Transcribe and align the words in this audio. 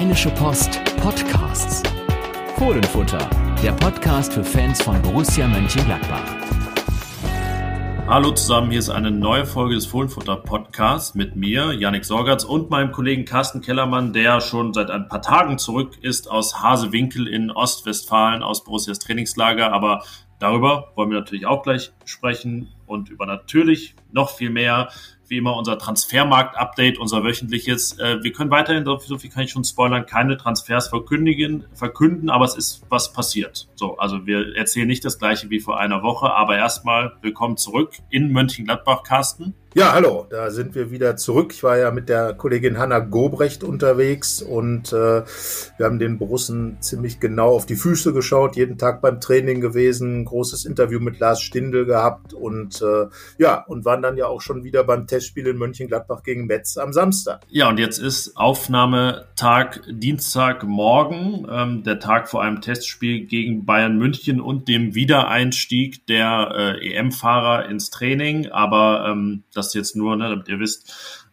Rheinische 0.00 0.30
Post 0.30 0.82
Podcasts. 0.96 1.82
Fohlenfutter, 2.56 3.28
der 3.62 3.72
Podcast 3.72 4.32
für 4.32 4.42
Fans 4.42 4.80
von 4.80 5.00
Borussia 5.02 5.46
Mönchengladbach. 5.46 6.24
Hallo 8.06 8.30
zusammen, 8.30 8.70
hier 8.70 8.78
ist 8.78 8.88
eine 8.88 9.10
neue 9.10 9.44
Folge 9.44 9.74
des 9.74 9.84
Fohlenfutter 9.84 10.36
Podcasts 10.36 11.14
mit 11.14 11.36
mir, 11.36 11.74
Yannick 11.74 12.06
Sorgatz 12.06 12.44
und 12.44 12.70
meinem 12.70 12.92
Kollegen 12.92 13.26
Carsten 13.26 13.60
Kellermann, 13.60 14.14
der 14.14 14.40
schon 14.40 14.72
seit 14.72 14.90
ein 14.90 15.06
paar 15.06 15.20
Tagen 15.20 15.58
zurück 15.58 15.98
ist 16.00 16.30
aus 16.30 16.62
Hasewinkel 16.62 17.28
in 17.28 17.50
Ostwestfalen, 17.50 18.42
aus 18.42 18.64
Borussias 18.64 19.00
Trainingslager. 19.00 19.70
Aber 19.70 20.02
darüber 20.38 20.92
wollen 20.94 21.10
wir 21.10 21.18
natürlich 21.18 21.44
auch 21.44 21.62
gleich 21.62 21.92
sprechen 22.06 22.68
und 22.86 23.10
über 23.10 23.26
natürlich 23.26 23.96
noch 24.12 24.30
viel 24.30 24.48
mehr 24.48 24.88
wie 25.30 25.36
immer 25.36 25.56
unser 25.56 25.78
Transfermarkt-Update, 25.78 26.98
unser 26.98 27.22
wöchentliches. 27.22 27.98
Äh, 27.98 28.22
wir 28.22 28.32
können 28.32 28.50
weiterhin, 28.50 28.84
so 28.84 29.16
viel 29.16 29.30
kann 29.30 29.44
ich 29.44 29.52
schon 29.52 29.62
spoilern, 29.62 30.04
keine 30.04 30.36
Transfers 30.36 30.88
verkündigen, 30.88 31.66
verkünden, 31.72 32.30
aber 32.30 32.44
es 32.44 32.56
ist 32.56 32.82
was 32.88 33.12
passiert. 33.12 33.68
So, 33.76 33.96
also 33.96 34.26
wir 34.26 34.56
erzählen 34.56 34.88
nicht 34.88 35.04
das 35.04 35.20
gleiche 35.20 35.48
wie 35.48 35.60
vor 35.60 35.78
einer 35.78 36.02
Woche, 36.02 36.34
aber 36.34 36.56
erstmal 36.56 37.12
willkommen 37.22 37.56
zurück 37.56 37.94
in 38.10 38.32
Mönchengladbach, 38.32 39.04
Carsten. 39.04 39.54
Ja, 39.72 39.92
hallo, 39.92 40.26
da 40.28 40.50
sind 40.50 40.74
wir 40.74 40.90
wieder 40.90 41.16
zurück. 41.16 41.52
Ich 41.54 41.62
war 41.62 41.78
ja 41.78 41.92
mit 41.92 42.08
der 42.08 42.34
Kollegin 42.34 42.76
Hanna 42.76 42.98
Gobrecht 42.98 43.62
unterwegs 43.62 44.42
und 44.42 44.92
äh, 44.92 45.22
wir 45.22 45.86
haben 45.86 46.00
den 46.00 46.18
Borussen 46.18 46.78
ziemlich 46.80 47.20
genau 47.20 47.50
auf 47.54 47.66
die 47.66 47.76
Füße 47.76 48.12
geschaut, 48.12 48.56
jeden 48.56 48.78
Tag 48.78 49.00
beim 49.00 49.20
Training 49.20 49.60
gewesen, 49.60 50.24
großes 50.24 50.64
Interview 50.64 50.98
mit 50.98 51.20
Lars 51.20 51.40
Stindl 51.40 51.86
gehabt 51.86 52.34
und 52.34 52.82
äh, 52.82 53.06
ja, 53.38 53.64
und 53.64 53.84
waren 53.84 54.02
dann 54.02 54.16
ja 54.16 54.26
auch 54.26 54.40
schon 54.40 54.64
wieder 54.64 54.82
beim 54.82 55.06
Testspiel 55.06 55.46
in 55.46 55.56
Mönchengladbach 55.56 56.24
gegen 56.24 56.46
Metz 56.46 56.76
am 56.76 56.92
Samstag. 56.92 57.42
Ja, 57.48 57.68
und 57.68 57.78
jetzt 57.78 57.98
ist 57.98 58.36
Aufnahmetag 58.36 59.82
Dienstagmorgen, 59.88 61.46
ähm, 61.48 61.84
der 61.84 62.00
Tag 62.00 62.28
vor 62.28 62.42
einem 62.42 62.60
Testspiel 62.60 63.24
gegen 63.26 63.66
Bayern 63.66 63.98
München 63.98 64.40
und 64.40 64.66
dem 64.66 64.96
Wiedereinstieg 64.96 66.08
der 66.08 66.78
äh, 66.82 66.92
EM-Fahrer 66.92 67.68
ins 67.68 67.90
Training, 67.90 68.48
aber 68.50 69.06
ähm, 69.08 69.44
das 69.59 69.59
jetzt 69.74 69.96
nur, 69.96 70.16
ne, 70.16 70.28
damit 70.28 70.48
ihr 70.48 70.58
wisst, 70.58 70.92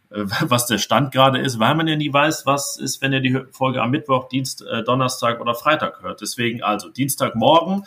äh, 0.09 0.23
was 0.41 0.67
der 0.67 0.77
Stand 0.77 1.11
gerade 1.11 1.39
ist, 1.39 1.59
weil 1.59 1.75
man 1.75 1.87
ja 1.87 1.95
nie 1.95 2.11
weiß, 2.11 2.45
was 2.45 2.77
ist, 2.77 3.01
wenn 3.01 3.13
ihr 3.13 3.21
die 3.21 3.41
Folge 3.51 3.81
am 3.81 3.91
Mittwoch, 3.91 4.29
Dienst, 4.29 4.61
äh, 4.61 4.83
Donnerstag 4.83 5.41
oder 5.41 5.55
Freitag 5.55 6.01
hört. 6.01 6.21
Deswegen 6.21 6.63
also 6.63 6.89
Dienstagmorgen 6.89 7.85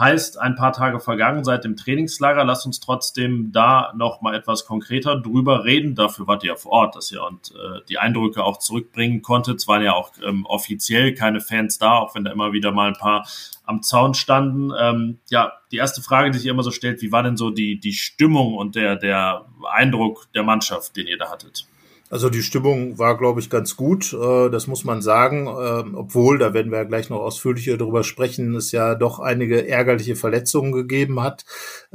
heißt 0.00 0.40
ein 0.40 0.56
paar 0.56 0.72
Tage 0.72 0.98
vergangen 0.98 1.44
seit 1.44 1.62
dem 1.62 1.76
Trainingslager. 1.76 2.42
Lasst 2.44 2.64
uns 2.64 2.80
trotzdem 2.80 3.52
da 3.52 3.92
noch 3.94 4.22
mal 4.22 4.34
etwas 4.34 4.64
konkreter 4.64 5.16
drüber 5.16 5.64
reden. 5.64 5.94
Dafür 5.94 6.26
wart 6.26 6.42
ihr 6.42 6.50
ja 6.50 6.56
vor 6.56 6.72
Ort, 6.72 6.96
dass 6.96 7.12
ihr 7.12 7.22
und 7.22 7.52
äh, 7.52 7.80
die 7.88 7.98
Eindrücke 7.98 8.42
auch 8.42 8.58
zurückbringen 8.58 9.20
konntet. 9.20 9.58
Es 9.58 9.68
waren 9.68 9.82
ja 9.82 9.92
auch 9.92 10.12
ähm, 10.26 10.46
offiziell 10.46 11.14
keine 11.14 11.40
Fans 11.40 11.78
da, 11.78 11.98
auch 11.98 12.14
wenn 12.14 12.24
da 12.24 12.32
immer 12.32 12.52
wieder 12.52 12.72
mal 12.72 12.88
ein 12.88 12.94
paar 12.94 13.28
am 13.64 13.82
Zaun 13.82 14.14
standen. 14.14 14.72
Ähm, 14.76 15.18
ja, 15.28 15.52
die 15.70 15.76
erste 15.76 16.00
Frage, 16.00 16.30
die 16.30 16.38
sich 16.38 16.48
immer 16.48 16.62
so 16.62 16.70
stellt, 16.70 17.02
wie 17.02 17.12
war 17.12 17.22
denn 17.22 17.36
so 17.36 17.50
die, 17.50 17.78
die 17.78 17.92
Stimmung 17.92 18.56
und 18.56 18.74
der, 18.74 18.96
der 18.96 19.44
Eindruck 19.70 20.26
der 20.34 20.42
Mannschaft, 20.42 20.96
den 20.96 21.06
ihr 21.06 21.18
da 21.18 21.30
hattet? 21.30 21.66
Also 22.10 22.28
die 22.28 22.42
Stimmung 22.42 22.98
war, 22.98 23.16
glaube 23.16 23.38
ich, 23.38 23.48
ganz 23.50 23.76
gut. 23.76 24.12
Äh, 24.12 24.50
das 24.50 24.66
muss 24.66 24.82
man 24.82 25.00
sagen. 25.00 25.46
Ähm, 25.46 25.94
obwohl, 25.94 26.38
da 26.38 26.52
werden 26.52 26.72
wir 26.72 26.78
ja 26.78 26.84
gleich 26.84 27.08
noch 27.08 27.20
ausführlicher 27.20 27.76
darüber 27.76 28.02
sprechen, 28.02 28.56
es 28.56 28.72
ja 28.72 28.96
doch 28.96 29.20
einige 29.20 29.68
ärgerliche 29.68 30.16
Verletzungen 30.16 30.72
gegeben 30.72 31.22
hat. 31.22 31.44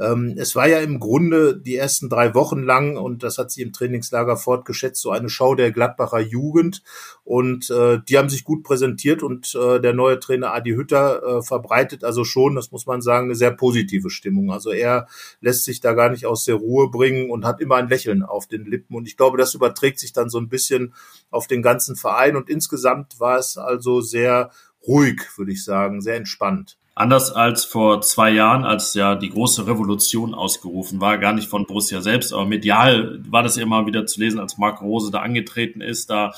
Ähm, 0.00 0.34
es 0.38 0.56
war 0.56 0.68
ja 0.68 0.78
im 0.78 1.00
Grunde 1.00 1.54
die 1.54 1.76
ersten 1.76 2.08
drei 2.08 2.34
Wochen 2.34 2.62
lang, 2.62 2.96
und 2.96 3.22
das 3.22 3.36
hat 3.36 3.50
sie 3.50 3.60
im 3.60 3.74
Trainingslager 3.74 4.38
fortgeschätzt, 4.38 5.02
so 5.02 5.10
eine 5.10 5.28
Show 5.28 5.54
der 5.54 5.70
Gladbacher 5.70 6.20
Jugend. 6.20 6.82
Und 7.22 7.68
äh, 7.70 7.98
die 8.08 8.16
haben 8.16 8.30
sich 8.30 8.44
gut 8.44 8.62
präsentiert 8.62 9.22
und 9.22 9.54
äh, 9.54 9.80
der 9.80 9.92
neue 9.92 10.18
Trainer 10.18 10.54
Adi 10.54 10.70
Hütter 10.70 11.42
verbreitet 11.42 12.04
also 12.04 12.24
schon, 12.24 12.54
das 12.54 12.70
muss 12.70 12.86
man 12.86 13.02
sagen, 13.02 13.26
eine 13.26 13.34
sehr 13.34 13.50
positive 13.50 14.10
Stimmung. 14.10 14.50
Also 14.52 14.70
er 14.70 15.08
lässt 15.40 15.64
sich 15.64 15.80
da 15.80 15.92
gar 15.92 16.08
nicht 16.08 16.24
aus 16.24 16.44
der 16.44 16.54
Ruhe 16.54 16.88
bringen 16.88 17.30
und 17.30 17.44
hat 17.44 17.60
immer 17.60 17.76
ein 17.76 17.88
Lächeln 17.88 18.22
auf 18.22 18.46
den 18.46 18.64
Lippen. 18.64 18.94
Und 18.94 19.08
ich 19.08 19.16
glaube, 19.16 19.38
das 19.38 19.54
überträgt 19.54 19.98
sich 19.98 20.05
sich 20.06 20.12
dann 20.12 20.30
so 20.30 20.38
ein 20.38 20.48
bisschen 20.48 20.94
auf 21.30 21.46
den 21.46 21.62
ganzen 21.62 21.96
Verein 21.96 22.36
und 22.36 22.48
insgesamt 22.48 23.18
war 23.20 23.38
es 23.38 23.58
also 23.58 24.00
sehr 24.00 24.50
ruhig, 24.86 25.20
würde 25.36 25.52
ich 25.52 25.64
sagen, 25.64 26.00
sehr 26.00 26.16
entspannt. 26.16 26.78
Anders 26.94 27.30
als 27.30 27.66
vor 27.66 28.00
zwei 28.00 28.30
Jahren, 28.30 28.64
als 28.64 28.94
ja 28.94 29.16
die 29.16 29.28
große 29.28 29.66
Revolution 29.66 30.32
ausgerufen 30.32 30.98
war, 30.98 31.18
gar 31.18 31.34
nicht 31.34 31.48
von 31.48 31.66
Borussia 31.66 32.00
selbst, 32.00 32.32
aber 32.32 32.46
medial 32.46 33.20
war 33.28 33.42
das 33.42 33.56
ja 33.56 33.62
immer 33.62 33.86
wieder 33.86 34.06
zu 34.06 34.18
lesen, 34.18 34.40
als 34.40 34.56
Marc 34.56 34.80
Rose 34.80 35.10
da 35.10 35.20
angetreten 35.20 35.82
ist. 35.82 36.08
Da 36.08 36.32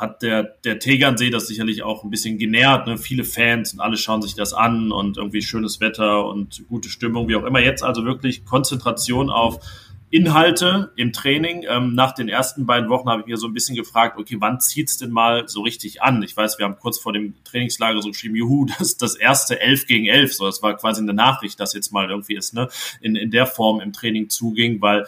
hat 0.00 0.22
der, 0.22 0.44
der 0.64 0.78
Tegernsee 0.78 1.30
das 1.30 1.48
sicherlich 1.48 1.82
auch 1.82 2.04
ein 2.04 2.10
bisschen 2.10 2.38
genährt. 2.38 2.86
Ne? 2.86 2.98
Viele 2.98 3.24
Fans 3.24 3.74
und 3.74 3.80
alle 3.80 3.96
schauen 3.96 4.22
sich 4.22 4.34
das 4.34 4.54
an 4.54 4.92
und 4.92 5.18
irgendwie 5.18 5.42
schönes 5.42 5.80
Wetter 5.80 6.24
und 6.24 6.64
gute 6.68 6.88
Stimmung, 6.88 7.28
wie 7.28 7.36
auch 7.36 7.44
immer. 7.44 7.60
Jetzt 7.60 7.82
also 7.82 8.04
wirklich 8.04 8.44
Konzentration 8.46 9.28
auf 9.28 9.58
Inhalte 10.10 10.92
im 10.96 11.12
Training. 11.12 11.64
Ähm, 11.68 11.94
nach 11.94 12.12
den 12.12 12.28
ersten 12.28 12.66
beiden 12.66 12.90
Wochen 12.90 13.08
habe 13.08 13.20
ich 13.22 13.26
mir 13.28 13.36
so 13.36 13.46
ein 13.46 13.54
bisschen 13.54 13.76
gefragt, 13.76 14.18
okay, 14.18 14.36
wann 14.40 14.60
zieht's 14.60 14.98
denn 14.98 15.10
mal 15.10 15.48
so 15.48 15.62
richtig 15.62 16.02
an? 16.02 16.22
Ich 16.22 16.36
weiß, 16.36 16.58
wir 16.58 16.66
haben 16.66 16.78
kurz 16.78 16.98
vor 16.98 17.12
dem 17.12 17.34
Trainingslager 17.44 18.02
so 18.02 18.08
geschrieben, 18.08 18.34
juhu, 18.34 18.66
das 18.78 18.96
das 18.96 19.14
erste 19.14 19.60
elf 19.60 19.86
gegen 19.86 20.06
elf. 20.06 20.34
So, 20.34 20.46
das 20.46 20.62
war 20.62 20.76
quasi 20.76 21.00
eine 21.00 21.14
Nachricht, 21.14 21.60
dass 21.60 21.74
jetzt 21.74 21.92
mal 21.92 22.10
irgendwie 22.10 22.34
ist, 22.34 22.54
ne, 22.54 22.68
in, 23.00 23.14
in 23.14 23.30
der 23.30 23.46
Form 23.46 23.80
im 23.80 23.92
Training 23.92 24.28
zuging, 24.28 24.80
weil 24.80 25.06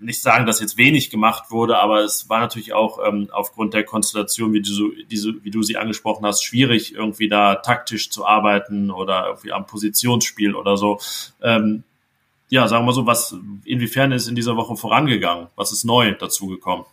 nicht 0.00 0.22
sagen, 0.22 0.46
dass 0.46 0.60
jetzt 0.60 0.76
wenig 0.76 1.10
gemacht 1.10 1.50
wurde, 1.50 1.78
aber 1.78 2.00
es 2.04 2.28
war 2.28 2.38
natürlich 2.38 2.72
auch 2.72 3.00
ähm, 3.04 3.28
aufgrund 3.32 3.74
der 3.74 3.82
Konstellation, 3.82 4.52
wie 4.52 4.62
du, 4.62 4.92
diese, 5.10 5.34
wie 5.42 5.50
du 5.50 5.64
sie 5.64 5.76
angesprochen 5.76 6.24
hast, 6.24 6.44
schwierig, 6.44 6.94
irgendwie 6.94 7.28
da 7.28 7.56
taktisch 7.56 8.10
zu 8.10 8.24
arbeiten 8.24 8.92
oder 8.92 9.26
irgendwie 9.26 9.50
am 9.50 9.66
Positionsspiel 9.66 10.54
oder 10.54 10.76
so. 10.76 11.00
Ähm, 11.42 11.82
ja, 12.48 12.66
sagen 12.68 12.86
wir 12.86 12.92
so, 12.92 13.06
was, 13.06 13.34
inwiefern 13.64 14.12
ist 14.12 14.28
in 14.28 14.34
dieser 14.34 14.56
Woche 14.56 14.76
vorangegangen? 14.76 15.48
Was 15.56 15.72
ist 15.72 15.84
neu 15.84 16.12
dazugekommen? 16.12 16.86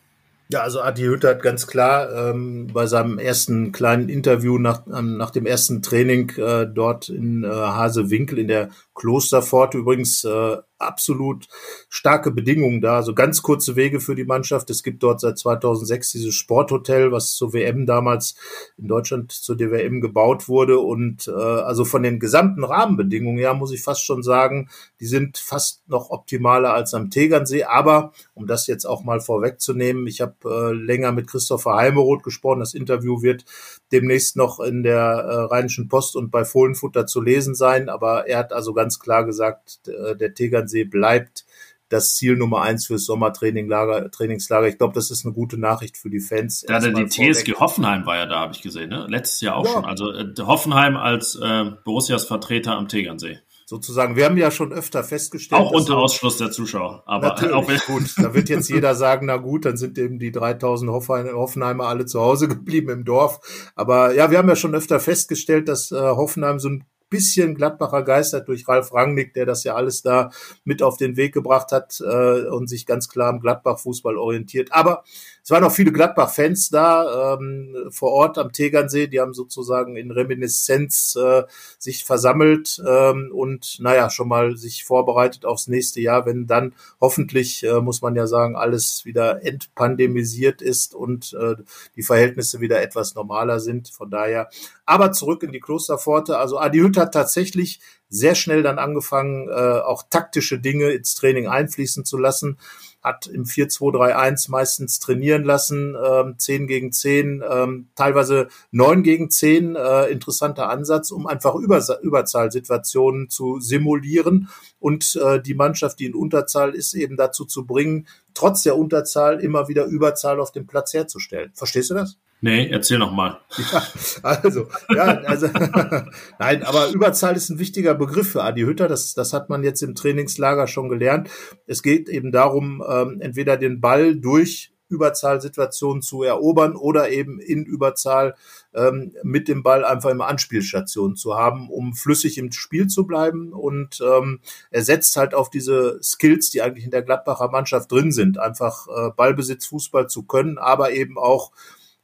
Ja, 0.49 0.61
also 0.61 0.81
Adi 0.81 1.03
Hütter 1.03 1.29
hat 1.29 1.41
ganz 1.41 1.65
klar 1.65 2.11
ähm, 2.13 2.67
bei 2.71 2.85
seinem 2.85 3.17
ersten 3.17 3.71
kleinen 3.71 4.09
Interview 4.09 4.59
nach, 4.59 4.85
ähm, 4.85 5.17
nach 5.17 5.31
dem 5.31 5.47
ersten 5.47 5.81
Training 5.81 6.29
äh, 6.37 6.67
dort 6.67 7.09
in 7.09 7.43
äh, 7.43 7.47
Hasewinkel 7.47 8.37
in 8.37 8.47
der 8.47 8.69
Klosterpforte 8.95 9.77
übrigens 9.77 10.23
äh, 10.23 10.57
absolut 10.77 11.47
starke 11.89 12.31
Bedingungen 12.31 12.81
da, 12.81 12.97
also 12.97 13.13
ganz 13.13 13.41
kurze 13.41 13.75
Wege 13.75 13.99
für 13.99 14.15
die 14.15 14.25
Mannschaft. 14.25 14.69
Es 14.69 14.83
gibt 14.83 15.03
dort 15.03 15.21
seit 15.21 15.37
2006 15.37 16.11
dieses 16.11 16.35
Sporthotel, 16.35 17.11
was 17.11 17.35
zur 17.35 17.53
WM 17.53 17.85
damals 17.85 18.35
in 18.77 18.87
Deutschland 18.87 19.31
zur 19.31 19.55
DWM 19.55 20.01
gebaut 20.01 20.47
wurde 20.49 20.79
und 20.79 21.27
äh, 21.27 21.31
also 21.31 21.85
von 21.85 22.03
den 22.03 22.19
gesamten 22.19 22.63
Rahmenbedingungen 22.63 23.37
her 23.37 23.53
muss 23.53 23.71
ich 23.71 23.81
fast 23.81 24.03
schon 24.03 24.21
sagen, 24.23 24.69
die 24.99 25.05
sind 25.05 25.37
fast 25.37 25.87
noch 25.87 26.09
optimaler 26.09 26.73
als 26.73 26.93
am 26.93 27.09
Tegernsee. 27.09 27.63
Aber 27.63 28.11
um 28.33 28.47
das 28.47 28.67
jetzt 28.67 28.85
auch 28.85 29.03
mal 29.03 29.19
vorwegzunehmen, 29.19 30.07
ich 30.07 30.21
habe 30.21 30.35
äh, 30.45 30.73
länger 30.73 31.11
mit 31.11 31.27
Christopher 31.27 31.75
Heimeroth 31.75 32.23
gesprochen. 32.23 32.59
Das 32.59 32.73
Interview 32.73 33.21
wird 33.21 33.45
demnächst 33.91 34.35
noch 34.35 34.59
in 34.59 34.83
der 34.83 34.99
äh, 34.99 35.35
Rheinischen 35.53 35.87
Post 35.87 36.15
und 36.15 36.31
bei 36.31 36.43
Fohlenfutter 36.43 37.07
zu 37.07 37.21
lesen 37.21 37.55
sein. 37.55 37.89
Aber 37.89 38.27
er 38.27 38.39
hat 38.39 38.53
also 38.53 38.73
ganz 38.73 38.84
klar 38.99 39.25
gesagt, 39.25 39.87
äh, 39.87 40.15
der 40.15 40.33
Tegernsee 40.33 40.83
bleibt 40.83 41.45
das 41.89 42.15
Ziel 42.15 42.35
Nummer 42.35 42.61
eins 42.61 42.87
fürs 42.87 43.05
Sommertrainingslager. 43.05 44.09
Trainingslager. 44.11 44.67
Ich 44.67 44.77
glaube, 44.77 44.93
das 44.93 45.11
ist 45.11 45.25
eine 45.25 45.33
gute 45.33 45.59
Nachricht 45.59 45.97
für 45.97 46.09
die 46.09 46.19
Fans. 46.19 46.65
Ja, 46.67 46.79
die 46.79 47.05
TSG 47.05 47.53
Hoffenheim 47.53 48.05
war 48.05 48.17
ja 48.17 48.25
da, 48.25 48.39
habe 48.39 48.53
ich 48.53 48.61
gesehen. 48.61 48.89
Ne? 48.89 49.05
Letztes 49.07 49.41
Jahr 49.41 49.55
auch 49.55 49.65
ja. 49.65 49.71
schon. 49.71 49.85
Also 49.85 50.11
äh, 50.11 50.33
Hoffenheim 50.39 50.97
als 50.97 51.35
äh, 51.35 51.65
Borussias 51.83 52.25
Vertreter 52.25 52.75
am 52.75 52.87
Tegernsee. 52.87 53.39
Sozusagen. 53.67 54.15
Wir 54.15 54.25
haben 54.25 54.37
ja 54.37 54.51
schon 54.51 54.71
öfter 54.71 55.03
festgestellt. 55.03 55.59
Auch 55.59 55.71
unter 55.71 55.97
Ausschluss 55.97 56.37
der 56.37 56.51
Zuschauer. 56.51 57.01
Aber 57.07 57.33
auch 57.33 57.67
gut. 57.87 58.13
Da 58.17 58.35
wird 58.35 58.47
jetzt 58.47 58.69
jeder 58.69 58.93
sagen, 58.93 59.25
na 59.25 59.37
gut, 59.37 59.65
dann 59.65 59.75
sind 59.75 59.97
eben 59.97 60.19
die 60.19 60.31
3000 60.31 60.91
Hoffenheimer 60.91 61.85
alle 61.85 62.05
zu 62.05 62.21
Hause 62.21 62.47
geblieben 62.47 62.89
im 62.89 63.05
Dorf. 63.05 63.39
Aber 63.75 64.13
ja, 64.13 64.29
wir 64.29 64.37
haben 64.37 64.49
ja 64.49 64.55
schon 64.55 64.75
öfter 64.75 64.99
festgestellt, 64.99 65.67
dass 65.67 65.91
äh, 65.91 65.95
Hoffenheim 65.95 66.59
so 66.59 66.69
ein 66.69 66.85
bisschen 67.15 67.55
Gladbacher 67.55 68.03
Geister 68.03 68.41
durch 68.41 68.67
Ralf 68.67 68.93
Rangnick, 68.93 69.33
der 69.33 69.45
das 69.45 69.63
ja 69.63 69.73
alles 69.73 70.01
da 70.01 70.31
mit 70.65 70.83
auf 70.83 70.97
den 70.97 71.15
Weg 71.15 71.33
gebracht 71.33 71.71
hat 71.71 72.01
äh, 72.01 72.47
und 72.49 72.67
sich 72.67 72.85
ganz 72.85 73.07
klar 73.07 73.31
im 73.31 73.39
Gladbach-Fußball 73.39 74.17
orientiert. 74.17 74.73
Aber 74.73 75.05
es 75.45 75.51
waren 75.51 75.63
auch 75.63 75.71
viele 75.71 75.91
Gladbach-Fans 75.91 76.71
da 76.71 77.35
ähm, 77.35 77.75
vor 77.91 78.11
Ort 78.13 78.39
am 78.39 78.51
Tegernsee, 78.51 79.05
die 79.05 79.21
haben 79.21 79.35
sozusagen 79.35 79.95
in 79.95 80.09
Reminiszenz 80.09 81.15
äh, 81.15 81.43
sich 81.77 82.03
versammelt 82.03 82.81
ähm, 82.83 83.29
und 83.31 83.77
naja, 83.79 84.09
schon 84.09 84.27
mal 84.27 84.57
sich 84.57 84.85
vorbereitet 84.85 85.45
aufs 85.45 85.67
nächste 85.67 86.01
Jahr, 86.01 86.25
wenn 86.25 86.47
dann 86.47 86.73
hoffentlich, 86.99 87.63
äh, 87.63 87.79
muss 87.79 88.01
man 88.01 88.15
ja 88.15 88.25
sagen, 88.25 88.55
alles 88.55 89.05
wieder 89.05 89.45
entpandemisiert 89.45 90.63
ist 90.63 90.95
und 90.95 91.37
äh, 91.39 91.57
die 91.95 92.01
Verhältnisse 92.01 92.59
wieder 92.59 92.81
etwas 92.81 93.13
normaler 93.13 93.59
sind. 93.59 93.89
Von 93.89 94.09
daher, 94.09 94.49
aber 94.87 95.11
zurück 95.11 95.43
in 95.43 95.51
die 95.51 95.59
Klosterpforte. 95.59 96.39
Also 96.39 96.57
Adi 96.57 96.79
Hütter 96.79 97.01
hat 97.01 97.13
tatsächlich 97.13 97.81
sehr 98.09 98.33
schnell 98.33 98.63
dann 98.63 98.79
angefangen, 98.79 99.49
äh, 99.49 99.51
auch 99.51 100.05
taktische 100.09 100.57
Dinge 100.57 100.89
ins 100.89 101.13
Training 101.13 101.47
einfließen 101.47 102.03
zu 102.03 102.17
lassen 102.17 102.57
hat 103.05 103.27
im 103.27 103.45
4-2-3-1 103.45 104.49
meistens 104.49 104.99
trainieren 104.99 105.43
lassen, 105.43 105.95
ähm, 106.03 106.35
10 106.37 106.67
gegen 106.67 106.91
10, 106.91 107.43
ähm, 107.47 107.87
teilweise 107.95 108.47
9 108.71 109.03
gegen 109.03 109.29
10, 109.29 109.75
äh, 109.75 110.07
interessanter 110.07 110.69
Ansatz, 110.69 111.11
um 111.11 111.27
einfach 111.27 111.55
Über 111.55 111.81
Überzahlsituationen 112.01 113.29
zu 113.29 113.59
simulieren 113.59 114.49
und 114.79 115.15
äh, 115.15 115.41
die 115.41 115.53
Mannschaft, 115.53 115.99
die 115.99 116.05
in 116.05 116.15
Unterzahl 116.15 116.73
ist, 116.73 116.93
eben 116.95 117.15
dazu 117.15 117.45
zu 117.45 117.65
bringen, 117.65 118.07
trotz 118.33 118.63
der 118.63 118.77
Unterzahl 118.77 119.39
immer 119.39 119.67
wieder 119.67 119.85
Überzahl 119.85 120.39
auf 120.39 120.51
dem 120.51 120.65
Platz 120.65 120.93
herzustellen. 120.93 121.51
Verstehst 121.53 121.91
du 121.91 121.93
das? 121.93 122.17
Nee, 122.45 122.69
erzähl 122.69 122.99
noch 122.99 123.11
mal. 123.11 123.39
Ja, 123.73 123.81
also, 124.21 124.67
ja, 124.93 125.03
also, 125.21 125.47
nein, 126.39 126.61
aber 126.61 126.89
Überzahl 126.89 127.35
ist 127.35 127.49
ein 127.49 127.57
wichtiger 127.57 127.95
Begriff 127.95 128.33
für 128.33 128.43
Adi 128.43 128.61
Hütter. 128.61 128.87
Das, 128.87 129.15
das 129.15 129.33
hat 129.33 129.49
man 129.49 129.63
jetzt 129.63 129.81
im 129.81 129.95
Trainingslager 129.95 130.67
schon 130.67 130.87
gelernt. 130.87 131.27
Es 131.65 131.81
geht 131.81 132.07
eben 132.07 132.31
darum, 132.31 132.83
ähm, 132.87 133.19
entweder 133.19 133.57
den 133.57 133.81
Ball 133.81 134.15
durch 134.15 134.71
Überzahlsituationen 134.89 136.03
zu 136.03 136.21
erobern 136.21 136.75
oder 136.75 137.09
eben 137.09 137.39
in 137.39 137.65
Überzahl 137.65 138.35
ähm, 138.75 139.13
mit 139.23 139.47
dem 139.47 139.63
Ball 139.63 139.83
einfach 139.83 140.11
immer 140.11 140.27
Anspielstationen 140.27 141.15
zu 141.15 141.33
haben, 141.33 141.71
um 141.71 141.95
flüssig 141.95 142.37
im 142.37 142.51
Spiel 142.51 142.85
zu 142.85 143.07
bleiben. 143.07 143.53
Und 143.53 144.01
ähm, 144.01 144.39
er 144.69 144.83
setzt 144.83 145.17
halt 145.17 145.33
auf 145.33 145.49
diese 145.49 145.97
Skills, 146.03 146.51
die 146.51 146.61
eigentlich 146.61 146.85
in 146.85 146.91
der 146.91 147.01
Gladbacher 147.01 147.49
Mannschaft 147.49 147.91
drin 147.91 148.11
sind, 148.11 148.37
einfach 148.37 148.85
äh, 148.87 149.09
Ballbesitz, 149.15 149.65
Fußball 149.65 150.07
zu 150.07 150.21
können, 150.21 150.59
aber 150.59 150.91
eben 150.91 151.17
auch 151.17 151.51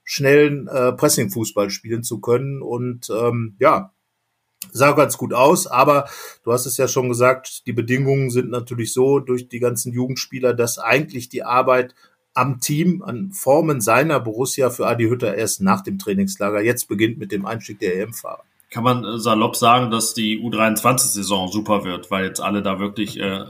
schnellen 0.04 0.68
äh, 0.68 0.94
Pressing-Fußball 0.94 1.70
spielen 1.70 2.04
zu 2.04 2.20
können. 2.20 2.62
Und 2.62 3.10
ähm, 3.10 3.56
ja, 3.60 3.94
sah 4.72 4.92
ganz 4.92 5.18
gut 5.18 5.34
aus, 5.34 5.68
aber 5.68 6.08
du 6.44 6.52
hast 6.52 6.66
es 6.66 6.78
ja 6.78 6.88
schon 6.88 7.10
gesagt, 7.10 7.66
die 7.66 7.74
Bedingungen 7.74 8.30
sind 8.30 8.50
natürlich 8.50 8.94
so 8.94 9.20
durch 9.20 9.50
die 9.50 9.60
ganzen 9.60 9.92
Jugendspieler, 9.92 10.54
dass 10.54 10.78
eigentlich 10.78 11.30
die 11.30 11.44
Arbeit 11.44 11.96
am 12.34 12.60
Team, 12.60 13.02
an 13.02 13.32
Formen 13.32 13.82
seiner 13.82 14.20
Borussia 14.20 14.70
für 14.70 14.88
Adi 14.88 15.06
Hütter 15.06 15.36
erst 15.36 15.62
nach 15.62 15.82
dem 15.82 16.00
Trainingslager 16.00 16.62
jetzt 16.62 16.88
beginnt 16.88 17.18
mit 17.18 17.32
dem 17.32 17.46
Einstieg 17.46 17.80
der 17.80 17.98
EM-Fahrer 17.98 18.44
kann 18.72 18.86
man 18.86 19.04
äh, 19.04 19.20
salopp 19.20 19.56
sagen, 19.56 19.92
dass 19.92 20.14
die 20.14 20.40
U23-Saison 20.40 21.50
super 21.50 21.84
wird, 21.84 22.10
weil 22.10 22.26
jetzt 22.26 22.40
alle 22.40 22.64
da 22.64 22.80
wirklich 22.80 23.20
äh, 23.20 23.44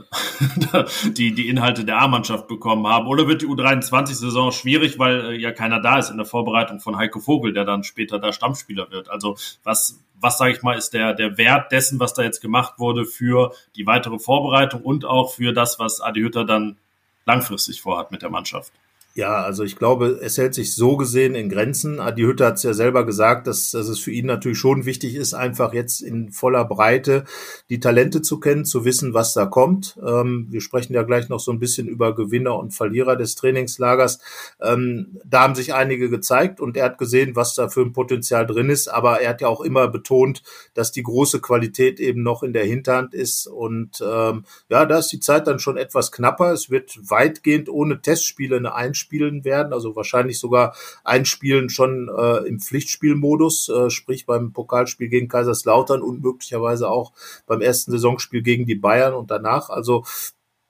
die, 1.16 1.32
die 1.32 1.48
Inhalte 1.48 1.84
der 1.84 1.98
A-Mannschaft 2.02 2.48
bekommen 2.48 2.86
haben. 2.88 3.06
Oder 3.06 3.28
wird 3.28 3.40
die 3.40 3.46
U23-Saison 3.46 4.50
schwierig, 4.50 4.98
weil 4.98 5.32
äh, 5.32 5.36
ja 5.40 5.52
keiner 5.52 5.80
da 5.80 5.98
ist 5.98 6.10
in 6.10 6.16
der 6.16 6.26
Vorbereitung 6.26 6.80
von 6.80 6.96
Heiko 6.96 7.20
Vogel, 7.20 7.52
der 7.52 7.64
dann 7.64 7.84
später 7.84 8.18
da 8.18 8.32
Stammspieler 8.32 8.90
wird. 8.90 9.08
Also 9.08 9.36
was, 9.62 10.00
was 10.20 10.38
sage 10.38 10.52
ich 10.52 10.62
mal, 10.62 10.76
ist 10.76 10.92
der, 10.92 11.14
der 11.14 11.38
Wert 11.38 11.70
dessen, 11.70 12.00
was 12.00 12.14
da 12.14 12.24
jetzt 12.24 12.40
gemacht 12.40 12.74
wurde 12.78 13.04
für 13.06 13.52
die 13.76 13.86
weitere 13.86 14.18
Vorbereitung 14.18 14.82
und 14.82 15.04
auch 15.04 15.32
für 15.32 15.52
das, 15.52 15.78
was 15.78 16.00
Adi 16.00 16.20
Hütter 16.20 16.44
dann 16.44 16.78
langfristig 17.26 17.80
vorhat 17.80 18.10
mit 18.10 18.22
der 18.22 18.30
Mannschaft? 18.30 18.72
Ja, 19.14 19.42
also 19.42 19.62
ich 19.62 19.76
glaube, 19.76 20.20
es 20.22 20.38
hält 20.38 20.54
sich 20.54 20.74
so 20.74 20.96
gesehen 20.96 21.34
in 21.34 21.50
Grenzen. 21.50 22.00
Adi 22.00 22.22
Hütte 22.22 22.46
hat 22.46 22.54
es 22.54 22.62
ja 22.62 22.72
selber 22.72 23.04
gesagt, 23.04 23.46
dass, 23.46 23.70
dass 23.70 23.88
es 23.88 23.98
für 23.98 24.10
ihn 24.10 24.24
natürlich 24.24 24.56
schon 24.56 24.86
wichtig 24.86 25.16
ist, 25.16 25.34
einfach 25.34 25.74
jetzt 25.74 26.00
in 26.00 26.32
voller 26.32 26.64
Breite 26.64 27.24
die 27.68 27.78
Talente 27.78 28.22
zu 28.22 28.40
kennen, 28.40 28.64
zu 28.64 28.86
wissen, 28.86 29.12
was 29.12 29.34
da 29.34 29.44
kommt. 29.44 29.98
Ähm, 30.02 30.46
wir 30.48 30.62
sprechen 30.62 30.94
ja 30.94 31.02
gleich 31.02 31.28
noch 31.28 31.40
so 31.40 31.52
ein 31.52 31.58
bisschen 31.58 31.88
über 31.88 32.14
Gewinner 32.14 32.58
und 32.58 32.72
Verlierer 32.72 33.16
des 33.16 33.34
Trainingslagers. 33.34 34.18
Ähm, 34.62 35.18
da 35.26 35.42
haben 35.42 35.56
sich 35.56 35.74
einige 35.74 36.08
gezeigt 36.08 36.58
und 36.58 36.78
er 36.78 36.86
hat 36.86 36.96
gesehen, 36.96 37.36
was 37.36 37.54
da 37.54 37.68
für 37.68 37.82
ein 37.82 37.92
Potenzial 37.92 38.46
drin 38.46 38.70
ist. 38.70 38.88
Aber 38.88 39.20
er 39.20 39.28
hat 39.30 39.42
ja 39.42 39.48
auch 39.48 39.60
immer 39.60 39.88
betont, 39.88 40.42
dass 40.72 40.90
die 40.90 41.02
große 41.02 41.42
Qualität 41.42 42.00
eben 42.00 42.22
noch 42.22 42.42
in 42.42 42.54
der 42.54 42.64
Hinterhand 42.64 43.12
ist. 43.12 43.46
Und 43.46 44.02
ähm, 44.02 44.44
ja, 44.70 44.86
da 44.86 44.98
ist 45.00 45.12
die 45.12 45.20
Zeit 45.20 45.46
dann 45.46 45.58
schon 45.58 45.76
etwas 45.76 46.12
knapper. 46.12 46.52
Es 46.52 46.70
wird 46.70 46.98
weitgehend 47.10 47.68
ohne 47.68 48.00
Testspiele 48.00 48.56
eine 48.56 48.74
Einstellung 48.74 49.01
spielen 49.02 49.44
werden, 49.44 49.74
also 49.74 49.94
wahrscheinlich 49.94 50.38
sogar 50.38 50.74
einspielen 51.04 51.68
schon 51.68 52.08
äh, 52.16 52.48
im 52.48 52.58
Pflichtspielmodus, 52.58 53.68
äh, 53.68 53.90
sprich 53.90 54.24
beim 54.24 54.52
Pokalspiel 54.54 55.08
gegen 55.08 55.28
Kaiserslautern 55.28 56.00
und 56.00 56.22
möglicherweise 56.22 56.88
auch 56.88 57.12
beim 57.46 57.60
ersten 57.60 57.90
Saisonspiel 57.90 58.42
gegen 58.42 58.64
die 58.64 58.76
Bayern 58.76 59.12
und 59.12 59.30
danach. 59.30 59.68
Also 59.68 60.04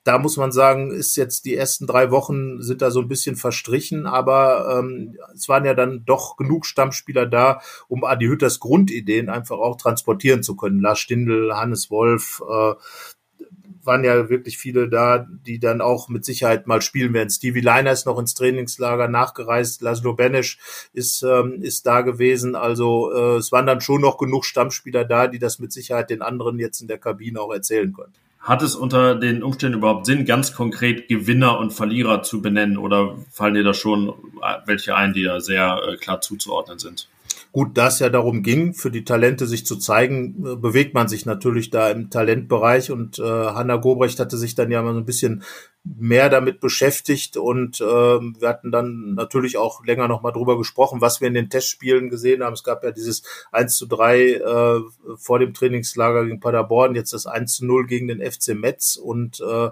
da 0.05 0.19
muss 0.19 0.37
man 0.37 0.51
sagen, 0.51 0.91
ist 0.91 1.17
jetzt 1.17 1.45
die 1.45 1.55
ersten 1.55 1.87
drei 1.87 2.11
Wochen 2.11 2.61
sind 2.61 2.83
da 2.83 2.91
so 2.91 3.01
ein 3.01 3.09
bisschen 3.09 3.37
verstrichen, 3.37 4.07
aber 4.07 4.79
ähm, 4.79 5.17
es 5.35 5.49
waren 5.49 5.65
ja 5.65 5.75
dann 5.75 6.05
doch 6.05 6.37
genug 6.37 6.67
Stammspieler 6.67 7.27
da, 7.27 7.61
um 7.87 8.03
Adi 8.03 8.27
Hütters 8.27 8.59
Grundideen 8.59 9.29
einfach 9.29 9.59
auch 9.59 9.77
transportieren 9.77 10.43
zu 10.43 10.57
können. 10.57 10.81
Lars 10.81 10.99
Stindl, 10.99 11.55
Hannes 11.55 11.91
Wolf, 11.91 12.43
äh, 12.51 12.75
waren 13.85 14.05
ja 14.05 14.29
wirklich 14.29 14.59
viele 14.59 14.89
da, 14.89 15.27
die 15.47 15.59
dann 15.59 15.81
auch 15.81 16.09
mit 16.09 16.25
Sicherheit 16.25 16.67
mal 16.67 16.83
spielen 16.83 17.13
werden. 17.15 17.31
Stevie 17.31 17.61
Liner 17.61 17.93
ist 17.93 18.07
noch 18.07 18.19
ins 18.19 18.35
Trainingslager 18.35 19.09
nachgereist, 19.09 19.83
Laszlo 19.83 20.15
Benesch 20.15 20.59
ist, 20.93 21.23
ähm, 21.23 21.63
ist 21.63 21.87
da 21.87 22.03
gewesen. 22.03 22.55
Also 22.55 23.13
äh, 23.13 23.37
es 23.37 23.53
waren 23.53 23.67
dann 23.67 23.81
schon 23.81 24.01
noch 24.01 24.19
genug 24.19 24.45
Stammspieler 24.45 25.05
da, 25.05 25.27
die 25.27 25.39
das 25.39 25.59
mit 25.59 25.73
Sicherheit 25.73 26.11
den 26.11 26.23
anderen 26.23 26.59
jetzt 26.59 26.81
in 26.81 26.89
der 26.89 26.99
Kabine 26.99 27.41
auch 27.41 27.53
erzählen 27.53 27.93
können. 27.93 28.13
Hat 28.41 28.63
es 28.63 28.75
unter 28.75 29.15
den 29.15 29.45
Umständen 29.45 29.79
überhaupt 29.79 30.05
Sinn, 30.05 30.25
ganz 30.25 30.53
konkret 30.53 31.09
Gewinner 31.09 31.59
und 31.59 31.73
Verlierer 31.73 32.25
zu 32.25 32.43
benennen 32.43 32.77
oder 32.77 33.17
fallen 33.31 33.55
dir 33.55 33.63
da 33.63 33.73
schon 33.73 34.13
welche 34.67 34.97
ein, 34.97 35.13
die 35.13 35.23
da 35.23 35.41
sehr 35.41 35.81
äh, 35.87 35.97
klar 35.97 36.21
zuzuordnen 36.21 36.81
sind? 36.81 37.09
Gut, 37.53 37.77
da 37.77 37.89
es 37.89 37.99
ja 37.99 38.09
darum 38.09 38.43
ging, 38.43 38.73
für 38.73 38.91
die 38.91 39.05
Talente 39.05 39.47
sich 39.47 39.67
zu 39.67 39.77
zeigen, 39.77 40.43
äh, 40.47 40.57
bewegt 40.57 40.95
man 40.95 41.09
sich 41.09 41.27
natürlich 41.27 41.69
da 41.69 41.91
im 41.91 42.09
Talentbereich 42.09 42.91
und 42.91 43.19
äh, 43.19 43.23
Hanna 43.23 43.77
Gobrecht 43.77 44.19
hatte 44.21 44.39
sich 44.39 44.55
dann 44.55 44.71
ja 44.71 44.81
mal 44.83 44.95
so 44.95 45.01
ein 45.01 45.05
bisschen 45.05 45.43
mehr 45.85 46.31
damit 46.31 46.61
beschäftigt 46.61 47.37
und 47.37 47.81
äh, 47.81 47.85
wir 47.85 48.49
hatten 48.49 48.71
dann 48.71 49.15
natürlich 49.15 49.57
auch 49.57 49.85
länger 49.85 50.07
noch 50.07 50.23
mal 50.23 50.31
drüber 50.31 50.57
gesprochen, 50.57 51.01
was 51.01 51.21
wir 51.21 51.27
in 51.27 51.35
den 51.35 51.51
Testspielen 51.51 52.09
gesehen 52.09 52.45
haben. 52.45 52.53
Es 52.53 52.63
gab 52.63 52.85
ja 52.85 52.93
dieses 52.93 53.25
1 53.51 53.77
zu 53.77 53.87
3 53.87 54.21
äh, 54.21 54.81
vor 55.17 55.41
dem 55.41 55.55
Trainingslager 55.55 56.25
gegen 56.25 56.39
Paderborn, 56.39 56.95
jetzt 56.95 57.13
das 57.13 57.27
1 57.27 57.57
zu 57.57 57.67
0 57.67 57.87
gegen 57.87 58.07
den 58.07 58.21
FC 58.21 58.55
Metz 58.55 58.95
und 58.95 59.41
äh, 59.41 59.71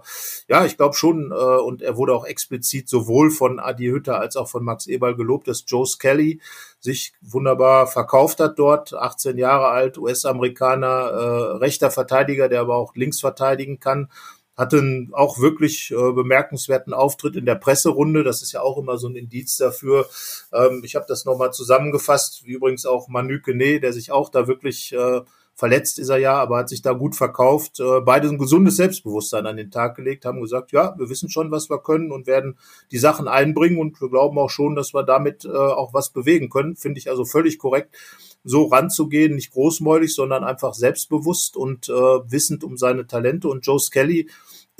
ja, 0.48 0.64
ich 0.64 0.76
glaube 0.76 0.94
schon 0.94 1.30
äh, 1.30 1.34
und 1.34 1.80
er 1.80 1.96
wurde 1.96 2.14
auch 2.14 2.26
explizit 2.26 2.88
sowohl 2.88 3.30
von 3.30 3.60
Adi 3.60 3.86
Hütter 3.86 4.18
als 4.18 4.36
auch 4.36 4.48
von 4.48 4.64
Max 4.64 4.88
Eberl 4.88 5.14
gelobt, 5.14 5.46
dass 5.46 5.64
Joe 5.64 5.86
Skelly 5.86 6.40
sich 6.80 7.12
wunderbar 7.20 7.86
verkauft 7.86 8.40
hat 8.40 8.58
dort, 8.58 8.94
18 8.94 9.38
Jahre 9.38 9.68
alt, 9.68 9.96
US-Amerikaner, 9.96 10.88
äh, 10.88 11.56
rechter 11.58 11.92
Verteidiger, 11.92 12.48
der 12.48 12.62
aber 12.62 12.76
auch 12.76 12.96
links 12.96 13.20
verteidigen 13.20 13.78
kann 13.78 14.08
hatte 14.56 15.08
auch 15.12 15.38
wirklich 15.38 15.90
äh, 15.90 16.12
bemerkenswerten 16.12 16.92
Auftritt 16.92 17.36
in 17.36 17.46
der 17.46 17.54
Presserunde. 17.54 18.24
Das 18.24 18.42
ist 18.42 18.52
ja 18.52 18.60
auch 18.60 18.78
immer 18.78 18.98
so 18.98 19.08
ein 19.08 19.16
Indiz 19.16 19.56
dafür. 19.56 20.08
Ähm, 20.52 20.82
ich 20.84 20.96
habe 20.96 21.06
das 21.08 21.24
nochmal 21.24 21.52
zusammengefasst, 21.52 22.44
wie 22.44 22.52
übrigens 22.52 22.84
auch 22.84 23.08
Manu 23.08 23.40
Kene, 23.40 23.80
der 23.80 23.92
sich 23.92 24.12
auch 24.12 24.28
da 24.28 24.46
wirklich 24.46 24.92
äh, 24.92 25.22
verletzt 25.60 25.98
ist 25.98 26.08
er 26.08 26.16
ja, 26.16 26.34
aber 26.34 26.56
hat 26.56 26.70
sich 26.70 26.80
da 26.80 26.92
gut 26.92 27.14
verkauft. 27.14 27.80
Äh, 27.80 28.00
beide 28.00 28.28
ein 28.28 28.38
gesundes 28.38 28.76
Selbstbewusstsein 28.76 29.46
an 29.46 29.58
den 29.58 29.70
Tag 29.70 29.94
gelegt, 29.94 30.24
haben 30.24 30.40
gesagt, 30.40 30.72
ja, 30.72 30.94
wir 30.98 31.10
wissen 31.10 31.28
schon, 31.28 31.50
was 31.50 31.68
wir 31.68 31.82
können 31.82 32.10
und 32.10 32.26
werden 32.26 32.58
die 32.90 32.98
Sachen 32.98 33.28
einbringen 33.28 33.78
und 33.78 34.00
wir 34.00 34.08
glauben 34.08 34.38
auch 34.38 34.48
schon, 34.48 34.74
dass 34.74 34.94
wir 34.94 35.02
damit 35.02 35.44
äh, 35.44 35.48
auch 35.50 35.92
was 35.92 36.10
bewegen 36.10 36.48
können. 36.48 36.76
Finde 36.76 36.98
ich 36.98 37.10
also 37.10 37.26
völlig 37.26 37.58
korrekt 37.58 37.94
so 38.44 38.66
ranzugehen, 38.66 39.34
nicht 39.34 39.52
großmäulig, 39.52 40.14
sondern 40.14 40.44
einfach 40.44 40.74
selbstbewusst 40.74 41.56
und 41.56 41.88
äh, 41.88 41.92
wissend 41.92 42.64
um 42.64 42.76
seine 42.76 43.06
Talente. 43.06 43.48
Und 43.48 43.66
Joe 43.66 43.78
Skelly 43.78 44.30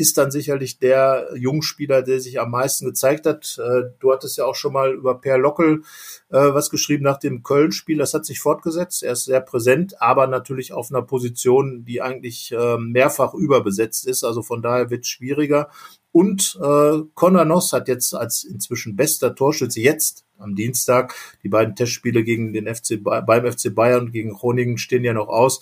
ist 0.01 0.17
dann 0.17 0.31
sicherlich 0.31 0.79
der 0.79 1.29
Jungspieler, 1.35 2.03
der 2.03 2.21
sich 2.21 2.41
am 2.41 2.51
meisten 2.51 2.87
gezeigt 2.87 3.27
hat. 3.27 3.61
Äh, 3.63 3.91
du 3.99 4.13
hattest 4.13 4.39
ja 4.39 4.47
auch 4.47 4.55
schon 4.55 4.73
mal 4.73 4.95
über 4.95 5.21
Per 5.21 5.37
Lockel 5.37 5.83
äh, 6.31 6.39
was 6.39 6.71
geschrieben 6.71 7.05
nach 7.05 7.19
dem 7.19 7.43
Köln-Spiel. 7.43 7.99
Das 7.99 8.15
hat 8.15 8.25
sich 8.25 8.41
fortgesetzt. 8.41 9.03
Er 9.03 9.13
ist 9.13 9.27
sehr 9.27 9.43
präsent, 9.43 10.01
aber 10.01 10.27
natürlich 10.27 10.73
auf 10.73 10.91
einer 10.91 11.03
Position, 11.03 11.85
die 11.85 12.01
eigentlich 12.01 12.51
äh, 12.53 12.79
mehrfach 12.79 13.35
überbesetzt 13.35 14.07
ist. 14.07 14.25
Also 14.25 14.43
von 14.43 14.63
daher 14.63 14.89
wird 14.89 15.03
es 15.03 15.09
schwieriger. 15.09 15.69
Und 16.13 16.59
äh, 16.61 16.99
Conor 17.15 17.45
Noss 17.45 17.73
hat 17.73 17.89
jetzt 17.89 18.15
als 18.15 18.43
inzwischen 18.43 18.97
bester 18.97 19.35
Torschütze 19.35 19.81
jetzt 19.81 20.25
am 20.41 20.57
Dienstag. 20.57 21.15
Die 21.43 21.49
beiden 21.49 21.77
Testspiele 21.77 22.25
gegen 22.25 22.53
den 22.53 22.73
FC 22.73 23.03
beim 23.03 23.53
FC 23.53 23.75
Bayern 23.75 24.11
gegen 24.11 24.33
Groningen 24.33 24.79
stehen 24.79 25.05
ja 25.05 25.13
noch 25.13 25.29
aus. 25.29 25.61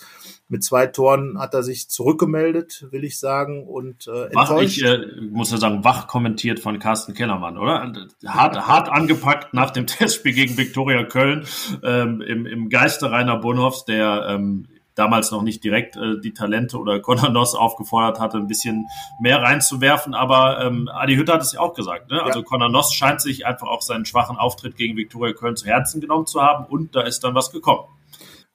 Mit 0.49 0.65
zwei 0.65 0.87
Toren 0.87 1.39
hat 1.39 1.53
er 1.53 1.63
sich 1.63 1.91
zurückgemeldet, 1.91 2.87
will 2.91 3.05
ich 3.05 3.19
sagen, 3.19 3.67
und 3.67 4.07
äh, 4.07 4.35
wach, 4.35 4.59
ich 4.63 4.83
äh, 4.83 4.99
muss 5.31 5.51
ja 5.51 5.59
sagen, 5.59 5.85
wach 5.85 6.07
kommentiert 6.07 6.61
von 6.61 6.79
Carsten 6.79 7.13
Kellermann, 7.13 7.59
oder? 7.59 7.93
Hart, 8.25 8.67
hart 8.67 8.89
angepackt 8.89 9.53
nach 9.53 9.71
dem 9.71 9.87
Testspiel 9.87 10.33
gegen 10.33 10.57
Viktoria 10.57 11.05
Köln 11.05 11.45
ähm, 11.83 12.23
im, 12.23 12.47
im 12.47 12.71
Geiste 12.71 13.11
Rainer 13.11 13.37
Bonhoffs, 13.37 13.85
der 13.85 14.27
ähm, 14.31 14.69
damals 14.99 15.31
noch 15.31 15.43
nicht 15.43 15.63
direkt 15.65 15.97
äh, 15.97 16.21
die 16.23 16.33
Talente 16.33 16.79
oder 16.79 17.01
Conor 17.09 17.31
Noss 17.31 17.55
aufgefordert 17.55 18.21
hatte, 18.21 18.39
ein 18.39 18.47
bisschen 18.47 18.87
mehr 19.21 19.43
reinzuwerfen. 19.43 20.15
Aber 20.15 20.61
ähm, 20.65 20.89
Adi 20.93 21.17
Hütter 21.17 21.35
hat 21.35 21.43
es 21.43 21.53
ja 21.53 21.61
auch 21.61 21.75
gesagt. 21.75 22.11
Ne? 22.11 22.23
Also 22.23 22.41
ja. 22.41 22.45
Conor 22.45 22.69
Noss 22.69 22.95
scheint 22.95 23.21
sich 23.21 23.47
einfach 23.47 23.69
auch 23.69 23.83
seinen 23.83 24.05
schwachen 24.05 24.37
Auftritt 24.37 24.77
gegen 24.77 24.97
Viktoria 24.97 25.33
Köln 25.33 25.57
zu 25.57 25.67
Herzen 25.67 26.01
genommen 26.01 26.27
zu 26.27 26.43
haben 26.43 26.65
und 26.67 26.95
da 26.95 27.03
ist 27.03 27.25
dann 27.25 27.35
was 27.35 27.51
gekommen. 27.51 27.85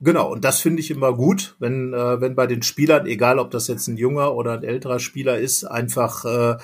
Genau, 0.03 0.29
und 0.29 0.43
das 0.43 0.59
finde 0.59 0.81
ich 0.81 0.91
immer 0.91 1.13
gut, 1.13 1.55
wenn, 1.59 1.93
äh, 1.93 2.19
wenn 2.19 2.35
bei 2.35 2.45
den 2.45 2.61
Spielern, 2.61 3.05
egal 3.05 3.39
ob 3.39 3.51
das 3.51 3.69
jetzt 3.69 3.87
ein 3.87 3.95
junger 3.95 4.33
oder 4.33 4.53
ein 4.53 4.63
älterer 4.63 4.99
Spieler 4.99 5.37
ist, 5.37 5.63
einfach 5.63 6.25
äh, 6.25 6.57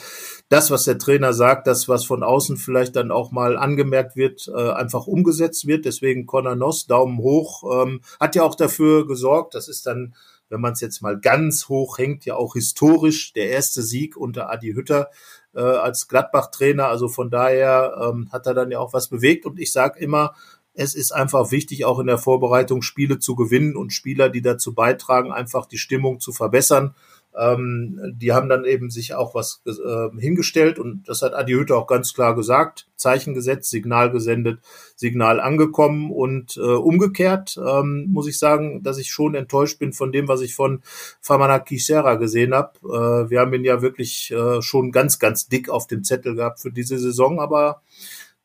das, 0.49 0.71
was 0.71 0.83
der 0.83 0.97
Trainer 0.97 1.33
sagt, 1.33 1.67
das, 1.67 1.87
was 1.87 2.05
von 2.05 2.23
außen 2.23 2.57
vielleicht 2.57 2.95
dann 2.95 3.11
auch 3.11 3.31
mal 3.31 3.57
angemerkt 3.57 4.15
wird, 4.15 4.47
äh, 4.47 4.71
einfach 4.71 5.07
umgesetzt 5.07 5.67
wird. 5.67 5.85
Deswegen 5.85 6.25
Conor 6.25 6.55
Noss, 6.55 6.87
Daumen 6.87 7.19
hoch, 7.19 7.83
ähm, 7.83 8.01
hat 8.19 8.35
ja 8.35 8.43
auch 8.43 8.55
dafür 8.55 9.07
gesorgt, 9.07 9.55
das 9.55 9.67
ist 9.67 9.85
dann 9.85 10.15
wenn 10.49 10.61
man 10.61 10.73
es 10.73 10.81
jetzt 10.81 11.01
mal 11.01 11.19
ganz 11.19 11.69
hoch 11.69 11.97
hängt, 11.97 12.25
ja 12.25 12.35
auch 12.35 12.53
historisch 12.53 13.33
der 13.33 13.49
erste 13.49 13.81
Sieg 13.81 14.17
unter 14.17 14.49
Adi 14.49 14.73
Hütter 14.73 15.09
äh, 15.53 15.61
als 15.61 16.07
Gladbach-Trainer. 16.07 16.87
Also 16.87 17.07
von 17.07 17.29
daher 17.29 18.11
ähm, 18.11 18.29
hat 18.31 18.47
er 18.47 18.53
dann 18.53 18.71
ja 18.71 18.79
auch 18.79 18.93
was 18.93 19.09
bewegt. 19.09 19.45
Und 19.45 19.59
ich 19.59 19.71
sage 19.71 19.99
immer, 19.99 20.33
es 20.73 20.95
ist 20.95 21.11
einfach 21.11 21.51
wichtig, 21.51 21.85
auch 21.85 21.99
in 21.99 22.07
der 22.07 22.17
Vorbereitung 22.17 22.81
Spiele 22.81 23.19
zu 23.19 23.35
gewinnen 23.35 23.75
und 23.75 23.93
Spieler, 23.93 24.29
die 24.29 24.41
dazu 24.41 24.73
beitragen, 24.73 25.31
einfach 25.31 25.65
die 25.65 25.77
Stimmung 25.77 26.19
zu 26.19 26.31
verbessern. 26.31 26.95
Ähm, 27.37 27.99
die 28.15 28.33
haben 28.33 28.49
dann 28.49 28.65
eben 28.65 28.89
sich 28.89 29.13
auch 29.13 29.35
was 29.35 29.61
äh, 29.65 30.19
hingestellt 30.19 30.79
und 30.79 31.07
das 31.07 31.21
hat 31.21 31.33
Adi 31.33 31.53
Hütte 31.53 31.75
auch 31.75 31.87
ganz 31.87 32.13
klar 32.13 32.35
gesagt. 32.35 32.87
Zeichen 32.95 33.33
gesetzt, 33.33 33.69
Signal 33.69 34.11
gesendet, 34.11 34.59
Signal 34.95 35.39
angekommen 35.39 36.11
und 36.11 36.57
äh, 36.57 36.61
umgekehrt 36.61 37.57
ähm, 37.57 38.07
muss 38.09 38.27
ich 38.27 38.37
sagen, 38.37 38.83
dass 38.83 38.97
ich 38.97 39.11
schon 39.11 39.35
enttäuscht 39.35 39.79
bin 39.79 39.93
von 39.93 40.11
dem, 40.11 40.27
was 40.27 40.41
ich 40.41 40.55
von 40.55 40.81
Famana 41.21 41.59
Kisera 41.59 42.15
gesehen 42.15 42.53
habe. 42.53 42.73
Äh, 42.83 43.29
wir 43.29 43.39
haben 43.39 43.53
ihn 43.53 43.63
ja 43.63 43.81
wirklich 43.81 44.31
äh, 44.31 44.61
schon 44.61 44.91
ganz, 44.91 45.19
ganz 45.19 45.47
dick 45.47 45.69
auf 45.69 45.87
dem 45.87 46.03
Zettel 46.03 46.35
gehabt 46.35 46.59
für 46.59 46.71
diese 46.71 46.99
Saison, 46.99 47.39
aber 47.39 47.81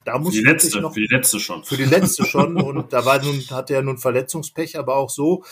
da 0.04 0.18
muss 0.18 0.34
für 0.34 0.42
die 0.42 0.46
letzte, 0.46 0.80
noch, 0.80 0.94
für 0.94 1.00
die 1.00 1.14
letzte 1.14 1.40
schon. 1.40 1.64
Für 1.64 1.76
die 1.76 1.84
letzte 1.84 2.25
schon. 2.26 2.61
und 2.61 2.92
da 2.92 3.04
war 3.04 3.23
nun, 3.23 3.40
hatte 3.50 3.75
er 3.75 3.82
nun 3.82 3.99
Verletzungspech, 3.99 4.78
aber 4.78 4.96
auch 4.96 5.11
so, 5.11 5.44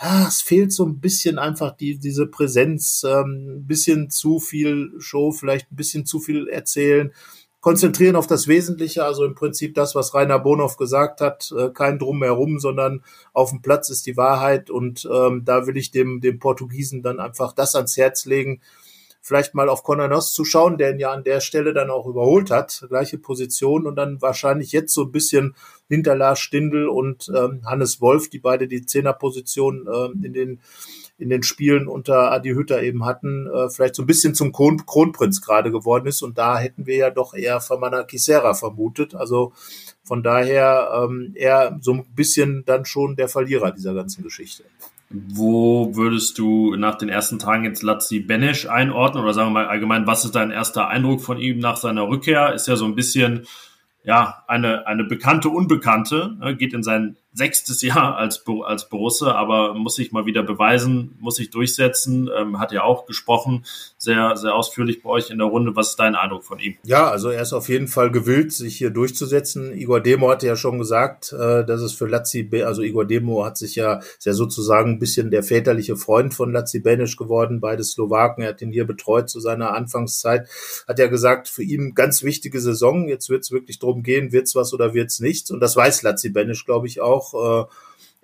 ja, 0.00 0.28
es 0.28 0.42
fehlt 0.42 0.72
so 0.72 0.84
ein 0.84 1.00
bisschen 1.00 1.38
einfach 1.38 1.76
die, 1.76 1.98
diese 1.98 2.26
Präsenz, 2.26 3.04
ähm, 3.04 3.58
ein 3.58 3.66
bisschen 3.66 4.10
zu 4.10 4.38
viel 4.38 4.92
Show, 4.98 5.32
vielleicht 5.32 5.72
ein 5.72 5.76
bisschen 5.76 6.06
zu 6.06 6.20
viel 6.20 6.48
erzählen. 6.48 7.12
Konzentrieren 7.60 8.14
auf 8.14 8.26
das 8.26 8.46
Wesentliche, 8.46 9.04
also 9.04 9.24
im 9.24 9.34
Prinzip 9.34 9.74
das, 9.74 9.94
was 9.94 10.12
Rainer 10.12 10.38
Bonhoff 10.38 10.76
gesagt 10.76 11.22
hat, 11.22 11.50
äh, 11.56 11.70
kein 11.70 11.98
Drumherum, 11.98 12.58
sondern 12.58 13.02
auf 13.32 13.50
dem 13.50 13.62
Platz 13.62 13.88
ist 13.88 14.04
die 14.04 14.18
Wahrheit. 14.18 14.68
Und 14.68 15.08
ähm, 15.10 15.46
da 15.46 15.66
will 15.66 15.78
ich 15.78 15.90
dem, 15.90 16.20
dem 16.20 16.38
Portugiesen 16.38 17.02
dann 17.02 17.20
einfach 17.20 17.54
das 17.54 17.74
ans 17.74 17.96
Herz 17.96 18.26
legen, 18.26 18.60
vielleicht 19.24 19.54
mal 19.54 19.70
auf 19.70 19.82
Konanos 19.82 20.34
zu 20.34 20.44
schauen, 20.44 20.76
der 20.76 20.92
ihn 20.92 20.98
ja 20.98 21.10
an 21.10 21.24
der 21.24 21.40
Stelle 21.40 21.72
dann 21.72 21.88
auch 21.88 22.06
überholt 22.06 22.50
hat, 22.50 22.84
gleiche 22.90 23.16
Position 23.16 23.86
und 23.86 23.96
dann 23.96 24.20
wahrscheinlich 24.20 24.70
jetzt 24.70 24.92
so 24.92 25.04
ein 25.04 25.12
bisschen 25.12 25.56
hinter 25.88 26.14
Lars 26.14 26.40
Stindl 26.40 26.88
und 26.88 27.32
ähm, 27.34 27.62
Hannes 27.64 28.02
Wolf, 28.02 28.28
die 28.28 28.38
beide 28.38 28.68
die 28.68 28.84
Zehnerposition 28.84 29.88
ähm, 29.92 30.22
in 30.22 30.32
den 30.34 30.60
in 31.16 31.30
den 31.30 31.44
Spielen 31.44 31.86
unter 31.86 32.32
Adi 32.32 32.50
Hütter 32.50 32.82
eben 32.82 33.04
hatten, 33.04 33.46
äh, 33.46 33.70
vielleicht 33.70 33.94
so 33.94 34.02
ein 34.02 34.06
bisschen 34.06 34.34
zum 34.34 34.50
Kron 34.50 34.84
Kronprinz 34.84 35.40
gerade 35.40 35.70
geworden 35.70 36.06
ist. 36.06 36.22
Und 36.22 36.38
da 36.38 36.58
hätten 36.58 36.86
wir 36.86 36.96
ja 36.96 37.10
doch 37.10 37.34
eher 37.34 37.60
Famana 37.60 38.02
Kisera 38.02 38.52
vermutet. 38.52 39.14
Also 39.14 39.52
von 40.02 40.24
daher 40.24 40.90
ähm, 40.92 41.32
eher 41.36 41.78
so 41.80 41.92
ein 41.92 42.04
bisschen 42.16 42.64
dann 42.66 42.84
schon 42.84 43.14
der 43.14 43.28
Verlierer 43.28 43.70
dieser 43.70 43.94
ganzen 43.94 44.24
Geschichte. 44.24 44.64
Wo 45.10 45.94
würdest 45.94 46.38
du 46.38 46.74
nach 46.76 46.96
den 46.96 47.08
ersten 47.08 47.38
Tagen 47.38 47.64
jetzt 47.64 47.82
Lazzi 47.82 48.20
Benesch 48.20 48.66
einordnen? 48.66 49.22
Oder 49.22 49.34
sagen 49.34 49.50
wir 49.50 49.62
mal 49.62 49.66
allgemein, 49.66 50.06
was 50.06 50.24
ist 50.24 50.34
dein 50.34 50.50
erster 50.50 50.88
Eindruck 50.88 51.20
von 51.22 51.38
ihm 51.38 51.58
nach 51.58 51.76
seiner 51.76 52.08
Rückkehr? 52.08 52.52
Ist 52.52 52.66
ja 52.66 52.76
so 52.76 52.84
ein 52.84 52.94
bisschen 52.94 53.46
ja, 54.04 54.44
eine, 54.46 54.86
eine 54.86 55.04
bekannte 55.04 55.48
Unbekannte, 55.48 56.36
ne, 56.38 56.54
geht 56.54 56.74
in 56.74 56.82
sein 56.82 57.16
sechstes 57.32 57.80
Jahr 57.80 58.16
als, 58.16 58.44
als 58.64 58.90
Borusse, 58.90 59.34
aber 59.34 59.72
muss 59.74 59.96
sich 59.96 60.12
mal 60.12 60.26
wieder 60.26 60.42
beweisen, 60.42 61.16
muss 61.20 61.36
sich 61.36 61.48
durchsetzen, 61.50 62.28
ähm, 62.36 62.60
hat 62.60 62.70
ja 62.70 62.82
auch 62.82 63.06
gesprochen, 63.06 63.64
sehr, 64.04 64.36
sehr 64.36 64.54
ausführlich 64.54 65.02
bei 65.02 65.10
euch 65.10 65.30
in 65.30 65.38
der 65.38 65.48
Runde. 65.48 65.74
Was 65.74 65.90
ist 65.90 65.96
dein 65.96 66.14
Eindruck 66.14 66.44
von 66.44 66.58
ihm? 66.58 66.76
Ja, 66.84 67.08
also 67.10 67.30
er 67.30 67.42
ist 67.42 67.52
auf 67.52 67.68
jeden 67.68 67.88
Fall 67.88 68.10
gewillt, 68.10 68.52
sich 68.52 68.76
hier 68.76 68.90
durchzusetzen. 68.90 69.72
Igor 69.76 70.00
Demo 70.00 70.30
hatte 70.30 70.46
ja 70.46 70.54
schon 70.54 70.78
gesagt, 70.78 71.32
äh, 71.32 71.64
dass 71.64 71.80
es 71.80 71.92
für 71.92 72.06
Lazzi, 72.06 72.48
also 72.64 72.82
Igor 72.82 73.04
Demo 73.04 73.44
hat 73.44 73.56
sich 73.56 73.74
ja, 73.74 73.94
ist 73.96 74.26
ja 74.26 74.32
sozusagen 74.32 74.92
ein 74.92 74.98
bisschen 74.98 75.30
der 75.30 75.42
väterliche 75.42 75.96
Freund 75.96 76.34
von 76.34 76.52
Lazzi 76.52 76.80
Benisch 76.80 77.16
geworden, 77.16 77.60
beide 77.60 77.82
Slowaken. 77.82 78.44
Er 78.44 78.50
hat 78.50 78.62
ihn 78.62 78.70
hier 78.70 78.86
betreut 78.86 79.28
zu 79.28 79.40
seiner 79.40 79.74
Anfangszeit. 79.74 80.48
Hat 80.86 80.98
ja 80.98 81.06
gesagt, 81.06 81.48
für 81.48 81.62
ihn 81.62 81.94
ganz 81.94 82.22
wichtige 82.22 82.60
Saison. 82.60 83.08
Jetzt 83.08 83.30
wird 83.30 83.42
es 83.42 83.50
wirklich 83.50 83.78
darum 83.78 84.02
gehen, 84.02 84.30
wird's 84.30 84.54
was 84.54 84.72
oder 84.72 84.94
wird's 84.94 85.20
nichts. 85.20 85.50
Und 85.50 85.60
das 85.60 85.74
weiß 85.74 86.02
Lazzi 86.02 86.28
Benisch, 86.28 86.64
glaube 86.64 86.86
ich, 86.86 87.00
auch 87.00 87.14
auch. 87.14 87.64
Äh, 87.64 87.66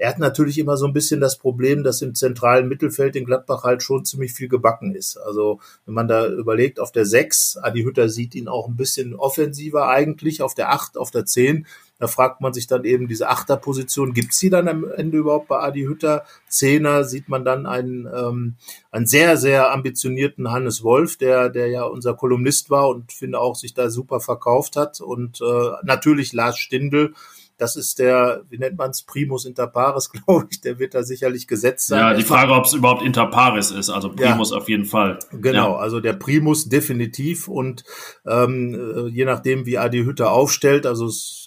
er 0.00 0.08
hat 0.08 0.18
natürlich 0.18 0.56
immer 0.56 0.78
so 0.78 0.86
ein 0.86 0.94
bisschen 0.94 1.20
das 1.20 1.36
Problem, 1.36 1.84
dass 1.84 2.00
im 2.00 2.14
zentralen 2.14 2.68
Mittelfeld 2.68 3.16
in 3.16 3.26
Gladbach 3.26 3.64
halt 3.64 3.82
schon 3.82 4.06
ziemlich 4.06 4.32
viel 4.32 4.48
gebacken 4.48 4.94
ist. 4.94 5.18
Also 5.18 5.60
wenn 5.84 5.92
man 5.92 6.08
da 6.08 6.26
überlegt, 6.26 6.80
auf 6.80 6.90
der 6.90 7.04
6, 7.04 7.58
Adi 7.58 7.82
Hütter 7.82 8.08
sieht 8.08 8.34
ihn 8.34 8.48
auch 8.48 8.66
ein 8.66 8.76
bisschen 8.76 9.14
offensiver 9.14 9.88
eigentlich, 9.88 10.40
auf 10.40 10.54
der 10.54 10.72
8, 10.72 10.96
auf 10.96 11.10
der 11.10 11.26
10. 11.26 11.66
Da 11.98 12.06
fragt 12.06 12.40
man 12.40 12.54
sich 12.54 12.66
dann 12.66 12.84
eben 12.84 13.08
diese 13.08 13.28
Achterposition, 13.28 14.14
gibt's 14.14 14.38
die 14.38 14.48
dann 14.48 14.68
am 14.68 14.90
Ende 14.90 15.18
überhaupt 15.18 15.48
bei 15.48 15.60
Adi 15.60 15.82
Hütter? 15.82 16.24
Zehner 16.48 17.04
sieht 17.04 17.28
man 17.28 17.44
dann 17.44 17.66
einen, 17.66 18.06
ähm, 18.06 18.54
einen 18.90 19.04
sehr, 19.06 19.36
sehr 19.36 19.70
ambitionierten 19.70 20.50
Hannes 20.50 20.82
Wolf, 20.82 21.18
der, 21.18 21.50
der 21.50 21.66
ja 21.68 21.84
unser 21.84 22.14
Kolumnist 22.14 22.70
war 22.70 22.88
und 22.88 23.12
finde 23.12 23.38
auch 23.38 23.54
sich 23.54 23.74
da 23.74 23.90
super 23.90 24.20
verkauft 24.20 24.76
hat. 24.76 25.02
Und 25.02 25.42
äh, 25.42 25.70
natürlich 25.82 26.32
Lars 26.32 26.56
Stindl, 26.56 27.12
das 27.60 27.76
ist 27.76 27.98
der, 27.98 28.42
wie 28.48 28.58
nennt 28.58 28.78
man 28.78 28.90
es, 28.90 29.02
Primus 29.02 29.44
inter 29.44 29.66
pares, 29.66 30.10
glaube 30.26 30.48
ich, 30.50 30.60
der 30.60 30.78
wird 30.78 30.94
da 30.94 31.02
sicherlich 31.02 31.46
gesetzt 31.46 31.88
sein. 31.88 32.00
Ja, 32.00 32.14
die 32.14 32.22
Frage, 32.22 32.52
ob 32.52 32.64
es 32.64 32.72
überhaupt 32.72 33.02
inter 33.02 33.26
pares 33.26 33.70
ist, 33.70 33.90
also 33.90 34.10
Primus 34.10 34.50
ja, 34.50 34.56
auf 34.56 34.68
jeden 34.68 34.86
Fall. 34.86 35.18
Genau, 35.32 35.72
ja. 35.72 35.78
also 35.78 36.00
der 36.00 36.14
Primus 36.14 36.68
definitiv 36.68 37.48
und 37.48 37.84
ähm, 38.26 38.74
äh, 38.74 39.08
je 39.08 39.24
nachdem, 39.24 39.66
wie 39.66 39.78
Adi 39.78 40.04
Hütter 40.04 40.32
aufstellt, 40.32 40.86
also 40.86 41.06
es 41.06 41.39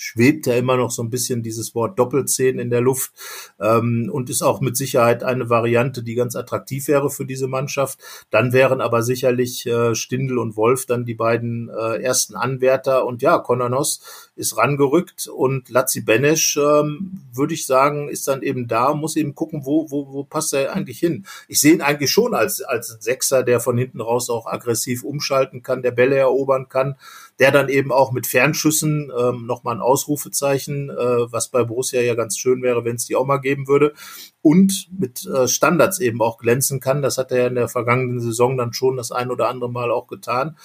schwebt 0.00 0.46
ja 0.46 0.54
immer 0.54 0.78
noch 0.78 0.90
so 0.90 1.02
ein 1.02 1.10
bisschen 1.10 1.42
dieses 1.42 1.74
Wort 1.74 1.98
Doppelzehn 1.98 2.58
in 2.58 2.70
der 2.70 2.80
Luft 2.80 3.12
ähm, 3.60 4.10
und 4.10 4.30
ist 4.30 4.40
auch 4.40 4.62
mit 4.62 4.74
Sicherheit 4.74 5.22
eine 5.22 5.50
Variante, 5.50 6.02
die 6.02 6.14
ganz 6.14 6.36
attraktiv 6.36 6.88
wäre 6.88 7.10
für 7.10 7.26
diese 7.26 7.48
Mannschaft. 7.48 7.98
Dann 8.30 8.54
wären 8.54 8.80
aber 8.80 9.02
sicherlich 9.02 9.66
äh, 9.66 9.94
Stindl 9.94 10.38
und 10.38 10.56
Wolf 10.56 10.86
dann 10.86 11.04
die 11.04 11.14
beiden 11.14 11.68
äh, 11.68 12.00
ersten 12.02 12.34
Anwärter 12.34 13.04
und 13.04 13.20
ja, 13.20 13.38
Konanos 13.38 14.30
ist 14.36 14.56
rangerückt 14.56 15.28
und 15.28 15.68
Lazzi 15.68 16.00
Benesch, 16.00 16.56
ähm, 16.56 17.20
würde 17.34 17.52
ich 17.52 17.66
sagen, 17.66 18.08
ist 18.08 18.26
dann 18.26 18.40
eben 18.40 18.68
da, 18.68 18.94
muss 18.94 19.16
eben 19.16 19.34
gucken, 19.34 19.66
wo, 19.66 19.90
wo, 19.90 20.14
wo 20.14 20.24
passt 20.24 20.54
er 20.54 20.72
eigentlich 20.72 20.98
hin. 20.98 21.26
Ich 21.46 21.60
sehe 21.60 21.74
ihn 21.74 21.82
eigentlich 21.82 22.10
schon 22.10 22.32
als, 22.32 22.62
als 22.62 22.96
Sechser, 23.00 23.42
der 23.42 23.60
von 23.60 23.76
hinten 23.76 24.00
raus 24.00 24.30
auch 24.30 24.46
aggressiv 24.46 25.04
umschalten 25.04 25.62
kann, 25.62 25.82
der 25.82 25.90
Bälle 25.90 26.16
erobern 26.16 26.70
kann, 26.70 26.96
der 27.40 27.50
dann 27.50 27.70
eben 27.70 27.90
auch 27.90 28.12
mit 28.12 28.26
Fernschüssen 28.26 29.10
ähm, 29.18 29.46
nochmal 29.46 29.76
ein 29.76 29.80
Ausrufezeichen, 29.80 30.90
äh, 30.90 31.32
was 31.32 31.48
bei 31.48 31.64
Borussia 31.64 32.02
ja 32.02 32.14
ganz 32.14 32.36
schön 32.36 32.62
wäre, 32.62 32.84
wenn 32.84 32.96
es 32.96 33.06
die 33.06 33.16
auch 33.16 33.24
mal 33.24 33.38
geben 33.38 33.66
würde, 33.66 33.94
und 34.42 34.88
mit 34.98 35.26
äh, 35.26 35.48
Standards 35.48 36.00
eben 36.00 36.20
auch 36.20 36.36
glänzen 36.36 36.80
kann. 36.80 37.00
Das 37.00 37.16
hat 37.16 37.32
er 37.32 37.38
ja 37.38 37.46
in 37.46 37.54
der 37.54 37.68
vergangenen 37.68 38.20
Saison 38.20 38.58
dann 38.58 38.74
schon 38.74 38.98
das 38.98 39.10
ein 39.10 39.30
oder 39.30 39.48
andere 39.48 39.70
Mal 39.70 39.90
auch 39.90 40.06
getan. 40.06 40.58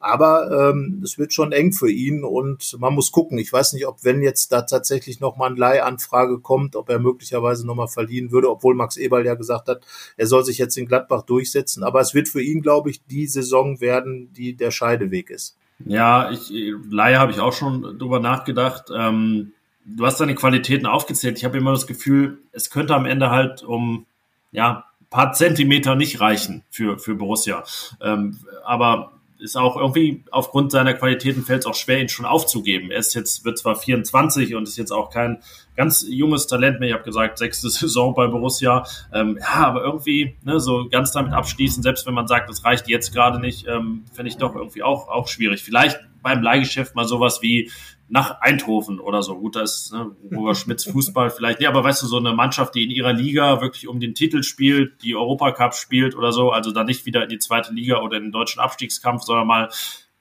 Aber 0.00 0.70
ähm, 0.70 1.00
es 1.04 1.16
wird 1.16 1.32
schon 1.32 1.52
eng 1.52 1.72
für 1.72 1.90
ihn 1.90 2.24
und 2.24 2.76
man 2.80 2.94
muss 2.94 3.12
gucken. 3.12 3.38
Ich 3.38 3.52
weiß 3.52 3.72
nicht, 3.74 3.86
ob 3.86 4.02
wenn 4.02 4.20
jetzt 4.20 4.50
da 4.50 4.62
tatsächlich 4.62 5.20
nochmal 5.20 5.50
eine 5.50 5.60
Leihanfrage 5.60 6.40
kommt, 6.40 6.74
ob 6.74 6.88
er 6.88 6.98
möglicherweise 6.98 7.64
nochmal 7.64 7.88
verliehen 7.88 8.32
würde, 8.32 8.50
obwohl 8.50 8.74
Max 8.74 8.96
Eberl 8.96 9.26
ja 9.26 9.34
gesagt 9.34 9.68
hat, 9.68 9.86
er 10.16 10.26
soll 10.26 10.44
sich 10.44 10.58
jetzt 10.58 10.76
in 10.76 10.86
Gladbach 10.86 11.22
durchsetzen. 11.22 11.84
Aber 11.84 12.00
es 12.00 12.14
wird 12.14 12.28
für 12.28 12.42
ihn, 12.42 12.62
glaube 12.62 12.90
ich, 12.90 13.04
die 13.04 13.28
Saison 13.28 13.80
werden, 13.80 14.32
die 14.32 14.56
der 14.56 14.72
Scheideweg 14.72 15.30
ist. 15.30 15.56
Ja, 15.84 16.30
ich, 16.30 16.50
Laie 16.90 17.18
habe 17.18 17.32
ich 17.32 17.40
auch 17.40 17.52
schon 17.52 17.98
drüber 17.98 18.20
nachgedacht. 18.20 18.86
Ähm, 18.94 19.52
du 19.84 20.06
hast 20.06 20.20
deine 20.20 20.34
Qualitäten 20.34 20.86
aufgezählt. 20.86 21.38
Ich 21.38 21.44
habe 21.44 21.58
immer 21.58 21.72
das 21.72 21.86
Gefühl, 21.86 22.38
es 22.52 22.70
könnte 22.70 22.94
am 22.94 23.06
Ende 23.06 23.30
halt 23.30 23.62
um 23.62 24.06
ja 24.52 24.84
paar 25.10 25.32
Zentimeter 25.32 25.94
nicht 25.94 26.20
reichen 26.20 26.64
für 26.70 26.98
für 26.98 27.14
Borussia. 27.14 27.64
Ähm, 28.00 28.38
aber 28.64 29.12
ist 29.38 29.56
auch 29.56 29.76
irgendwie 29.76 30.24
aufgrund 30.30 30.72
seiner 30.72 30.94
Qualitäten 30.94 31.42
fällt 31.42 31.60
es 31.60 31.66
auch 31.66 31.74
schwer, 31.74 32.00
ihn 32.00 32.08
schon 32.08 32.26
aufzugeben. 32.26 32.90
Er 32.90 32.98
ist 32.98 33.14
jetzt, 33.14 33.44
wird 33.44 33.58
zwar 33.58 33.76
24 33.76 34.54
und 34.54 34.64
ist 34.64 34.76
jetzt 34.76 34.90
auch 34.90 35.10
kein 35.10 35.42
ganz 35.76 36.04
junges 36.08 36.46
Talent 36.46 36.80
mehr. 36.80 36.88
Ich 36.88 36.94
habe 36.94 37.04
gesagt, 37.04 37.38
sechste 37.38 37.68
Saison 37.70 38.14
bei 38.14 38.26
Borussia. 38.26 38.84
Ähm, 39.12 39.38
ja, 39.40 39.66
aber 39.66 39.84
irgendwie 39.84 40.36
ne, 40.42 40.60
so 40.60 40.88
ganz 40.90 41.12
damit 41.12 41.32
abschließen, 41.32 41.82
selbst 41.82 42.06
wenn 42.06 42.14
man 42.14 42.26
sagt, 42.26 42.48
das 42.48 42.64
reicht 42.64 42.88
jetzt 42.88 43.12
gerade 43.12 43.40
nicht, 43.40 43.66
ähm, 43.66 44.04
finde 44.12 44.30
ich 44.30 44.36
doch 44.36 44.54
irgendwie 44.54 44.82
auch, 44.82 45.08
auch 45.08 45.28
schwierig. 45.28 45.62
Vielleicht 45.62 46.00
beim 46.22 46.42
Leihgeschäft 46.42 46.94
mal 46.94 47.06
sowas 47.06 47.40
wie 47.42 47.70
nach 48.08 48.40
Eindhoven 48.40 49.00
oder 49.00 49.22
so. 49.22 49.36
Gut, 49.38 49.56
da 49.56 49.62
ist 49.62 49.92
ne, 49.92 50.14
Robert 50.32 50.56
Schmitz 50.56 50.84
Fußball 50.84 51.30
vielleicht. 51.30 51.60
Nee, 51.60 51.66
aber 51.66 51.82
weißt 51.82 52.02
du, 52.02 52.06
so 52.06 52.18
eine 52.18 52.32
Mannschaft, 52.32 52.74
die 52.74 52.84
in 52.84 52.90
ihrer 52.90 53.12
Liga 53.12 53.60
wirklich 53.60 53.88
um 53.88 53.98
den 53.98 54.14
Titel 54.14 54.42
spielt, 54.42 55.02
die 55.02 55.16
Europacup 55.16 55.74
spielt 55.74 56.14
oder 56.14 56.32
so, 56.32 56.50
also 56.50 56.70
da 56.70 56.84
nicht 56.84 57.06
wieder 57.06 57.24
in 57.24 57.28
die 57.28 57.38
zweite 57.38 57.72
Liga 57.72 58.00
oder 58.00 58.16
in 58.16 58.24
den 58.24 58.32
deutschen 58.32 58.60
Abstiegskampf, 58.60 59.22
sondern 59.22 59.46
mal, 59.46 59.70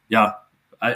ja, 0.08 0.45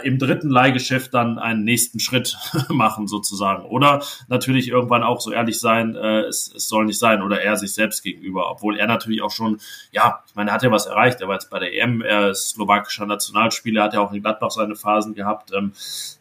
im 0.02 0.18
dritten 0.18 0.50
Leihgeschäft 0.50 1.14
dann 1.14 1.38
einen 1.38 1.64
nächsten 1.64 2.00
Schritt 2.00 2.36
machen 2.68 3.06
sozusagen. 3.06 3.64
Oder 3.64 4.02
natürlich 4.28 4.68
irgendwann 4.68 5.02
auch 5.02 5.20
so 5.20 5.32
ehrlich 5.32 5.58
sein, 5.58 5.94
äh, 5.94 6.20
es, 6.22 6.52
es 6.54 6.68
soll 6.68 6.84
nicht 6.84 6.98
sein 6.98 7.22
oder 7.22 7.40
er 7.42 7.56
sich 7.56 7.72
selbst 7.72 8.02
gegenüber, 8.02 8.50
obwohl 8.50 8.78
er 8.78 8.86
natürlich 8.86 9.22
auch 9.22 9.30
schon, 9.30 9.58
ja, 9.92 10.22
ich 10.26 10.34
meine, 10.34 10.50
er 10.50 10.54
hat 10.54 10.62
ja 10.62 10.70
was 10.70 10.86
erreicht. 10.86 11.20
Er 11.20 11.28
war 11.28 11.34
jetzt 11.34 11.50
bei 11.50 11.58
der 11.58 11.74
EM, 11.74 12.02
er 12.02 12.30
ist 12.30 12.50
slowakischer 12.50 13.06
Nationalspieler, 13.06 13.84
hat 13.84 13.94
ja 13.94 14.00
auch 14.00 14.12
in 14.12 14.22
Gladbach 14.22 14.50
seine 14.50 14.76
Phasen 14.76 15.14
gehabt. 15.14 15.52
Ähm, 15.54 15.72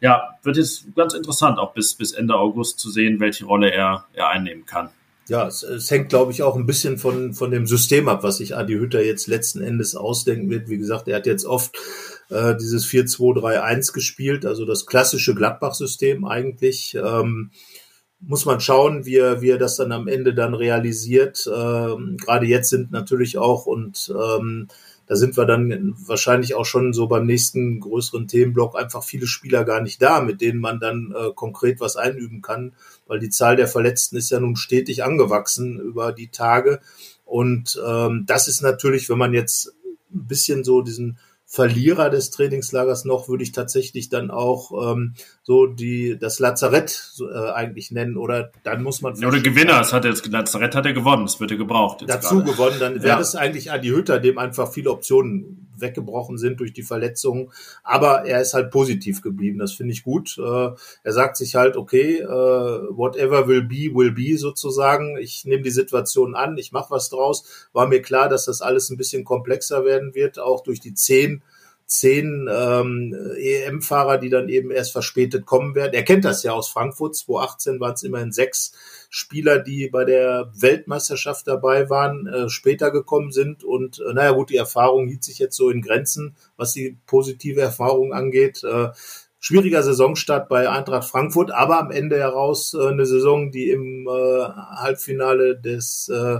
ja, 0.01 0.36
wird 0.44 0.58
jetzt 0.58 0.96
ganz 0.96 1.13
interessant, 1.13 1.60
auch 1.60 1.74
bis, 1.74 1.96
bis 1.96 2.12
Ende 2.12 2.36
August 2.36 2.80
zu 2.80 2.89
sehen, 2.89 3.20
welche 3.20 3.46
Rolle 3.46 3.72
er, 3.72 4.06
er 4.13 4.30
einnehmen 4.30 4.66
kann. 4.66 4.89
Ja, 5.29 5.48
es, 5.48 5.62
es 5.62 5.91
hängt, 5.91 6.09
glaube 6.09 6.31
ich, 6.31 6.41
auch 6.41 6.55
ein 6.55 6.65
bisschen 6.65 6.98
von, 6.98 7.33
von 7.33 7.51
dem 7.51 7.67
System 7.67 8.09
ab, 8.09 8.24
was 8.24 8.38
sich 8.38 8.57
Adi 8.57 8.74
Hütter 8.74 9.03
jetzt 9.03 9.27
letzten 9.27 9.62
Endes 9.62 9.95
ausdenken 9.95 10.50
wird. 10.50 10.69
Wie 10.69 10.77
gesagt, 10.79 11.07
er 11.07 11.17
hat 11.17 11.27
jetzt 11.27 11.45
oft 11.45 11.77
äh, 12.29 12.55
dieses 12.55 12.88
4-2-3-1 12.88 13.93
gespielt, 13.93 14.45
also 14.45 14.65
das 14.65 14.88
klassische 14.88 15.36
Gladbach-System 15.36 16.25
eigentlich. 16.25 16.95
Ähm, 16.95 17.51
muss 18.21 18.45
man 18.45 18.59
schauen, 18.59 19.05
wie 19.05 19.17
er, 19.17 19.41
wie 19.41 19.51
er 19.51 19.59
das 19.59 19.77
dann 19.77 19.91
am 19.91 20.07
Ende 20.07 20.33
dann 20.33 20.55
realisiert. 20.55 21.48
Ähm, 21.48 22.17
Gerade 22.17 22.48
jetzt 22.48 22.69
sind 22.69 22.91
natürlich 22.91 23.38
auch 23.38 23.65
und 23.65 24.12
ähm, 24.13 24.67
da 25.10 25.16
sind 25.16 25.36
wir 25.38 25.46
dann 25.46 25.96
wahrscheinlich 26.06 26.54
auch 26.54 26.66
schon 26.66 26.94
so 26.94 27.08
beim 27.08 27.25
nächsten 27.25 27.80
größeren 27.80 28.28
Themenblock 28.28 28.78
einfach 28.78 29.04
viele 29.04 29.25
Spieler 29.25 29.66
gar 29.66 29.82
nicht 29.82 30.00
da, 30.04 30.22
mit 30.22 30.39
denen 30.39 30.60
man 30.60 30.80
dann 30.80 31.16
äh, 31.18 31.32
konkret 31.34 31.80
was 31.80 31.96
einüben 31.96 32.44
kann, 32.44 32.74
weil 33.08 33.18
die 33.18 33.32
Zahl 33.32 33.56
der 33.56 33.68
Verletzten 33.68 34.18
ist 34.18 34.30
ja 34.30 34.39
nun 34.39 34.56
stetig 34.56 35.04
angewachsen 35.04 35.80
über 35.80 36.12
die 36.12 36.28
Tage. 36.28 36.80
Und 37.25 37.82
ähm, 37.84 38.25
das 38.28 38.48
ist 38.48 38.62
natürlich, 38.62 39.10
wenn 39.10 39.18
man 39.18 39.34
jetzt 39.34 39.74
ein 40.13 40.28
bisschen 40.28 40.63
so 40.63 40.84
diesen 40.84 41.18
Verlierer 41.44 42.12
des 42.12 42.30
Trainingslagers 42.30 43.06
noch, 43.06 43.30
würde 43.30 43.42
ich 43.42 43.51
tatsächlich 43.51 44.10
dann 44.10 44.30
auch 44.30 44.94
ähm, 44.94 45.16
so 45.50 45.65
die 45.65 46.15
das 46.20 46.38
Lazarett 46.38 47.12
äh, 47.20 47.50
eigentlich 47.50 47.89
nennen 47.89 48.18
oder 48.18 48.51
dann 48.62 48.84
muss 48.84 49.01
man 49.01 49.13
oder 49.25 49.39
Gewinner 49.39 49.82
es 49.82 49.91
hat 49.91 50.06
jetzt 50.06 50.27
Lazarett 50.27 50.75
hat 50.75 50.86
er 50.86 50.94
gewonnen 50.94 51.25
es 51.25 51.39
wird 51.39 51.50
er 51.50 51.58
gebraucht 51.58 52.03
dazu 52.06 52.36
gerade. 52.36 52.51
gewonnen 52.51 52.79
dann 52.79 52.94
wäre 52.98 53.08
ja. 53.08 53.20
es 53.20 53.36
eigentlich 53.36 53.72
Adi 53.72 53.88
Hütter 53.88 54.20
dem 54.20 54.38
einfach 54.38 54.72
viele 54.72 54.91
Optionen 54.91 55.68
weggebrochen 55.75 56.38
sind 56.38 56.60
durch 56.60 56.72
die 56.72 56.84
Verletzungen 56.84 57.50
aber 57.82 58.25
er 58.25 58.41
ist 58.41 58.53
halt 58.53 58.70
positiv 58.70 59.24
geblieben 59.24 59.58
das 59.58 59.74
finde 59.74 59.94
ich 59.94 60.03
gut 60.03 60.38
äh, 60.38 60.70
er 61.03 61.13
sagt 61.13 61.36
sich 61.36 61.56
halt 61.56 61.77
okay 61.77 62.20
äh, 62.20 62.27
whatever 62.27 63.48
will 63.48 63.63
be 63.63 63.89
will 63.91 64.12
be 64.12 64.38
sozusagen 64.38 65.18
ich 65.18 65.46
nehme 65.46 65.63
die 65.63 65.72
Situation 65.72 66.36
an 66.36 66.60
ich 66.60 66.72
mache 66.74 66.91
was 66.91 67.10
draus 67.10 67.68
war 67.74 67.88
mir 67.88 68.03
klar 68.03 68.29
dass 68.29 68.46
das 68.46 68.62
alles 68.62 68.91
ein 68.91 68.98
bisschen 68.98 69.24
komplexer 69.24 69.84
werden 69.84 70.13
wird 70.13 70.38
auch 70.38 70.62
durch 70.62 70.79
die 70.79 70.94
zehn 70.94 71.41
zehn 71.89 72.48
ähm, 72.51 73.15
EM-Fahrer, 73.36 74.19
die 74.19 74.29
dann 74.29 74.48
eben 74.48 74.69
erst 74.69 74.91
verspätet 74.91 75.48
kommen 75.48 75.74
werden. 75.74 75.96
Er 75.96 76.03
kennt 76.03 76.24
das 76.24 76.43
ja 76.43 76.53
aus 76.53 76.69
Frankfurt. 76.69 77.15
2018 77.15 77.79
waren 77.79 77.93
es 77.93 78.03
immerhin 78.03 78.31
sechs 78.31 78.74
Spieler, 79.10 79.58
die 79.58 79.89
bei 79.89 80.05
der 80.05 80.51
Weltmeisterschaft 80.53 81.48
dabei 81.48 81.89
waren, 81.89 82.27
äh, 82.27 82.48
später 82.48 82.91
gekommen 82.91 83.31
sind. 83.31 83.63
Und 83.63 84.03
äh, 84.08 84.13
naja 84.13 84.31
gut, 84.31 84.51
die 84.51 84.58
Erfahrung 84.58 85.08
hielt 85.08 85.24
sich 85.24 85.39
jetzt 85.39 85.58
so 85.58 85.72
in 85.72 85.81
Grenzen, 85.81 86.36
was 86.58 86.74
die 86.74 86.96
positive 87.08 87.62
Erfahrung 87.62 88.13
angeht. 88.13 88.63
Äh, 88.63 88.89
schwieriger 89.39 89.81
Saisonstart 89.84 90.50
bei 90.50 90.69
Eintracht 90.69 91.10
Frankfurt, 91.10 91.51
aber 91.51 91.79
am 91.79 91.91
Ende 91.91 92.17
heraus 92.17 92.74
äh, 92.74 92.88
eine 92.88 93.05
Saison, 93.05 93.51
die 93.51 93.69
im 93.69 94.08
äh, 94.08 94.43
Halbfinale 94.75 95.58
des, 95.58 96.10
äh, 96.10 96.39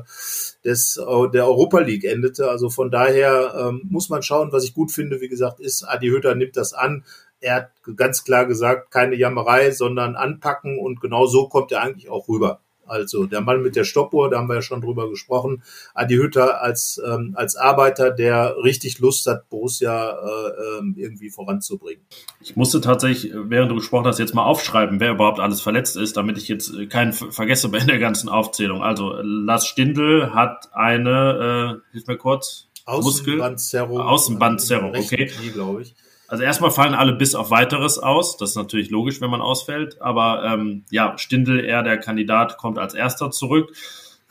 des 0.64 1.00
der 1.34 1.48
Europa 1.48 1.80
League 1.80 2.04
endete. 2.04 2.50
Also 2.50 2.70
von 2.70 2.92
daher 2.92 3.54
ähm, 3.58 3.82
muss 3.90 4.10
man 4.10 4.22
schauen, 4.22 4.52
was 4.52 4.66
ich 4.66 4.74
gut 4.74 4.92
finde. 4.92 5.22
Wie 5.22 5.30
gesagt, 5.30 5.60
ist 5.60 5.84
Adi 5.84 6.10
Hütter 6.10 6.36
nimmt 6.36 6.58
das 6.58 6.74
an. 6.74 7.06
Er 7.42 7.56
hat 7.56 7.72
ganz 7.96 8.26
klar 8.26 8.46
gesagt, 8.46 8.92
keine 8.92 9.16
Jammerei, 9.16 9.72
sondern 9.72 10.16
anpacken 10.16 10.78
und 10.78 11.00
genau 11.00 11.26
so 11.26 11.48
kommt 11.48 11.72
er 11.72 11.82
eigentlich 11.82 12.10
auch 12.10 12.28
rüber. 12.28 12.60
Also 12.90 13.26
der 13.26 13.42
Mann 13.42 13.62
mit 13.62 13.76
der 13.76 13.84
Stoppuhr, 13.84 14.30
da 14.30 14.38
haben 14.38 14.48
wir 14.48 14.56
ja 14.56 14.62
schon 14.62 14.82
drüber 14.82 15.10
gesprochen. 15.10 15.64
Adi 15.94 16.16
Hütter 16.16 16.62
als, 16.62 17.02
ähm, 17.06 17.34
als 17.36 17.56
Arbeiter, 17.56 18.12
der 18.12 18.56
richtig 18.64 19.00
Lust 19.00 19.28
hat, 19.28 19.50
Borussia 19.50 20.12
äh, 20.12 20.80
ähm, 20.80 20.96
irgendwie 20.98 21.30
voranzubringen. 21.30 22.04
Ich 22.42 22.56
musste 22.56 22.82
tatsächlich, 22.82 23.34
während 23.34 23.72
du 23.72 23.76
gesprochen 23.76 24.06
hast, 24.06 24.20
jetzt 24.20 24.36
mal 24.36 24.44
aufschreiben, 24.44 25.00
wer 25.00 25.12
überhaupt 25.12 25.40
alles 25.40 25.62
verletzt 25.62 25.98
ist, 25.98 26.18
damit 26.18 26.38
ich 26.38 26.48
jetzt 26.48 26.74
keinen 26.90 27.14
vergesse 27.14 27.70
bei 27.70 27.80
der 27.80 28.00
ganzen 28.00 28.30
Aufzählung. 28.30 28.82
Also 28.82 29.14
Lars 29.22 29.68
Stindl 29.68 30.34
hat 30.34 30.70
eine, 30.74 31.80
äh, 31.80 31.92
hilf 31.94 32.08
mir 32.08 32.18
kurz, 32.18 32.70
Außenbandzerrung. 32.86 34.02
Außenbandzerrung, 34.02 34.96
okay. 34.96 35.30
glaube 35.54 35.84
ich. 35.84 35.96
Also 36.30 36.44
erstmal 36.44 36.70
fallen 36.70 36.94
alle 36.94 37.14
bis 37.14 37.34
auf 37.34 37.50
weiteres 37.50 37.98
aus. 37.98 38.38
Das 38.38 38.52
ist 38.52 38.56
natürlich 38.56 38.92
logisch, 38.92 39.20
wenn 39.20 39.32
man 39.32 39.42
ausfällt. 39.42 40.00
Aber 40.00 40.44
ähm, 40.46 40.84
ja, 40.92 41.18
Stindel, 41.18 41.66
er 41.66 41.82
der 41.82 41.98
Kandidat, 41.98 42.58
kommt 42.58 42.78
als 42.78 42.94
erster 42.94 43.32
zurück. 43.32 43.74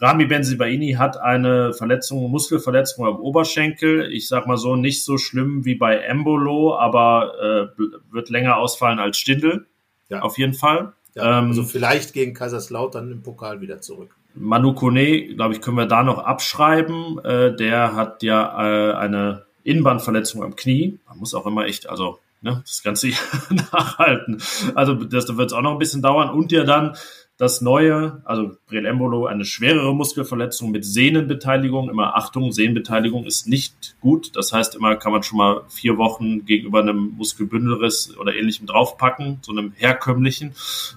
Rami 0.01 0.27
Benzibaini 0.27 0.93
hat 0.93 1.21
eine 1.21 1.73
Verletzung, 1.73 2.31
Muskelverletzung 2.31 3.05
am 3.05 3.17
Oberschenkel. 3.17 4.13
Ich 4.13 4.29
sag 4.29 4.47
mal 4.47 4.57
so, 4.57 4.77
nicht 4.77 5.05
so 5.05 5.19
schlimm 5.19 5.65
wie 5.65 5.75
bei 5.75 5.97
Embolo, 5.99 6.79
aber 6.79 7.73
äh, 7.77 7.83
wird 8.13 8.31
länger 8.31 8.59
ausfallen 8.59 9.01
als 9.01 9.19
Stindel. 9.19 9.67
Ja. 10.09 10.21
Auf 10.21 10.39
jeden 10.39 10.55
Fall. 10.55 10.93
Ja, 11.17 11.41
ähm, 11.41 11.49
also 11.49 11.65
vielleicht 11.65 12.13
gegen 12.13 12.33
Kaiserslautern 12.33 13.11
im 13.11 13.23
Pokal 13.25 13.61
wieder 13.61 13.81
zurück. 13.81 14.15
Manu 14.35 14.73
Kone, 14.73 15.35
glaube 15.35 15.55
ich, 15.55 15.61
können 15.61 15.77
wir 15.77 15.87
da 15.87 16.05
noch 16.05 16.19
abschreiben. 16.19 17.19
Äh, 17.25 17.57
der 17.57 17.97
hat 17.97 18.23
ja 18.23 18.91
äh, 18.91 18.95
eine 18.95 19.48
Innenbandverletzung 19.69 20.43
am 20.43 20.57
Knie. 20.57 20.99
Man 21.09 21.19
muss 21.19 21.35
auch 21.35 21.47
immer 21.47 21.67
echt, 21.67 21.89
also 21.89 22.19
ne, 22.41 22.63
das 22.67 22.83
Ganze 22.83 23.09
nachhalten. 23.51 24.43
Also 24.75 24.95
das 24.95 25.27
da 25.27 25.37
wird 25.37 25.51
es 25.51 25.53
auch 25.53 25.63
noch 25.63 25.73
ein 25.73 25.79
bisschen 25.79 26.03
dauern. 26.03 26.31
Und 26.31 26.53
ja 26.53 26.65
dann 26.65 26.97
das 27.39 27.61
neue, 27.61 28.21
also 28.25 28.57
Brel 28.67 28.85
Embolo, 28.85 29.27
eine 29.27 29.45
schwerere 29.45 29.95
Muskelverletzung 29.95 30.73
mit 30.73 30.85
Sehnenbeteiligung. 30.85 31.89
Immer 31.89 32.17
Achtung, 32.17 32.51
Sehnenbeteiligung 32.51 33.25
ist 33.25 33.47
nicht 33.47 33.95
gut. 34.01 34.35
Das 34.35 34.53
heißt, 34.53 34.75
immer 34.75 34.97
kann 34.97 35.13
man 35.13 35.23
schon 35.23 35.39
mal 35.39 35.63
vier 35.69 35.99
Wochen 35.99 36.45
gegenüber 36.47 36.81
einem 36.81 37.15
Muskelbündelriss 37.17 38.19
oder 38.19 38.35
ähnlichem 38.35 38.67
draufpacken, 38.67 39.39
so 39.43 39.53
einem 39.53 39.73
herkömmlichen. 39.77 40.53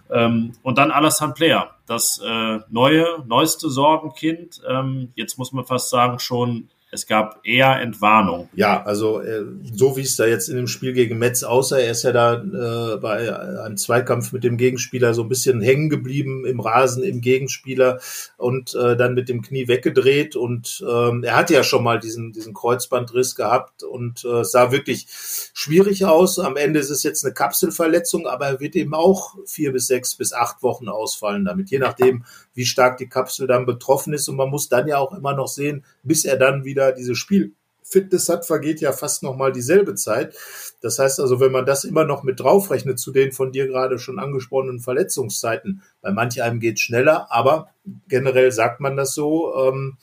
Ähm, 0.10 0.54
und 0.64 0.80
dann 0.80 0.90
Alassane 0.90 1.34
Player, 1.34 1.76
das 1.86 2.20
äh, 2.26 2.60
neue, 2.72 3.24
neueste 3.28 3.70
Sorgenkind. 3.70 4.64
Ähm, 4.68 5.10
jetzt 5.14 5.38
muss 5.38 5.52
man 5.52 5.66
fast 5.66 5.92
sagen, 5.92 6.18
schon 6.18 6.70
es 6.94 7.08
gab 7.08 7.40
eher 7.46 7.80
Entwarnung. 7.80 8.50
Ja, 8.54 8.84
also 8.84 9.22
äh, 9.22 9.46
so 9.74 9.96
wie 9.96 10.02
es 10.02 10.18
da 10.18 10.26
jetzt 10.26 10.50
in 10.50 10.58
dem 10.58 10.68
Spiel 10.68 10.92
gegen 10.92 11.18
Metz 11.18 11.42
aussah, 11.42 11.78
er 11.78 11.92
ist 11.92 12.04
ja 12.04 12.12
da 12.12 12.34
äh, 12.34 12.98
bei 12.98 13.34
einem 13.64 13.78
Zweikampf 13.78 14.34
mit 14.34 14.44
dem 14.44 14.58
Gegenspieler 14.58 15.14
so 15.14 15.24
ein 15.24 15.30
bisschen 15.30 15.62
hängen 15.62 15.90
geblieben 15.90 16.46
im 16.46 16.60
Rasen 16.60 17.04
im 17.04 17.22
Gegenspieler 17.22 18.02
und 18.36 18.76
äh, 18.76 18.98
dann 18.98 19.14
mit 19.14 19.30
dem 19.30 19.42
Knie 19.42 19.70
weggedreht 19.70 20.36
und 20.36 20.84
ähm, 20.86 21.24
er 21.24 21.38
hatte 21.38 21.54
ja 21.54 21.64
schon 21.64 21.84
mal 21.84 21.98
diesen 21.98 22.34
diesen 22.34 22.54
Kreuzbandriss 22.54 23.36
gehabt 23.36 23.84
und 23.84 24.26
äh, 24.26 24.44
sah 24.44 24.74
wirklich 24.74 25.08
schwierig 25.54 26.04
aus. 26.04 26.40
Am 26.40 26.58
Ende 26.58 26.82
ist 26.82 26.90
es 26.90 27.04
jetzt 27.04 27.24
eine 27.24 27.34
Kapselverletzung, 27.34 28.28
aber 28.28 28.48
er 28.48 28.60
wird 28.60 28.76
eben 28.76 28.94
auch 28.94 29.36
vier 29.46 29.72
bis 29.72 29.88
sechs 29.88 30.16
bis 30.16 30.34
acht 30.34 30.62
Wochen 30.62 30.90
ausfallen 30.90 31.46
damit, 31.46 31.72
je 31.72 31.80
nachdem, 31.80 32.26
wie 32.54 32.66
stark 32.66 32.98
die 32.98 33.08
Kapsel 33.08 33.48
dann 33.48 33.66
betroffen 33.66 34.12
ist 34.12 34.28
und 34.28 34.36
man 34.36 34.50
muss 34.50 34.68
dann 34.68 34.90
ja 34.90 34.98
auch 34.98 35.14
immer 35.14 35.34
noch 35.34 35.48
sehen, 35.48 35.86
bis 36.04 36.26
er 36.26 36.36
dann 36.36 36.66
wieder 36.66 36.81
wieder 36.82 36.92
diese 36.92 37.16
Spielfitness 37.16 38.30
hat, 38.30 38.46
vergeht 38.46 38.82
ja 38.82 38.92
fast 38.92 39.24
nochmal 39.24 39.52
dieselbe 39.52 39.96
Zeit. 39.96 40.36
Das 40.82 40.98
heißt 40.98 41.20
also, 41.20 41.40
wenn 41.40 41.52
man 41.52 41.66
das 41.66 41.84
immer 41.84 42.06
noch 42.06 42.24
mit 42.24 42.40
draufrechnet 42.40 43.00
zu 43.00 43.12
den 43.12 43.32
von 43.32 43.52
dir 43.52 43.68
gerade 43.68 44.00
schon 44.00 44.20
angesprochenen 44.20 44.80
Verletzungszeiten, 44.80 45.84
bei 46.02 46.12
manch 46.12 46.42
einem 46.42 46.60
geht 46.60 46.80
schneller, 46.80 47.28
aber 47.30 47.70
generell 48.08 48.52
sagt 48.52 48.80
man 48.80 48.98
das 48.98 49.14
so, 49.14 49.54
ähm, 49.56 49.98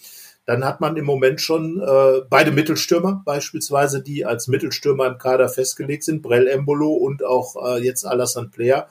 dann 0.47 0.65
hat 0.65 0.81
man 0.81 0.97
im 0.97 1.05
Moment 1.05 1.43
schon 1.43 1.79
äh, 1.79 2.23
beide 2.31 2.53
Mittelstürmer, 2.53 3.23
beispielsweise 3.25 4.03
die 4.03 4.25
als 4.25 4.49
Mittelstürmer 4.49 5.07
im 5.07 5.19
Kader 5.19 5.49
festgelegt 5.49 6.05
sind, 6.05 6.23
Brell 6.23 6.47
Embolo 6.47 6.91
und 6.95 7.23
auch 7.23 7.57
äh, 7.63 7.85
jetzt 7.85 8.07
Alassane 8.07 8.49
Player, 8.49 8.89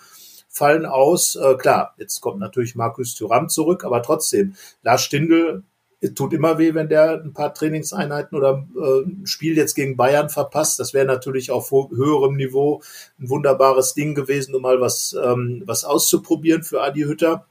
fallen 0.49 0.85
aus. 0.85 1.35
Äh, 1.35 1.55
klar, 1.55 1.95
jetzt 1.97 2.21
kommt 2.21 2.39
natürlich 2.39 2.75
Markus 2.75 3.15
Thuram 3.15 3.49
zurück, 3.49 3.85
aber 3.85 4.03
trotzdem, 4.03 4.55
Lars 4.83 5.01
Stindl 5.01 5.63
es 5.99 6.13
tut 6.13 6.33
immer 6.33 6.57
weh, 6.57 6.73
wenn 6.73 6.89
der 6.89 7.21
ein 7.23 7.33
paar 7.33 7.53
Trainingseinheiten 7.53 8.37
oder 8.37 8.67
äh, 8.75 9.01
ein 9.07 9.25
Spiel 9.25 9.57
jetzt 9.57 9.73
gegen 9.73 9.97
Bayern 9.97 10.29
verpasst. 10.29 10.79
Das 10.79 10.93
wäre 10.93 11.05
natürlich 11.05 11.49
auf 11.49 11.71
höherem 11.71 12.35
Niveau 12.35 12.81
ein 13.19 13.29
wunderbares 13.29 13.93
Ding 13.93 14.13
gewesen, 14.13 14.53
um 14.53 14.61
mal 14.61 14.79
was, 14.79 15.15
ähm, 15.21 15.63
was 15.65 15.85
auszuprobieren 15.85 16.63
für 16.63 16.81
Adi 16.81 17.01
Hütter. 17.01 17.45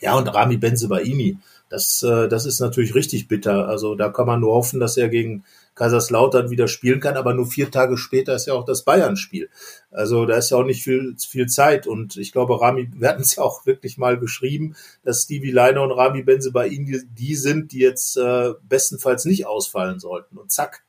Ja, 0.00 0.16
und 0.16 0.28
Rami 0.28 0.58
Benzebaini, 0.58 1.38
das, 1.70 2.02
äh, 2.02 2.28
das 2.28 2.44
ist 2.44 2.60
natürlich 2.60 2.94
richtig 2.94 3.28
bitter. 3.28 3.68
Also 3.68 3.94
da 3.94 4.10
kann 4.10 4.26
man 4.26 4.40
nur 4.40 4.54
hoffen, 4.54 4.80
dass 4.80 4.96
er 4.96 5.08
gegen 5.08 5.44
Kaiserslautern 5.74 6.50
wieder 6.50 6.68
spielen 6.68 7.00
kann, 7.00 7.16
aber 7.16 7.34
nur 7.34 7.46
vier 7.46 7.70
Tage 7.70 7.96
später 7.96 8.34
ist 8.34 8.46
ja 8.46 8.54
auch 8.54 8.64
das 8.64 8.84
Bayern-Spiel. 8.84 9.50
Also 9.90 10.26
da 10.26 10.36
ist 10.36 10.50
ja 10.50 10.58
auch 10.58 10.64
nicht 10.64 10.82
viel, 10.82 11.16
viel 11.18 11.46
Zeit 11.46 11.86
und 11.86 12.16
ich 12.16 12.32
glaube, 12.32 12.60
Rami, 12.60 12.90
wir 12.96 13.08
hatten 13.08 13.22
es 13.22 13.36
ja 13.36 13.42
auch 13.42 13.66
wirklich 13.66 13.98
mal 13.98 14.18
geschrieben, 14.18 14.76
dass 15.02 15.22
Stevie 15.22 15.50
Leiner 15.50 15.82
und 15.82 15.92
Rami 15.92 16.22
Benze 16.22 16.52
bei 16.52 16.68
ihnen 16.68 16.86
die, 16.86 17.02
die 17.06 17.34
sind, 17.34 17.72
die 17.72 17.80
jetzt 17.80 18.16
äh, 18.16 18.52
bestenfalls 18.62 19.24
nicht 19.24 19.46
ausfallen 19.46 19.98
sollten. 19.98 20.38
Und 20.38 20.52
zack, 20.52 20.84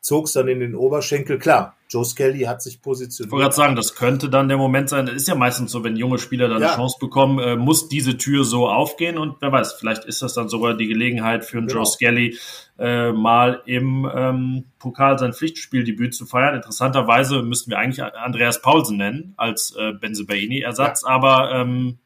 zog 0.00 0.26
es 0.26 0.32
dann 0.32 0.48
in 0.48 0.60
den 0.60 0.74
Oberschenkel. 0.74 1.38
Klar, 1.38 1.76
Joe 1.88 2.04
Skelly 2.04 2.40
hat 2.40 2.62
sich 2.62 2.80
positioniert. 2.80 3.28
Ich 3.28 3.32
wollte 3.32 3.44
gerade 3.44 3.54
sagen, 3.54 3.76
das 3.76 3.94
könnte 3.94 4.30
dann 4.30 4.48
der 4.48 4.56
Moment 4.56 4.88
sein. 4.88 5.06
Das 5.06 5.14
ist 5.14 5.28
ja 5.28 5.34
meistens 5.34 5.72
so, 5.72 5.84
wenn 5.84 5.96
junge 5.96 6.18
Spieler 6.18 6.48
dann 6.48 6.62
ja. 6.62 6.68
eine 6.68 6.76
Chance 6.76 6.96
bekommen, 7.00 7.38
äh, 7.38 7.56
muss 7.56 7.88
diese 7.88 8.16
Tür 8.16 8.44
so 8.44 8.68
aufgehen 8.68 9.18
und 9.18 9.36
wer 9.40 9.52
weiß, 9.52 9.74
vielleicht 9.74 10.04
ist 10.04 10.22
das 10.22 10.34
dann 10.34 10.48
sogar 10.48 10.74
die 10.74 10.86
Gelegenheit 10.86 11.44
für 11.44 11.58
einen 11.58 11.66
genau. 11.66 11.80
Joe 11.80 11.86
Skelly, 11.86 12.38
äh, 12.78 13.12
mal 13.12 13.62
im 13.66 14.10
ähm, 14.14 14.64
Pokal 14.78 15.18
sein 15.18 15.34
Pflichtspieldebüt 15.34 16.14
zu 16.14 16.24
feiern. 16.24 16.54
Interessanterweise 16.54 17.42
müssten 17.42 17.70
wir 17.70 17.78
eigentlich 17.78 18.02
Andreas 18.02 18.62
Paulsen 18.62 18.96
nennen 18.96 19.34
als 19.36 19.74
äh, 19.76 19.92
Benzebaini-Ersatz, 19.92 21.02
ja. 21.02 21.08
aber 21.08 21.52
ähm, 21.52 21.98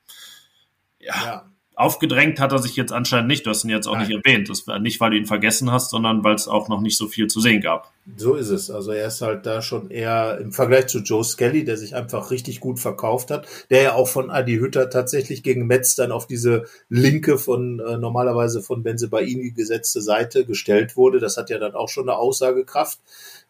ja. 0.99 1.15
ja 1.25 1.54
aufgedrängt 1.77 2.39
hat 2.41 2.53
er 2.53 2.59
sich 2.59 2.77
jetzt 2.77 2.93
anscheinend 2.93 3.29
nicht. 3.29 3.47
Du 3.47 3.51
hast 3.51 3.65
ihn 3.65 3.71
jetzt 3.71 3.87
auch 3.87 3.97
Nein. 3.97 4.09
nicht 4.09 4.25
erwähnt. 4.25 4.49
Das 4.49 4.67
war 4.67 4.79
nicht, 4.79 5.01
weil 5.01 5.11
du 5.11 5.17
ihn 5.17 5.27
vergessen 5.27 5.73
hast, 5.73 5.91
sondern 5.91 6.23
weil 6.23 6.35
es 6.35 6.47
auch 6.47 6.69
noch 6.69 6.81
nicht 6.81 6.97
so 6.97 7.09
viel 7.09 7.27
zu 7.27 7.41
sehen 7.41 7.61
gab. 7.61 7.93
So 8.17 8.35
ist 8.35 8.51
es. 8.51 8.71
Also 8.71 8.93
er 8.93 9.09
ist 9.09 9.21
halt 9.23 9.47
da 9.47 9.61
schon 9.61 9.91
eher 9.91 10.39
im 10.39 10.53
Vergleich 10.53 10.87
zu 10.87 10.99
Joe 10.99 11.25
Skelly, 11.25 11.65
der 11.65 11.77
sich 11.77 11.97
einfach 11.97 12.31
richtig 12.31 12.61
gut 12.61 12.79
verkauft 12.79 13.31
hat, 13.31 13.47
der 13.71 13.83
ja 13.83 13.95
auch 13.95 14.09
von 14.09 14.31
Adi 14.31 14.57
Hütter 14.59 14.89
tatsächlich 14.89 15.43
gegen 15.43 15.67
Metz 15.67 15.95
dann 15.97 16.13
auf 16.13 16.27
diese 16.27 16.65
linke 16.89 17.39
von 17.39 17.81
äh, 17.81 17.99
normalerweise 17.99 18.63
von 18.63 18.83
Benzebaini 18.83 19.51
gesetzte 19.51 20.01
Seite 20.01 20.45
gestellt 20.45 20.97
wurde. 20.97 21.19
Das 21.19 21.37
hat 21.37 21.51
ja 21.51 21.59
dann 21.59 21.75
auch 21.75 21.89
schon 21.89 22.09
eine 22.09 22.19
Aussagekraft. 22.19 23.01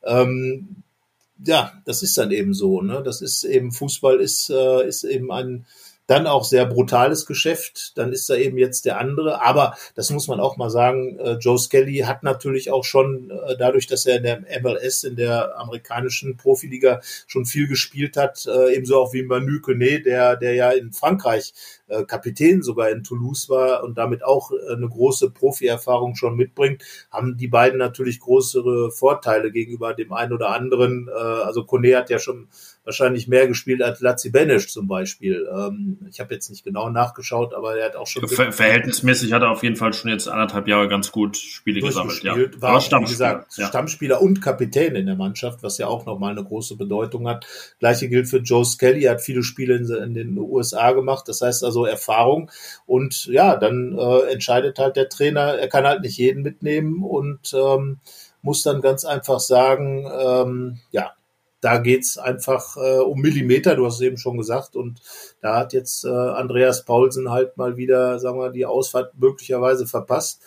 Ähm, 0.03 0.77
ja, 1.45 1.73
das 1.85 2.03
ist 2.03 2.17
dann 2.17 2.31
eben 2.31 2.55
so. 2.55 2.81
Ne? 2.81 3.03
Das 3.05 3.21
ist 3.21 3.45
eben 3.45 3.73
Fußball 3.73 4.21
ist 4.21 4.51
äh, 4.51 4.87
ist 4.87 5.05
eben 5.05 5.31
ein 5.33 5.67
dann 6.07 6.27
auch 6.27 6.45
sehr 6.45 6.67
brutales 6.67 7.27
Geschäft. 7.27 7.97
Dann 7.97 8.13
ist 8.13 8.29
da 8.29 8.37
eben 8.37 8.59
jetzt 8.59 8.85
der 8.85 8.99
andere. 8.99 9.43
Aber 9.43 9.75
das 9.95 10.11
muss 10.11 10.29
man 10.29 10.41
auch 10.41 10.57
mal 10.57 10.71
sagen. 10.71 11.19
Äh, 11.19 11.33
Joe 11.35 11.59
Skelly 11.59 11.99
hat 11.99 12.23
natürlich 12.23 12.71
auch 12.71 12.85
schon 12.85 13.31
äh, 13.31 13.57
dadurch, 13.59 13.87
dass 13.87 14.07
er 14.07 14.19
in 14.19 14.23
der 14.23 14.45
MLS, 14.63 15.05
in 15.05 15.17
der 15.17 15.59
amerikanischen 15.59 16.37
Profiliga 16.37 17.01
schon 17.27 17.47
viel 17.47 17.69
gespielt 17.69 18.17
hat, 18.17 18.47
äh, 18.47 18.75
ebenso 18.75 19.01
auch 19.01 19.13
wie 19.13 19.23
Manu 19.23 19.61
Kone, 19.61 20.01
der, 20.01 20.37
der 20.37 20.55
ja 20.55 20.71
in 20.71 20.93
Frankreich 20.93 21.55
äh, 21.87 22.05
Kapitän 22.05 22.63
sogar 22.63 22.91
in 22.91 23.03
Toulouse 23.03 23.49
war 23.49 23.83
und 23.83 23.99
damit 23.99 24.25
auch 24.25 24.51
äh, 24.51 24.75
eine 24.75 24.89
große 24.89 25.31
Profi-Erfahrung 25.31 26.17
schon 26.17 26.37
mitbringt, 26.37 26.83
haben 27.11 27.37
die 27.37 27.49
beiden 27.49 27.79
natürlich 27.79 28.21
größere 28.21 28.91
Vorteile 28.91 29.51
gegenüber 29.53 29.95
dem 29.95 30.13
einen 30.13 30.33
oder 30.33 30.51
anderen. 30.51 31.09
Äh, 31.09 31.13
also 31.13 31.65
Kone 31.65 31.97
hat 31.97 32.11
ja 32.11 32.19
schon 32.19 32.49
wahrscheinlich 32.85 33.29
mehr 33.29 33.49
gespielt 33.49 33.83
als 33.83 34.01
Lazzi 34.01 34.31
Benisch 34.31 34.71
zum 34.71 34.87
Beispiel. 34.87 35.49
Ähm, 35.51 35.99
ich 36.11 36.21
habe 36.21 36.35
jetzt 36.35 36.51
nicht 36.51 36.65
genau 36.65 36.91
nachgeschaut, 36.91 37.55
aber 37.55 37.77
er 37.77 37.87
hat 37.87 37.97
auch 37.97 38.07
schon. 38.07 38.29
Ver 38.29 38.53
verhältnismäßig 38.53 39.33
hat 39.33 39.43
er 39.43 39.51
auf 39.51 39.63
jeden 39.63 39.77
Fall 39.77 39.93
schon 39.93 40.11
jetzt 40.11 40.29
anderthalb 40.29 40.69
Jahre 40.69 40.89
ganz 40.89 41.11
gut 41.11 41.37
Spiele 41.37 41.81
gesammelt. 41.81 42.23
Ja. 42.23 42.37
War, 42.59 42.77
auch, 42.77 42.91
wie 42.91 43.05
gesagt, 43.05 43.57
ja. 43.57 43.67
Stammspieler 43.67 44.21
und 44.21 44.43
Kapitän 44.43 44.95
in 44.97 45.07
der 45.07 45.17
Mannschaft, 45.17 45.63
was 45.63 45.79
ja 45.79 45.87
auch 45.87 46.05
nochmal 46.07 46.33
eine 46.33 46.45
große 46.45 46.77
Bedeutung 46.77 47.27
hat. 47.27 47.47
Gleiche 47.79 48.09
gilt 48.09 48.29
für 48.29 48.39
Joe 48.39 48.65
Skelly, 48.65 49.05
er 49.05 49.13
hat 49.13 49.23
viele 49.23 49.43
Spiele 49.43 49.77
in, 49.77 49.91
in 49.91 50.15
den 50.15 50.39
USA 50.39 50.93
gemacht. 50.93 51.27
Das 51.29 51.41
heißt 51.41 51.65
also 51.65 51.87
Erfahrung. 51.87 52.51
Und 52.87 53.27
ja, 53.27 53.57
dann 53.57 53.97
äh, 53.99 54.33
entscheidet 54.33 54.79
halt 54.79 54.97
der 54.97 55.09
Trainer, 55.09 55.55
er 55.55 55.69
kann 55.69 55.85
halt 55.85 56.03
nicht 56.03 56.19
jeden 56.19 56.43
mitnehmen 56.43 57.03
und 57.03 57.55
ähm, 57.55 58.01
muss 58.43 58.63
dann 58.63 58.83
ganz 58.83 59.07
einfach 59.07 59.41
sagen, 59.41 60.07
ähm, 60.21 60.79
ja, 60.91 61.13
da 61.65 61.79
geht's 61.79 62.19
einfach 62.19 62.77
äh, 62.77 62.99
um 62.99 63.21
Millimeter, 63.21 63.75
du 63.75 63.87
hast 63.87 63.95
es 63.95 64.01
eben 64.03 64.19
schon 64.19 64.37
gesagt. 64.37 64.77
Und 64.77 65.01
da 65.41 65.57
hat 65.57 65.73
jetzt 65.73 66.05
äh, 66.05 66.09
Andreas 66.11 66.85
Paulsen 66.85 67.31
halt 67.31 67.57
mal 67.57 67.79
wieder, 67.79 68.19
sagen 68.19 68.39
wir, 68.39 68.51
die 68.51 68.67
Ausfahrt 68.67 69.15
möglicherweise 69.19 69.87
verpasst. 69.87 70.43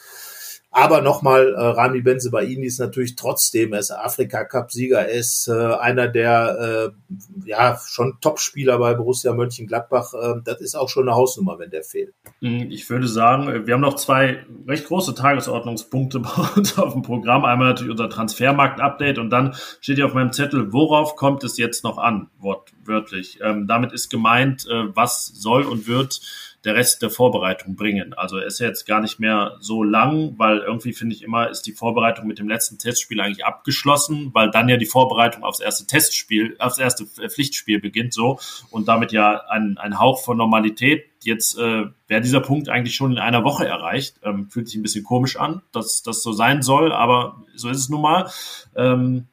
Aber 0.69 1.01
nochmal, 1.01 1.53
äh, 1.53 1.59
Rami 1.59 2.01
Benzebaini 2.01 2.65
ist 2.65 2.79
natürlich 2.79 3.15
trotzdem, 3.15 3.73
er 3.73 3.79
ist 3.79 3.91
Afrika-Cup-Sieger, 3.91 4.99
er 4.99 5.09
ist 5.09 5.47
äh, 5.47 5.51
einer 5.53 6.07
der 6.07 6.93
äh, 6.93 7.47
ja 7.47 7.79
schon 7.87 8.17
Top-Spieler 8.19 8.77
bei 8.77 8.93
Borussia 8.93 9.33
Mönchengladbach. 9.33 10.13
Äh, 10.13 10.41
das 10.43 10.59
ist 10.59 10.75
auch 10.75 10.89
schon 10.89 11.07
eine 11.07 11.15
Hausnummer, 11.15 11.57
wenn 11.57 11.69
der 11.69 11.83
fehlt. 11.83 12.13
Hm, 12.41 12.69
ich 12.69 12.89
würde 12.89 13.07
sagen, 13.07 13.65
wir 13.65 13.73
haben 13.73 13.81
noch 13.81 13.95
zwei 13.95 14.45
recht 14.67 14.85
große 14.85 15.15
Tagesordnungspunkte 15.15 16.19
bei 16.19 16.43
uns 16.55 16.77
auf 16.77 16.93
dem 16.93 17.01
Programm. 17.01 17.45
Einmal 17.45 17.69
natürlich 17.69 17.91
unser 17.91 18.09
Transfermarkt-Update 18.09 19.19
und 19.19 19.29
dann 19.29 19.55
steht 19.79 19.95
hier 19.95 20.05
auf 20.05 20.13
meinem 20.13 20.33
Zettel, 20.33 20.73
worauf 20.73 21.15
kommt 21.15 21.43
es 21.45 21.57
jetzt 21.57 21.85
noch 21.85 21.97
an, 21.97 22.29
wortwörtlich. 22.39 23.39
Ähm, 23.41 23.67
damit 23.67 23.93
ist 23.93 24.09
gemeint, 24.09 24.67
äh, 24.69 24.95
was 24.95 25.27
soll 25.27 25.63
und 25.63 25.87
wird 25.87 26.19
der 26.67 26.75
Rest 26.75 27.01
der 27.01 27.09
Vorbereitung 27.09 27.77
bringen. 27.77 28.13
Also 28.13 28.37
er 28.37 28.45
ist 28.45 28.59
jetzt 28.59 28.85
gar 28.85 28.99
nicht 28.99 29.19
mehr 29.19 29.55
so 29.61 29.83
lang, 29.83 30.33
weil 30.37 30.59
irgendwie 30.59 30.91
finde 30.91 31.15
ich 31.15 31.23
immer, 31.23 31.49
ist 31.49 31.61
die 31.63 31.71
Vorbereitung 31.71 32.27
mit 32.27 32.39
dem 32.39 32.49
letzten 32.49 32.77
Testspiel 32.77 33.21
eigentlich 33.21 33.45
abgeschlossen, 33.45 34.31
weil 34.33 34.51
dann 34.51 34.67
ja 34.67 34.75
die 34.75 34.85
Vorbereitung 34.85 35.43
aufs 35.43 35.61
erste 35.61 35.87
Testspiel, 35.87 36.57
aufs 36.59 36.77
erste 36.77 37.05
Pflichtspiel 37.05 37.79
beginnt 37.79 38.13
so 38.13 38.39
und 38.69 38.89
damit 38.89 39.13
ja 39.13 39.45
ein, 39.47 39.77
ein 39.77 39.97
Hauch 39.97 40.21
von 40.21 40.35
Normalität. 40.35 41.05
Jetzt 41.23 41.57
äh, 41.57 41.85
wäre 42.07 42.21
dieser 42.21 42.41
Punkt 42.41 42.67
eigentlich 42.67 42.95
schon 42.95 43.13
in 43.13 43.17
einer 43.17 43.45
Woche 43.45 43.65
erreicht. 43.65 44.19
Ähm, 44.23 44.49
fühlt 44.49 44.67
sich 44.67 44.77
ein 44.77 44.83
bisschen 44.83 45.05
komisch 45.05 45.37
an, 45.37 45.61
dass 45.71 46.03
das 46.03 46.21
so 46.21 46.33
sein 46.33 46.61
soll, 46.61 46.91
aber 46.91 47.43
so 47.55 47.69
ist 47.69 47.79
es 47.79 47.89
nun 47.89 48.01
mal. 48.01 48.29
Ähm, 48.75 49.27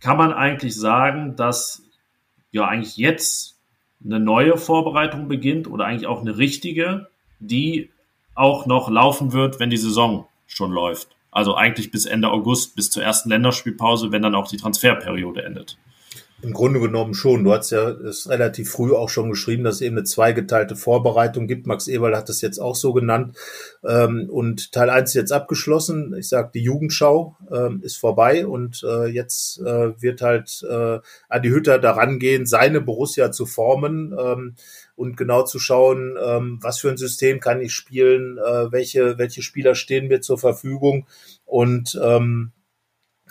kann 0.00 0.16
man 0.16 0.32
eigentlich 0.32 0.74
sagen, 0.74 1.36
dass 1.36 1.82
ja 2.50 2.66
eigentlich 2.66 2.96
jetzt 2.96 3.59
eine 4.04 4.20
neue 4.20 4.56
Vorbereitung 4.56 5.28
beginnt 5.28 5.68
oder 5.68 5.86
eigentlich 5.86 6.06
auch 6.06 6.20
eine 6.20 6.38
richtige, 6.38 7.08
die 7.38 7.90
auch 8.34 8.66
noch 8.66 8.88
laufen 8.88 9.32
wird, 9.32 9.60
wenn 9.60 9.70
die 9.70 9.76
Saison 9.76 10.26
schon 10.46 10.72
läuft. 10.72 11.08
Also 11.30 11.54
eigentlich 11.54 11.90
bis 11.90 12.06
Ende 12.06 12.30
August, 12.30 12.74
bis 12.74 12.90
zur 12.90 13.02
ersten 13.02 13.28
Länderspielpause, 13.28 14.10
wenn 14.12 14.22
dann 14.22 14.34
auch 14.34 14.48
die 14.48 14.56
Transferperiode 14.56 15.44
endet. 15.44 15.78
Im 16.42 16.54
Grunde 16.54 16.80
genommen 16.80 17.12
schon. 17.12 17.44
Du 17.44 17.52
hast 17.52 17.70
ja 17.70 17.90
es 17.90 18.28
relativ 18.28 18.70
früh 18.70 18.94
auch 18.94 19.10
schon 19.10 19.28
geschrieben, 19.28 19.64
dass 19.64 19.76
es 19.76 19.80
eben 19.82 19.96
eine 19.96 20.04
zweigeteilte 20.04 20.74
Vorbereitung 20.74 21.46
gibt. 21.46 21.66
Max 21.66 21.86
Eberl 21.86 22.16
hat 22.16 22.30
das 22.30 22.40
jetzt 22.40 22.58
auch 22.58 22.74
so 22.74 22.94
genannt. 22.94 23.36
Ähm, 23.86 24.26
und 24.30 24.72
Teil 24.72 24.88
1 24.88 25.10
ist 25.10 25.14
jetzt 25.14 25.32
abgeschlossen. 25.32 26.14
Ich 26.18 26.28
sage, 26.28 26.50
die 26.54 26.62
Jugendschau 26.62 27.36
ähm, 27.52 27.80
ist 27.82 27.96
vorbei 27.96 28.46
und 28.46 28.82
äh, 28.84 29.06
jetzt 29.06 29.60
äh, 29.60 30.00
wird 30.00 30.22
halt 30.22 30.64
äh, 30.68 31.00
Adi 31.28 31.50
Hütter 31.50 31.78
daran 31.78 32.18
gehen, 32.18 32.46
seine 32.46 32.80
Borussia 32.80 33.32
zu 33.32 33.44
formen 33.44 34.16
ähm, 34.18 34.54
und 34.96 35.16
genau 35.16 35.44
zu 35.44 35.58
schauen, 35.58 36.14
was 36.60 36.78
für 36.78 36.90
ein 36.90 36.98
System 36.98 37.40
kann 37.40 37.62
ich 37.62 37.72
spielen, 37.72 38.36
welche, 38.36 39.16
welche 39.16 39.40
Spieler 39.40 39.74
stehen 39.74 40.08
mir 40.08 40.20
zur 40.20 40.36
Verfügung 40.36 41.06
und 41.46 41.98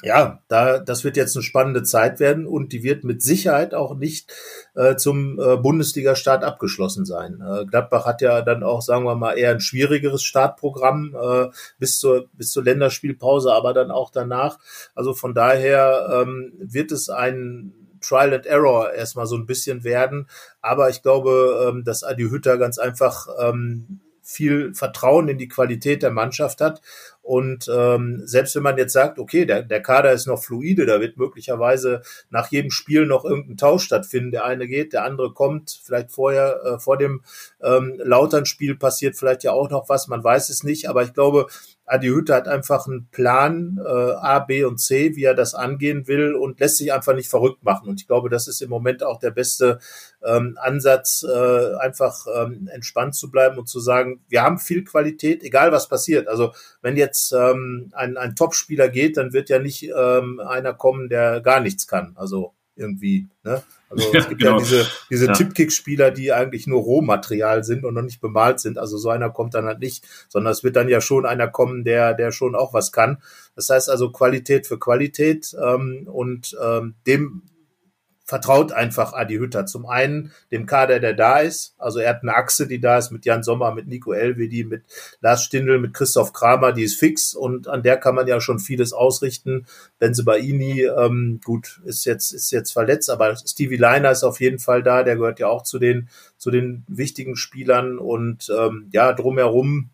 ja, 0.04 0.42
da, 0.48 0.80
das 0.80 1.04
wird 1.04 1.18
jetzt 1.18 1.36
eine 1.36 1.44
spannende 1.44 1.84
Zeit 1.84 2.20
werden 2.20 2.48
und 2.48 2.72
die 2.74 2.84
wird 2.84 3.04
mit 3.04 3.22
Sicherheit 3.22 3.74
auch 3.74 3.96
nicht 3.96 4.32
äh, 4.76 4.96
zum 4.96 5.40
äh, 5.40 5.58
Bundesliga-Start 5.58 6.44
abgeschlossen 6.44 7.06
sein. 7.06 7.44
Äh, 7.46 7.66
Gladbach 7.66 8.06
hat 8.06 8.22
ja 8.22 8.42
dann 8.42 8.64
auch, 8.64 8.82
sagen 8.82 9.06
wir 9.06 9.16
mal, 9.16 9.38
eher 9.38 9.52
ein 9.52 9.60
schwierigeres 9.60 10.24
Startprogramm 10.24 11.16
äh, 11.20 11.48
bis 11.80 11.98
zur 12.00 12.28
bis 12.34 12.52
zur 12.52 12.64
Länderspielpause, 12.64 13.54
aber 13.54 13.74
dann 13.74 13.92
auch 13.92 14.12
danach. 14.12 14.60
Also 14.96 15.14
von 15.14 15.34
daher 15.34 16.24
ähm, 16.24 16.54
wird 16.60 16.92
es 16.92 17.10
ein 17.10 17.74
Trial 18.02 18.34
and 18.34 18.46
Error 18.46 18.94
erstmal 18.94 19.28
so 19.28 19.36
ein 19.36 19.46
bisschen 19.46 19.84
werden. 19.84 20.28
Aber 20.62 20.90
ich 20.90 21.02
glaube, 21.02 21.70
ähm, 21.70 21.84
dass 21.84 22.04
Adi 22.04 22.30
Hütter 22.30 22.58
ganz 22.58 22.78
einfach 22.78 23.28
ähm, 23.40 24.00
viel 24.30 24.76
Vertrauen 24.76 25.28
in 25.28 25.40
die 25.40 25.48
Qualität 25.48 26.04
der 26.04 26.12
Mannschaft 26.12 26.62
hat. 26.62 26.82
Und 27.30 27.70
ähm, 27.72 28.24
selbst 28.26 28.56
wenn 28.56 28.64
man 28.64 28.80
jetzt 28.80 28.94
sagt, 28.94 29.20
okay, 29.20 29.46
der, 29.46 29.62
der 29.62 29.84
Kader 29.84 30.14
ist 30.14 30.26
noch 30.26 30.44
fluide, 30.44 30.88
da 30.88 31.00
wird 31.00 31.18
möglicherweise 31.18 32.02
nach 32.32 32.48
jedem 32.48 32.72
Spiel 32.72 33.06
noch 33.06 33.24
irgendein 33.24 33.56
Tausch 33.56 33.84
stattfinden. 33.84 34.32
Der 34.32 34.46
eine 34.46 34.68
geht, 34.68 34.94
der 34.94 35.04
andere 35.04 35.32
kommt, 35.32 35.80
vielleicht 35.86 36.10
vorher, 36.10 36.60
äh, 36.66 36.80
vor 36.80 36.98
dem 36.98 37.22
ähm, 37.62 38.02
Lautern-Spiel 38.04 38.78
passiert 38.78 39.16
vielleicht 39.16 39.44
ja 39.44 39.52
auch 39.52 39.70
noch 39.70 39.90
was, 39.90 40.08
man 40.08 40.24
weiß 40.24 40.50
es 40.50 40.64
nicht. 40.64 40.90
Aber 40.90 41.04
ich 41.04 41.14
glaube, 41.14 41.46
Adi 41.90 42.08
Hütte 42.08 42.36
hat 42.36 42.48
einfach 42.48 42.88
einen 42.88 43.08
Plan, 43.10 43.80
äh, 43.84 43.90
A, 43.90 44.40
B 44.40 44.64
und 44.64 44.78
C, 44.78 45.16
wie 45.16 45.24
er 45.24 45.34
das 45.34 45.56
angehen 45.56 46.08
will 46.08 46.36
und 46.36 46.60
lässt 46.60 46.78
sich 46.78 46.94
einfach 46.94 47.16
nicht 47.16 47.30
verrückt 47.30 47.64
machen. 47.64 47.90
Und 47.90 48.00
ich 48.00 48.08
glaube, 48.08 48.30
das 48.30 48.48
ist 48.48 48.62
im 48.62 48.70
Moment 48.70 49.04
auch 49.04 49.20
der 49.20 49.32
beste 49.32 49.80
ähm, 50.24 50.58
Ansatz, 50.62 51.24
äh, 51.24 51.76
einfach 51.78 52.28
ähm, 52.34 52.70
entspannt 52.72 53.16
zu 53.16 53.32
bleiben 53.32 53.58
und 53.58 53.68
zu 53.68 53.80
sagen, 53.80 54.22
wir 54.30 54.44
haben 54.44 54.60
viel 54.60 54.84
Qualität, 54.84 55.44
egal 55.44 55.72
was 55.72 55.90
passiert. 55.90 56.28
Also 56.28 56.54
wenn 56.82 56.96
jetzt 56.96 57.32
ähm, 57.32 57.92
ein, 57.94 58.18
ein 58.18 58.36
Top-Spieler 58.36 58.90
geht, 58.90 59.18
dann 59.18 59.34
wird 59.34 59.50
ja 59.50 59.60
nicht 59.60 59.84
ähm, 59.84 60.40
einer 60.40 60.74
kommen, 60.74 61.10
der 61.10 61.42
gar 61.42 61.60
nichts 61.60 61.88
kann. 61.88 62.14
Also 62.16 62.54
irgendwie. 62.80 63.28
Ne? 63.44 63.62
Also 63.90 64.10
ja, 64.14 64.20
es 64.20 64.30
gibt 64.30 64.42
genau. 64.42 64.54
ja 64.54 64.60
diese, 64.60 64.88
diese 65.10 65.26
ja. 65.28 65.34
Tippkick-Spieler, 65.34 66.12
die 66.12 66.32
eigentlich 66.32 66.68
nur 66.68 66.82
Rohmaterial 66.82 67.64
sind 67.64 67.86
und 67.86 67.94
noch 67.94 68.02
nicht 68.02 68.22
bemalt 68.22 68.60
sind. 68.60 68.78
Also 68.78 68.98
so 68.98 69.10
einer 69.10 69.30
kommt 69.30 69.54
dann 69.54 69.66
halt 69.66 69.80
nicht, 69.80 70.06
sondern 70.30 70.52
es 70.52 70.64
wird 70.64 70.76
dann 70.76 70.90
ja 70.90 71.02
schon 71.02 71.26
einer 71.26 71.48
kommen, 71.48 71.84
der, 71.84 72.14
der 72.14 72.32
schon 72.32 72.56
auch 72.56 72.74
was 72.74 72.92
kann. 72.92 73.22
Das 73.56 73.70
heißt 73.70 73.90
also 73.90 74.12
Qualität 74.12 74.68
für 74.68 74.80
Qualität 74.80 75.56
ähm, 75.62 76.08
und 76.12 76.58
ähm, 76.64 76.96
dem 77.06 77.44
vertraut 78.30 78.72
einfach 78.72 79.14
Adi 79.14 79.38
Hütter. 79.38 79.66
Zum 79.66 79.88
einen 79.88 80.32
dem 80.52 80.68
Kader, 80.68 81.00
der 81.00 81.16
da 81.16 81.40
ist. 81.40 81.74
Also 81.80 81.98
er 81.98 82.12
hat 82.12 82.22
eine 82.22 82.36
Achse, 82.36 82.68
die 82.68 82.80
da 82.80 83.00
ist 83.00 83.10
mit 83.10 83.26
Jan 83.26 83.42
Sommer, 83.42 83.74
mit 83.74 83.88
Nico 83.88 84.14
Elvedi, 84.14 84.64
mit 84.66 84.84
Lars 85.20 85.44
Stindl, 85.44 85.80
mit 85.80 85.96
Christoph 85.96 86.32
Kramer, 86.32 86.72
die 86.72 86.84
ist 86.84 87.00
fix 87.00 87.34
und 87.34 87.68
an 87.68 87.82
der 87.82 87.98
kann 87.98 88.14
man 88.14 88.28
ja 88.28 88.40
schon 88.40 88.60
vieles 88.60 88.94
ausrichten. 88.94 89.66
Benzebaini, 89.98 90.84
ähm, 90.84 91.42
gut, 91.44 91.82
ist 91.86 92.06
jetzt, 92.06 92.32
ist 92.32 92.52
jetzt 92.52 92.72
verletzt, 92.72 93.10
aber 93.10 93.36
Stevie 93.36 93.78
Leiner 93.78 94.12
ist 94.12 94.24
auf 94.24 94.40
jeden 94.40 94.60
Fall 94.60 94.84
da, 94.84 95.02
der 95.02 95.16
gehört 95.16 95.40
ja 95.40 95.48
auch 95.48 95.64
zu 95.64 95.80
den, 95.80 96.08
zu 96.38 96.52
den 96.52 96.84
wichtigen 96.88 97.36
Spielern 97.36 97.98
und 97.98 98.54
ähm, 98.56 98.90
ja, 98.92 99.12
drumherum 99.12 99.90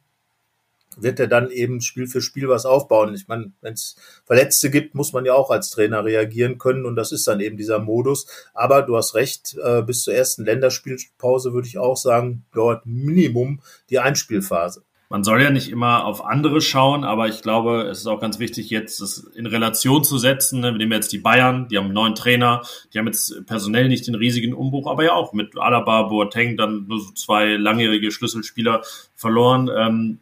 wird 0.97 1.19
er 1.19 1.27
dann 1.27 1.49
eben 1.49 1.81
Spiel 1.81 2.07
für 2.07 2.21
Spiel 2.21 2.49
was 2.49 2.65
aufbauen. 2.65 3.13
Ich 3.13 3.27
meine, 3.27 3.51
wenn 3.61 3.73
es 3.73 3.95
Verletzte 4.25 4.69
gibt, 4.69 4.95
muss 4.95 5.13
man 5.13 5.25
ja 5.25 5.33
auch 5.33 5.49
als 5.49 5.69
Trainer 5.69 6.03
reagieren 6.03 6.57
können 6.57 6.85
und 6.85 6.95
das 6.95 7.11
ist 7.11 7.27
dann 7.27 7.39
eben 7.39 7.57
dieser 7.57 7.79
Modus. 7.79 8.27
Aber 8.53 8.81
du 8.81 8.95
hast 8.97 9.15
recht, 9.15 9.55
äh, 9.63 9.81
bis 9.81 10.03
zur 10.03 10.13
ersten 10.13 10.45
Länderspielpause 10.45 11.53
würde 11.53 11.67
ich 11.67 11.77
auch 11.77 11.97
sagen, 11.97 12.45
dauert 12.53 12.85
Minimum 12.85 13.61
die 13.89 13.99
Einspielphase. 13.99 14.83
Man 15.07 15.23
soll 15.23 15.41
ja 15.41 15.51
nicht 15.51 15.69
immer 15.69 16.05
auf 16.05 16.25
andere 16.25 16.61
schauen, 16.61 17.03
aber 17.03 17.27
ich 17.27 17.43
glaube, 17.43 17.83
es 17.83 17.99
ist 17.99 18.07
auch 18.07 18.19
ganz 18.19 18.39
wichtig, 18.39 18.71
jetzt 18.71 19.01
das 19.01 19.19
in 19.35 19.45
Relation 19.45 20.03
zu 20.03 20.17
setzen. 20.17 20.61
Ne? 20.61 20.71
Wir 20.71 20.79
nehmen 20.79 20.93
jetzt 20.93 21.13
die 21.13 21.19
Bayern, 21.19 21.67
die 21.67 21.77
haben 21.77 21.85
einen 21.85 21.93
neuen 21.93 22.15
Trainer, 22.15 22.63
die 22.91 22.97
haben 22.97 23.05
jetzt 23.05 23.45
personell 23.45 23.87
nicht 23.87 24.07
den 24.07 24.15
riesigen 24.15 24.55
Umbruch, 24.55 24.87
aber 24.89 25.03
ja 25.03 25.13
auch 25.13 25.31
mit 25.31 25.57
Alaba, 25.59 26.03
Boateng 26.03 26.57
dann 26.57 26.87
nur 26.87 26.99
so 26.99 27.11
zwei 27.11 27.55
langjährige 27.55 28.11
Schlüsselspieler 28.11 28.81
verloren. 29.13 29.69
Ähm, 29.75 30.19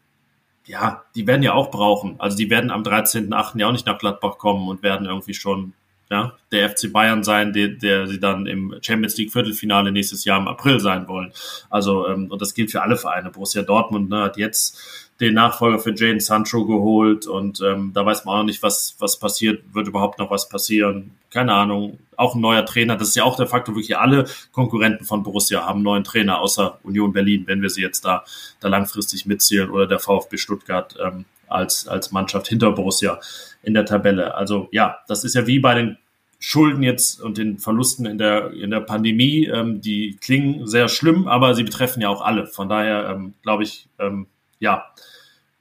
ja, 0.65 1.03
die 1.15 1.27
werden 1.27 1.43
ja 1.43 1.53
auch 1.53 1.71
brauchen. 1.71 2.15
Also 2.19 2.37
die 2.37 2.49
werden 2.49 2.71
am 2.71 2.83
13.8. 2.83 3.59
ja 3.59 3.67
auch 3.67 3.71
nicht 3.71 3.85
nach 3.85 3.97
Gladbach 3.97 4.37
kommen 4.37 4.67
und 4.67 4.83
werden 4.83 5.05
irgendwie 5.05 5.33
schon 5.33 5.73
ja, 6.09 6.33
der 6.51 6.69
FC 6.69 6.91
Bayern 6.91 7.23
sein, 7.23 7.53
der, 7.53 7.69
der 7.69 8.07
sie 8.07 8.19
dann 8.19 8.45
im 8.45 8.75
Champions 8.81 9.17
League 9.17 9.31
Viertelfinale 9.31 9.91
nächstes 9.91 10.25
Jahr 10.25 10.39
im 10.39 10.47
April 10.47 10.79
sein 10.79 11.07
wollen. 11.07 11.31
Also, 11.69 12.07
ähm, 12.07 12.29
und 12.29 12.41
das 12.41 12.53
gilt 12.53 12.71
für 12.71 12.81
alle 12.81 12.97
Vereine. 12.97 13.31
Borussia 13.31 13.63
Dortmund 13.63 14.09
ne, 14.09 14.21
hat 14.21 14.37
jetzt 14.37 14.79
den 15.19 15.33
Nachfolger 15.33 15.79
für 15.79 15.93
Jane 15.95 16.19
Sancho 16.19 16.65
geholt 16.65 17.25
und 17.25 17.61
ähm, 17.61 17.91
da 17.93 18.05
weiß 18.05 18.25
man 18.25 18.39
auch 18.39 18.43
nicht, 18.43 18.61
was, 18.61 18.95
was 18.99 19.17
passiert, 19.17 19.63
wird 19.73 19.87
überhaupt 19.87 20.19
noch 20.19 20.29
was 20.29 20.49
passieren. 20.49 21.11
Keine 21.33 21.53
Ahnung. 21.53 21.97
Auch 22.15 22.35
ein 22.35 22.41
neuer 22.41 22.63
Trainer, 22.63 22.95
das 22.95 23.09
ist 23.09 23.15
ja 23.15 23.23
auch 23.23 23.35
der 23.35 23.47
Faktor, 23.47 23.73
wirklich 23.73 23.97
alle 23.97 24.25
Konkurrenten 24.51 25.03
von 25.03 25.23
Borussia 25.23 25.65
haben 25.65 25.77
einen 25.77 25.83
neuen 25.83 26.03
Trainer, 26.03 26.39
außer 26.39 26.77
Union 26.83 27.11
Berlin, 27.11 27.45
wenn 27.47 27.63
wir 27.63 27.71
sie 27.71 27.81
jetzt 27.81 28.05
da, 28.05 28.23
da 28.59 28.67
langfristig 28.67 29.25
mitzählen 29.25 29.71
oder 29.71 29.87
der 29.87 29.97
VfB 29.97 30.37
Stuttgart 30.37 30.95
ähm, 31.03 31.25
als, 31.47 31.87
als 31.87 32.11
Mannschaft 32.11 32.47
hinter 32.47 32.71
Borussia 32.71 33.19
in 33.63 33.73
der 33.73 33.85
Tabelle. 33.85 34.35
Also 34.35 34.69
ja, 34.71 34.99
das 35.07 35.23
ist 35.23 35.33
ja 35.33 35.47
wie 35.47 35.57
bei 35.57 35.73
den 35.73 35.97
Schulden 36.37 36.83
jetzt 36.83 37.19
und 37.19 37.39
den 37.39 37.57
Verlusten 37.57 38.05
in 38.05 38.19
der, 38.19 38.51
in 38.51 38.69
der 38.69 38.81
Pandemie, 38.81 39.47
ähm, 39.47 39.81
die 39.81 40.17
klingen 40.21 40.67
sehr 40.67 40.89
schlimm, 40.89 41.27
aber 41.27 41.55
sie 41.55 41.63
betreffen 41.63 42.01
ja 42.01 42.09
auch 42.09 42.21
alle. 42.21 42.45
Von 42.45 42.69
daher 42.69 43.09
ähm, 43.09 43.33
glaube 43.41 43.63
ich, 43.63 43.87
ähm, 43.97 44.27
ja, 44.59 44.85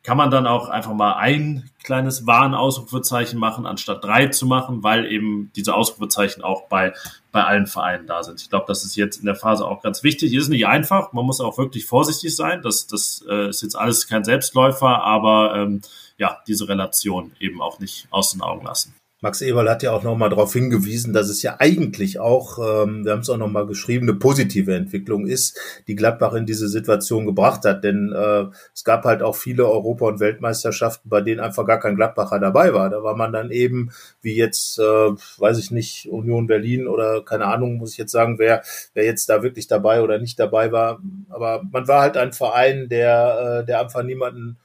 kann 0.02 0.16
man 0.18 0.30
dann 0.30 0.46
auch 0.46 0.68
einfach 0.68 0.92
mal 0.92 1.14
ein 1.14 1.70
kleines 1.82 2.26
Warnausrufezeichen 2.26 3.38
machen, 3.38 3.66
anstatt 3.66 4.04
drei 4.04 4.26
zu 4.26 4.46
machen, 4.46 4.82
weil 4.82 5.06
eben 5.10 5.50
diese 5.56 5.74
Ausrufezeichen 5.74 6.42
auch 6.42 6.68
bei, 6.68 6.92
bei 7.30 7.44
allen 7.44 7.66
Vereinen 7.66 8.06
da 8.06 8.22
sind. 8.22 8.40
Ich 8.40 8.50
glaube, 8.50 8.66
das 8.68 8.84
ist 8.84 8.96
jetzt 8.96 9.18
in 9.18 9.26
der 9.26 9.34
Phase 9.34 9.66
auch 9.66 9.82
ganz 9.82 10.02
wichtig. 10.02 10.34
Ist 10.34 10.48
nicht 10.48 10.66
einfach, 10.66 11.12
man 11.12 11.24
muss 11.24 11.40
auch 11.40 11.58
wirklich 11.58 11.86
vorsichtig 11.86 12.34
sein. 12.34 12.62
Das, 12.62 12.86
das 12.86 13.24
äh, 13.28 13.48
ist 13.48 13.62
jetzt 13.62 13.76
alles 13.76 14.06
kein 14.08 14.24
Selbstläufer, 14.24 15.02
aber 15.02 15.54
ähm, 15.56 15.82
ja, 16.18 16.38
diese 16.46 16.68
Relation 16.68 17.32
eben 17.40 17.60
auch 17.60 17.78
nicht 17.78 18.06
aus 18.10 18.32
den 18.32 18.42
Augen 18.42 18.64
lassen. 18.64 18.94
Max 19.22 19.40
Eberl 19.40 19.70
hat 19.70 19.84
ja 19.84 19.92
auch 19.92 20.02
nochmal 20.02 20.30
darauf 20.30 20.52
hingewiesen, 20.52 21.12
dass 21.12 21.28
es 21.28 21.42
ja 21.42 21.54
eigentlich 21.60 22.18
auch, 22.18 22.58
ähm, 22.58 23.04
wir 23.04 23.12
haben 23.12 23.20
es 23.20 23.30
auch 23.30 23.36
nochmal 23.36 23.68
geschrieben, 23.68 24.08
eine 24.08 24.18
positive 24.18 24.74
Entwicklung 24.74 25.28
ist, 25.28 25.56
die 25.86 25.94
Gladbach 25.94 26.32
in 26.34 26.44
diese 26.44 26.68
Situation 26.68 27.24
gebracht 27.24 27.64
hat. 27.64 27.84
Denn 27.84 28.12
äh, 28.12 28.46
es 28.74 28.82
gab 28.82 29.04
halt 29.04 29.22
auch 29.22 29.36
viele 29.36 29.64
Europa- 29.70 30.08
und 30.08 30.18
Weltmeisterschaften, 30.18 31.08
bei 31.08 31.20
denen 31.20 31.38
einfach 31.38 31.64
gar 31.64 31.78
kein 31.78 31.94
Gladbacher 31.94 32.40
dabei 32.40 32.74
war. 32.74 32.90
Da 32.90 33.04
war 33.04 33.14
man 33.14 33.32
dann 33.32 33.52
eben, 33.52 33.92
wie 34.22 34.34
jetzt, 34.34 34.80
äh, 34.80 34.82
weiß 34.82 35.58
ich 35.58 35.70
nicht, 35.70 36.08
Union 36.10 36.48
Berlin 36.48 36.88
oder 36.88 37.22
keine 37.24 37.46
Ahnung, 37.46 37.76
muss 37.76 37.92
ich 37.92 37.98
jetzt 37.98 38.10
sagen, 38.10 38.40
wer, 38.40 38.62
wer 38.92 39.04
jetzt 39.04 39.28
da 39.28 39.44
wirklich 39.44 39.68
dabei 39.68 40.02
oder 40.02 40.18
nicht 40.18 40.40
dabei 40.40 40.72
war. 40.72 41.00
Aber 41.28 41.62
man 41.70 41.86
war 41.86 42.02
halt 42.02 42.16
ein 42.16 42.32
Verein, 42.32 42.88
der, 42.88 43.60
äh, 43.60 43.66
der 43.66 43.80
einfach 43.80 44.02
niemanden 44.02 44.58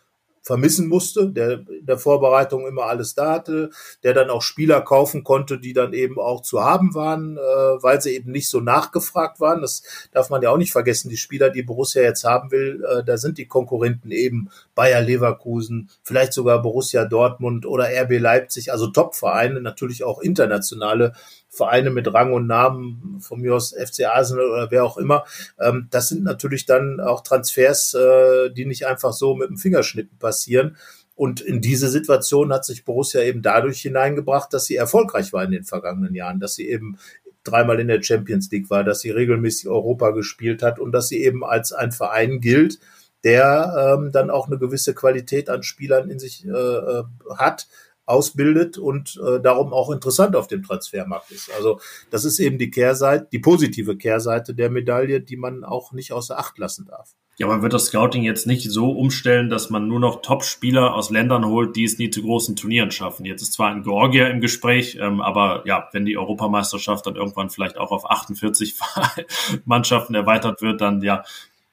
vermissen 0.48 0.88
musste, 0.88 1.30
der 1.30 1.66
in 1.68 1.86
der 1.86 1.98
Vorbereitung 1.98 2.66
immer 2.66 2.84
alles 2.84 3.14
da 3.16 3.34
hatte, 3.34 3.70
der 4.04 4.14
dann 4.14 4.30
auch 4.30 4.42
Spieler 4.42 4.82
kaufen 4.82 5.26
konnte, 5.26 5.60
die 5.60 5.74
dann 5.74 5.92
eben 5.94 6.18
auch 6.18 6.42
zu 6.42 6.64
haben 6.64 6.96
waren, 6.96 7.38
äh, 7.38 7.40
weil 7.40 8.02
sie 8.02 8.16
eben 8.16 8.32
nicht 8.32 8.50
so 8.50 8.62
nachgefragt 8.62 9.42
waren. 9.42 9.62
Das 9.62 9.84
darf 10.14 10.30
man 10.30 10.42
ja 10.42 10.50
auch 10.50 10.58
nicht 10.58 10.72
vergessen. 10.72 11.10
Die 11.10 11.18
Spieler, 11.18 11.50
die 11.50 11.64
Borussia 11.64 12.02
jetzt 12.02 12.24
haben 12.24 12.52
will, 12.52 12.84
äh, 12.86 13.04
da 13.04 13.18
sind 13.18 13.38
die 13.38 13.48
Konkurrenten 13.48 14.10
eben 14.12 14.50
Bayer 14.74 15.02
Leverkusen, 15.02 15.90
vielleicht 16.02 16.32
sogar 16.32 16.62
Borussia 16.62 17.04
Dortmund 17.04 17.66
oder 17.66 17.90
RB 17.90 18.18
Leipzig, 18.18 18.72
also 18.72 18.88
Top-Vereine, 18.88 19.60
natürlich 19.60 20.06
auch 20.06 20.22
internationale 20.22 21.14
Vereine 21.50 21.90
mit 21.90 22.14
Rang 22.14 22.34
und 22.34 22.48
Namen, 22.48 23.20
von 23.22 23.42
mir 23.42 23.56
aus 23.56 23.74
FC 23.74 24.06
Arsenal 24.06 24.46
oder 24.46 24.72
wer 24.72 24.84
auch 24.84 24.98
immer. 24.98 25.26
Ähm, 25.60 25.88
das 25.92 26.10
sind 26.10 26.24
natürlich 26.24 26.66
dann 26.66 27.00
auch 27.00 27.22
Transfers, 27.22 27.94
äh, 27.94 28.52
die 28.52 28.66
nicht 28.66 28.86
einfach 28.86 29.14
so 29.14 29.36
mit 29.36 29.50
dem 29.50 29.58
Fingerschnippen 29.58 30.18
passieren. 30.18 30.78
Und 31.16 31.42
in 31.42 31.62
diese 31.62 31.90
Situation 31.90 32.54
hat 32.54 32.64
sich 32.64 32.86
Borussia 32.86 33.22
eben 33.24 33.42
dadurch 33.42 33.82
hineingebracht, 33.82 34.54
dass 34.54 34.66
sie 34.66 34.76
erfolgreich 34.76 35.34
war 35.34 35.44
in 35.44 35.52
den 35.52 35.64
vergangenen 35.64 36.14
Jahren, 36.14 36.40
dass 36.40 36.54
sie 36.54 36.70
eben 36.70 37.00
dreimal 37.44 37.80
in 37.80 37.88
der 37.88 38.04
Champions 38.04 38.52
League 38.52 38.70
war, 38.70 38.84
dass 38.84 39.00
sie 39.00 39.10
regelmäßig 39.10 39.68
Europa 39.68 40.12
gespielt 40.12 40.62
hat 40.62 40.80
und 40.80 40.92
dass 40.92 41.08
sie 41.08 41.24
eben 41.24 41.44
als 41.44 41.72
ein 41.72 41.92
Verein 41.92 42.40
gilt, 42.40 42.80
der 43.24 43.98
ähm, 43.98 44.12
dann 44.12 44.30
auch 44.30 44.48
eine 44.48 44.60
gewisse 44.60 44.94
Qualität 44.94 45.50
an 45.50 45.64
Spielern 45.64 46.10
in 46.10 46.20
sich 46.20 46.46
äh, 46.46 46.50
äh 46.50 47.04
hat, 47.36 47.68
ausbildet 48.08 48.78
und 48.78 49.20
äh, 49.24 49.40
darum 49.40 49.74
auch 49.74 49.92
interessant 49.92 50.36
auf 50.36 50.48
dem 50.48 50.64
Transfermarkt 50.64 51.30
ist. 51.30 51.52
Also 51.54 51.80
das 52.10 52.26
ist 52.26 52.40
eben 52.40 52.58
die 52.58 52.72
Kehrseite, 52.72 53.28
die 53.32 53.40
positive 53.40 53.98
Kehrseite 53.98 54.56
der 54.56 54.72
Medaille, 54.72 55.22
die 55.22 55.38
man 55.38 55.64
auch 55.64 55.92
nicht 55.92 56.14
außer 56.14 56.40
Acht 56.40 56.58
lassen 56.58 56.86
darf. 56.86 57.12
Ja, 57.40 57.46
man 57.46 57.62
wird 57.62 57.74
das 57.74 57.88
Scouting 57.88 58.24
jetzt 58.24 58.48
nicht 58.48 58.72
so 58.72 58.92
umstellen, 58.92 59.50
dass 59.50 59.70
man 59.70 59.88
nur 59.88 60.00
noch 60.00 60.24
Top-Spieler 60.24 60.96
aus 60.96 61.12
Ländern 61.12 61.46
holt, 61.46 61.76
die 61.76 61.84
es 61.84 62.00
nie 62.00 62.10
zu 62.10 62.24
großen 62.24 62.56
Turnieren 62.56 62.90
schaffen. 62.90 63.26
Jetzt 63.26 63.44
ist 63.44 63.54
zwar 63.54 63.70
ein 63.70 63.84
Georgier 63.84 64.32
im 64.32 64.42
Gespräch, 64.42 64.98
ähm, 65.00 65.22
aber 65.22 65.62
ja, 65.68 65.88
wenn 65.92 66.06
die 66.06 66.18
Europameisterschaft 66.18 67.06
dann 67.06 67.16
irgendwann 67.16 67.52
vielleicht 67.52 67.78
auch 67.78 67.92
auf 67.92 68.10
48 68.10 68.74
Mannschaften 69.66 70.16
erweitert 70.16 70.64
wird, 70.64 70.82
dann 70.82 71.02
ja, 71.04 71.26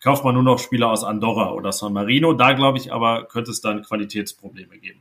kauft 0.02 0.22
man 0.22 0.34
nur 0.34 0.42
noch 0.42 0.58
Spieler 0.58 0.90
aus 0.90 1.02
Andorra 1.02 1.52
oder 1.52 1.72
San 1.72 1.94
Marino. 1.94 2.34
Da 2.34 2.52
glaube 2.52 2.76
ich 2.76 2.92
aber, 2.92 3.24
könnte 3.24 3.50
es 3.50 3.62
dann 3.62 3.82
Qualitätsprobleme 3.82 4.78
geben. 4.78 5.00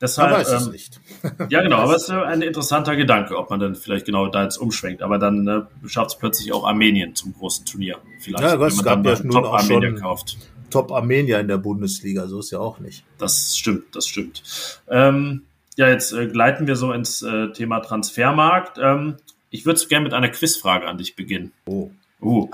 Deshalb, 0.00 0.30
man 0.30 0.40
weiß 0.40 0.52
es 0.52 0.66
ähm, 0.66 0.72
nicht. 0.72 1.00
ja, 1.50 1.62
genau, 1.62 1.78
aber 1.78 1.96
es 1.96 2.02
ist 2.08 2.10
ein 2.10 2.42
interessanter 2.42 2.94
Gedanke, 2.94 3.36
ob 3.36 3.50
man 3.50 3.58
dann 3.58 3.74
vielleicht 3.74 4.06
genau 4.06 4.28
da 4.28 4.44
jetzt 4.44 4.56
umschwenkt. 4.56 5.02
Aber 5.02 5.18
dann 5.18 5.42
ne, 5.42 5.66
schafft 5.86 6.10
es 6.10 6.18
plötzlich 6.18 6.52
auch 6.52 6.64
Armenien 6.64 7.14
zum 7.14 7.34
großen 7.34 7.66
Turnier. 7.66 7.98
Vielleicht, 8.20 8.44
ja, 8.44 8.54
es 8.66 8.82
gab 8.82 9.04
ja 9.04 9.18
nun 9.20 9.30
Top 9.30 9.44
auch 9.46 9.54
Armenier 9.54 9.94
kauft. 9.94 10.36
Top 10.70 10.92
Armenier 10.92 11.40
in 11.40 11.48
der 11.48 11.58
Bundesliga, 11.58 12.26
so 12.26 12.40
ist 12.40 12.50
ja 12.50 12.58
auch 12.58 12.78
nicht. 12.78 13.04
Das 13.16 13.56
stimmt, 13.56 13.96
das 13.96 14.06
stimmt. 14.06 14.42
Ähm, 14.88 15.42
ja, 15.76 15.88
jetzt 15.88 16.12
äh, 16.12 16.26
gleiten 16.26 16.66
wir 16.66 16.76
so 16.76 16.92
ins 16.92 17.22
äh, 17.22 17.52
Thema 17.52 17.80
Transfermarkt. 17.80 18.78
Ähm, 18.80 19.16
ich 19.50 19.64
würde 19.64 19.80
gerne 19.86 20.04
mit 20.04 20.12
einer 20.12 20.28
Quizfrage 20.28 20.86
an 20.86 20.98
dich 20.98 21.16
beginnen. 21.16 21.52
Oh. 21.66 21.90
Uh. 22.20 22.50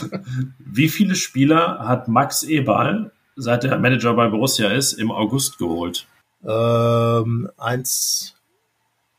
Wie 0.58 0.88
viele 0.88 1.14
Spieler 1.14 1.80
hat 1.86 2.08
Max 2.08 2.42
Eberl, 2.42 3.12
seit 3.36 3.64
er 3.64 3.78
Manager 3.78 4.14
bei 4.14 4.28
Borussia 4.28 4.70
ist, 4.70 4.94
im 4.94 5.10
August 5.10 5.58
geholt? 5.58 6.06
Ähm, 6.46 7.50
eins, 7.56 8.36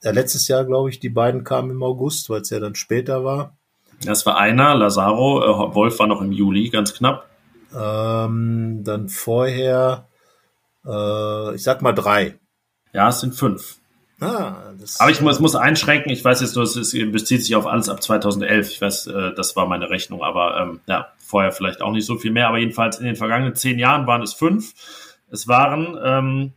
ja, 0.04 0.12
letztes 0.12 0.48
Jahr, 0.48 0.66
glaube 0.66 0.90
ich, 0.90 1.00
die 1.00 1.10
beiden 1.10 1.44
kamen 1.44 1.72
im 1.72 1.84
August, 1.84 2.30
weil 2.30 2.42
es 2.42 2.50
ja 2.50 2.60
dann 2.60 2.76
später 2.76 3.24
war. 3.24 3.56
Das 4.04 4.26
war 4.26 4.38
einer, 4.38 4.76
Lazaro, 4.76 5.44
äh, 5.44 5.76
Wolf 5.76 6.00
war 6.00 6.08
noch 6.08 6.22
im 6.22 6.32
Juli, 6.32 6.70
ganz 6.70 6.94
knapp. 6.94 7.30
Ähm, 7.76 8.82
dann 8.84 9.10
vorher, 9.10 10.08
äh, 10.86 11.56
ich 11.56 11.64
sag 11.64 11.82
mal 11.82 11.94
drei. 11.94 12.38
Ja, 12.94 13.10
es 13.10 13.20
sind 13.20 13.34
fünf. 13.34 13.78
Ah, 14.22 14.72
Aber 15.00 15.12
ich 15.12 15.20
muss, 15.20 15.40
muss 15.42 15.56
einschränken, 15.56 16.10
ich 16.10 16.24
weiß 16.24 16.40
jetzt 16.40 16.56
nur, 16.56 16.64
es 16.64 16.74
bezieht 16.74 17.44
sich 17.44 17.56
auf 17.56 17.68
alles 17.68 17.90
ab 17.90 18.02
2011. 18.02 18.72
Ich 18.72 18.82
weiß, 18.82 19.08
äh, 19.08 19.34
das 19.36 19.58
war 19.58 19.68
meine 19.68 19.90
Rechnung, 19.90 20.24
aber 20.24 20.58
ähm, 20.58 20.80
ja, 20.88 21.10
vorher 21.18 21.52
vielleicht 21.52 21.82
auch 21.82 21.92
nicht 21.92 22.06
so 22.06 22.18
viel 22.18 22.32
mehr. 22.32 22.48
Aber 22.48 22.58
jedenfalls 22.58 22.98
in 23.00 23.06
den 23.06 23.18
vergangenen 23.18 23.56
zehn 23.56 23.78
Jahren 23.78 24.08
waren 24.08 24.22
es 24.22 24.34
fünf. 24.34 24.74
Es 25.30 25.50
waren 25.50 25.98
ähm, 26.02 26.54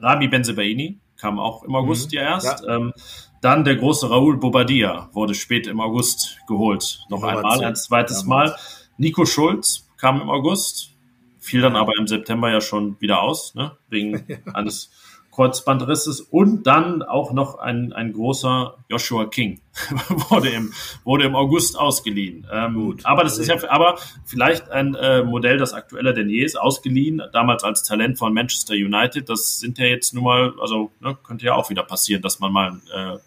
Rami 0.00 0.28
Benzebaini 0.28 0.98
kam 1.16 1.38
auch 1.38 1.64
im 1.64 1.74
August 1.74 2.12
mhm. 2.12 2.18
ja 2.18 2.22
erst. 2.22 2.64
Ja. 2.64 2.76
Ähm, 2.76 2.92
dann 3.40 3.64
der 3.64 3.76
große 3.76 4.10
Raoul 4.10 4.36
Bobadilla 4.36 5.10
wurde 5.12 5.34
spät 5.34 5.66
im 5.66 5.80
August 5.80 6.38
geholt. 6.48 7.00
Noch 7.08 7.22
einmal, 7.22 7.64
ein 7.64 7.76
zweites 7.76 8.24
Mal. 8.24 8.56
Nico 8.96 9.24
Schulz 9.26 9.88
kam 9.96 10.20
im 10.20 10.28
August, 10.28 10.96
fiel 11.38 11.60
dann 11.60 11.76
aber 11.76 11.92
im 11.98 12.06
September 12.08 12.50
ja 12.50 12.60
schon 12.60 13.00
wieder 13.00 13.22
aus, 13.22 13.54
ne? 13.54 13.76
wegen 13.88 14.26
eines 14.54 14.90
Kreuzbandrisses 15.38 16.20
und 16.20 16.66
dann 16.66 17.04
auch 17.04 17.32
noch 17.32 17.60
ein, 17.60 17.92
ein 17.92 18.12
großer 18.12 18.74
Joshua 18.88 19.26
King 19.26 19.60
wurde, 20.30 20.48
im, 20.48 20.72
wurde 21.04 21.26
im 21.26 21.36
August 21.36 21.78
ausgeliehen. 21.78 22.44
Ähm, 22.52 22.74
Gut. 22.74 23.06
Aber 23.06 23.22
das 23.22 23.38
ist 23.38 23.46
ja, 23.46 23.56
aber 23.70 23.98
vielleicht 24.24 24.68
ein 24.72 24.96
äh, 24.96 25.22
Modell, 25.22 25.56
das 25.56 25.74
aktueller 25.74 26.12
denn 26.12 26.28
je 26.28 26.42
ist, 26.42 26.58
ausgeliehen, 26.58 27.22
damals 27.32 27.62
als 27.62 27.84
Talent 27.84 28.18
von 28.18 28.34
Manchester 28.34 28.74
United. 28.74 29.28
Das 29.28 29.60
sind 29.60 29.78
ja 29.78 29.84
jetzt 29.84 30.12
nun 30.12 30.24
mal, 30.24 30.54
also 30.60 30.90
ne, 30.98 31.16
könnte 31.22 31.46
ja 31.46 31.54
auch 31.54 31.70
wieder 31.70 31.84
passieren, 31.84 32.20
dass 32.20 32.40
man 32.40 32.52
mal 32.52 32.80
äh, 32.92 33.18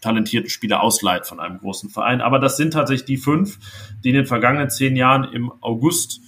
talentierten 0.00 0.50
Spieler 0.50 0.82
ausleiht 0.82 1.28
von 1.28 1.38
einem 1.38 1.58
großen 1.60 1.90
Verein. 1.90 2.22
Aber 2.22 2.40
das 2.40 2.56
sind 2.56 2.72
tatsächlich 2.72 3.06
die 3.06 3.18
fünf, 3.18 3.60
die 4.02 4.08
in 4.08 4.16
den 4.16 4.26
vergangenen 4.26 4.68
zehn 4.68 4.96
Jahren 4.96 5.32
im 5.32 5.52
August 5.60 6.22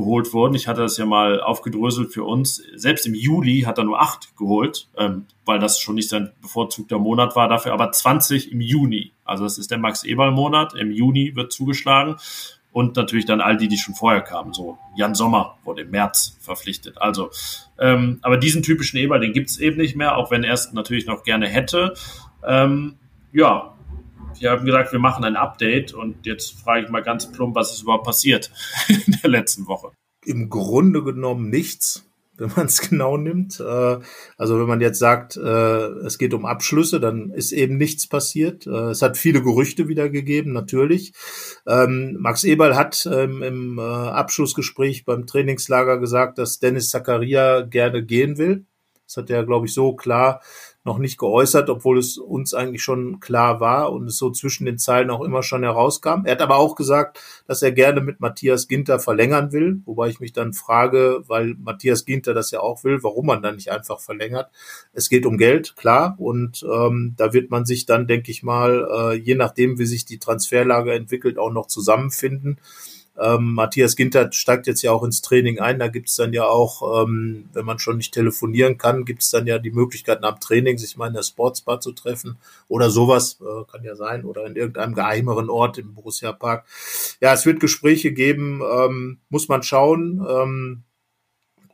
geholt 0.00 0.32
wurden. 0.32 0.54
Ich 0.54 0.66
hatte 0.66 0.80
das 0.80 0.96
ja 0.96 1.06
mal 1.06 1.40
aufgedröselt 1.40 2.12
für 2.12 2.24
uns. 2.24 2.62
Selbst 2.74 3.06
im 3.06 3.14
Juli 3.14 3.62
hat 3.62 3.78
er 3.78 3.84
nur 3.84 4.00
acht 4.00 4.36
geholt, 4.36 4.88
ähm, 4.96 5.26
weil 5.44 5.58
das 5.58 5.78
schon 5.78 5.94
nicht 5.94 6.08
sein 6.08 6.32
bevorzugter 6.42 6.98
Monat 6.98 7.36
war. 7.36 7.48
Dafür 7.48 7.72
aber 7.72 7.92
20 7.92 8.52
im 8.52 8.60
Juni. 8.60 9.12
Also 9.24 9.44
das 9.44 9.58
ist 9.58 9.70
der 9.70 9.78
Max-Eberl-Monat. 9.78 10.74
Im 10.74 10.90
Juni 10.90 11.36
wird 11.36 11.52
zugeschlagen. 11.52 12.16
Und 12.72 12.96
natürlich 12.96 13.26
dann 13.26 13.40
all 13.40 13.56
die, 13.56 13.66
die 13.66 13.78
schon 13.78 13.94
vorher 13.94 14.20
kamen. 14.20 14.52
So 14.52 14.78
Jan 14.96 15.14
Sommer 15.14 15.58
wurde 15.64 15.82
im 15.82 15.90
März 15.90 16.36
verpflichtet. 16.40 16.98
Also, 16.98 17.30
ähm, 17.78 18.20
aber 18.22 18.36
diesen 18.36 18.62
typischen 18.62 18.98
Eberl, 18.98 19.20
den 19.20 19.32
gibt's 19.32 19.58
eben 19.58 19.76
nicht 19.76 19.96
mehr, 19.96 20.16
auch 20.16 20.30
wenn 20.30 20.44
er 20.44 20.54
es 20.54 20.72
natürlich 20.72 21.06
noch 21.06 21.24
gerne 21.24 21.48
hätte. 21.48 21.94
Ähm, 22.46 22.94
ja, 23.32 23.74
wir 24.40 24.50
haben 24.50 24.64
gesagt, 24.64 24.92
wir 24.92 24.98
machen 24.98 25.24
ein 25.24 25.36
Update 25.36 25.92
und 25.92 26.26
jetzt 26.26 26.58
frage 26.58 26.84
ich 26.84 26.90
mal 26.90 27.02
ganz 27.02 27.30
plump, 27.30 27.54
was 27.54 27.72
ist 27.72 27.82
überhaupt 27.82 28.04
passiert 28.04 28.50
in 28.88 29.16
der 29.22 29.30
letzten 29.30 29.66
Woche? 29.66 29.92
Im 30.24 30.48
Grunde 30.48 31.04
genommen 31.04 31.50
nichts, 31.50 32.06
wenn 32.38 32.50
man 32.56 32.66
es 32.66 32.80
genau 32.80 33.18
nimmt. 33.18 33.60
Äh, 33.60 33.98
also 34.38 34.58
wenn 34.58 34.66
man 34.66 34.80
jetzt 34.80 34.98
sagt, 34.98 35.36
äh, 35.36 35.86
es 36.06 36.16
geht 36.16 36.32
um 36.32 36.46
Abschlüsse, 36.46 37.00
dann 37.00 37.30
ist 37.30 37.52
eben 37.52 37.76
nichts 37.76 38.06
passiert. 38.08 38.66
Äh, 38.66 38.90
es 38.90 39.02
hat 39.02 39.18
viele 39.18 39.42
Gerüchte 39.42 39.88
wieder 39.88 40.08
gegeben, 40.08 40.52
natürlich. 40.52 41.12
Ähm, 41.66 42.16
Max 42.18 42.42
Eberl 42.44 42.76
hat 42.76 43.06
ähm, 43.12 43.42
im 43.42 43.78
Abschlussgespräch 43.78 45.04
beim 45.04 45.26
Trainingslager 45.26 45.98
gesagt, 45.98 46.38
dass 46.38 46.58
Dennis 46.58 46.88
Zakaria 46.88 47.60
gerne 47.60 48.02
gehen 48.02 48.38
will. 48.38 48.64
Das 49.06 49.16
hat 49.16 49.30
er, 49.30 49.44
glaube 49.44 49.66
ich, 49.66 49.74
so 49.74 49.94
klar 49.94 50.40
noch 50.82 50.98
nicht 50.98 51.18
geäußert, 51.18 51.68
obwohl 51.68 51.98
es 51.98 52.16
uns 52.16 52.54
eigentlich 52.54 52.82
schon 52.82 53.20
klar 53.20 53.60
war 53.60 53.92
und 53.92 54.06
es 54.06 54.16
so 54.16 54.30
zwischen 54.30 54.64
den 54.64 54.78
Zeilen 54.78 55.10
auch 55.10 55.20
immer 55.20 55.42
schon 55.42 55.62
herauskam. 55.62 56.24
Er 56.24 56.32
hat 56.32 56.40
aber 56.40 56.56
auch 56.56 56.74
gesagt, 56.74 57.20
dass 57.46 57.62
er 57.62 57.72
gerne 57.72 58.00
mit 58.00 58.20
Matthias 58.20 58.66
Ginter 58.66 58.98
verlängern 58.98 59.52
will, 59.52 59.82
wobei 59.84 60.08
ich 60.08 60.20
mich 60.20 60.32
dann 60.32 60.54
frage, 60.54 61.22
weil 61.26 61.54
Matthias 61.58 62.06
Ginter 62.06 62.32
das 62.32 62.50
ja 62.50 62.60
auch 62.60 62.82
will, 62.82 63.02
warum 63.02 63.26
man 63.26 63.42
dann 63.42 63.56
nicht 63.56 63.70
einfach 63.70 64.00
verlängert. 64.00 64.50
Es 64.94 65.10
geht 65.10 65.26
um 65.26 65.36
Geld, 65.36 65.76
klar, 65.76 66.14
und 66.18 66.62
ähm, 66.62 67.14
da 67.18 67.34
wird 67.34 67.50
man 67.50 67.66
sich 67.66 67.84
dann, 67.84 68.06
denke 68.06 68.30
ich 68.30 68.42
mal, 68.42 68.88
äh, 68.90 69.14
je 69.16 69.34
nachdem, 69.34 69.78
wie 69.78 69.86
sich 69.86 70.06
die 70.06 70.18
Transferlage 70.18 70.94
entwickelt, 70.94 71.38
auch 71.38 71.52
noch 71.52 71.66
zusammenfinden. 71.66 72.58
Ähm, 73.18 73.54
Matthias 73.54 73.96
Ginter 73.96 74.30
steigt 74.32 74.66
jetzt 74.66 74.82
ja 74.82 74.92
auch 74.92 75.02
ins 75.02 75.20
Training 75.20 75.58
ein. 75.58 75.78
Da 75.78 75.88
gibt 75.88 76.08
es 76.08 76.16
dann 76.16 76.32
ja 76.32 76.44
auch, 76.44 77.04
ähm, 77.04 77.48
wenn 77.52 77.64
man 77.64 77.78
schon 77.78 77.96
nicht 77.96 78.14
telefonieren 78.14 78.78
kann, 78.78 79.04
gibt 79.04 79.22
es 79.22 79.30
dann 79.30 79.46
ja 79.46 79.58
die 79.58 79.70
Möglichkeit 79.70 80.20
nach 80.20 80.34
dem 80.34 80.40
Training, 80.40 80.78
sich 80.78 80.96
mal 80.96 81.08
in 81.08 81.14
der 81.14 81.22
Sportsbar 81.22 81.80
zu 81.80 81.92
treffen 81.92 82.38
oder 82.68 82.90
sowas, 82.90 83.38
äh, 83.40 83.70
kann 83.70 83.84
ja 83.84 83.96
sein, 83.96 84.24
oder 84.24 84.46
in 84.46 84.56
irgendeinem 84.56 84.94
geheimeren 84.94 85.50
Ort 85.50 85.78
im 85.78 85.94
Borussia 85.94 86.32
Park. 86.32 86.64
Ja, 87.20 87.34
es 87.34 87.46
wird 87.46 87.60
Gespräche 87.60 88.12
geben, 88.12 88.62
ähm, 88.62 89.18
muss 89.28 89.48
man 89.48 89.62
schauen. 89.62 90.84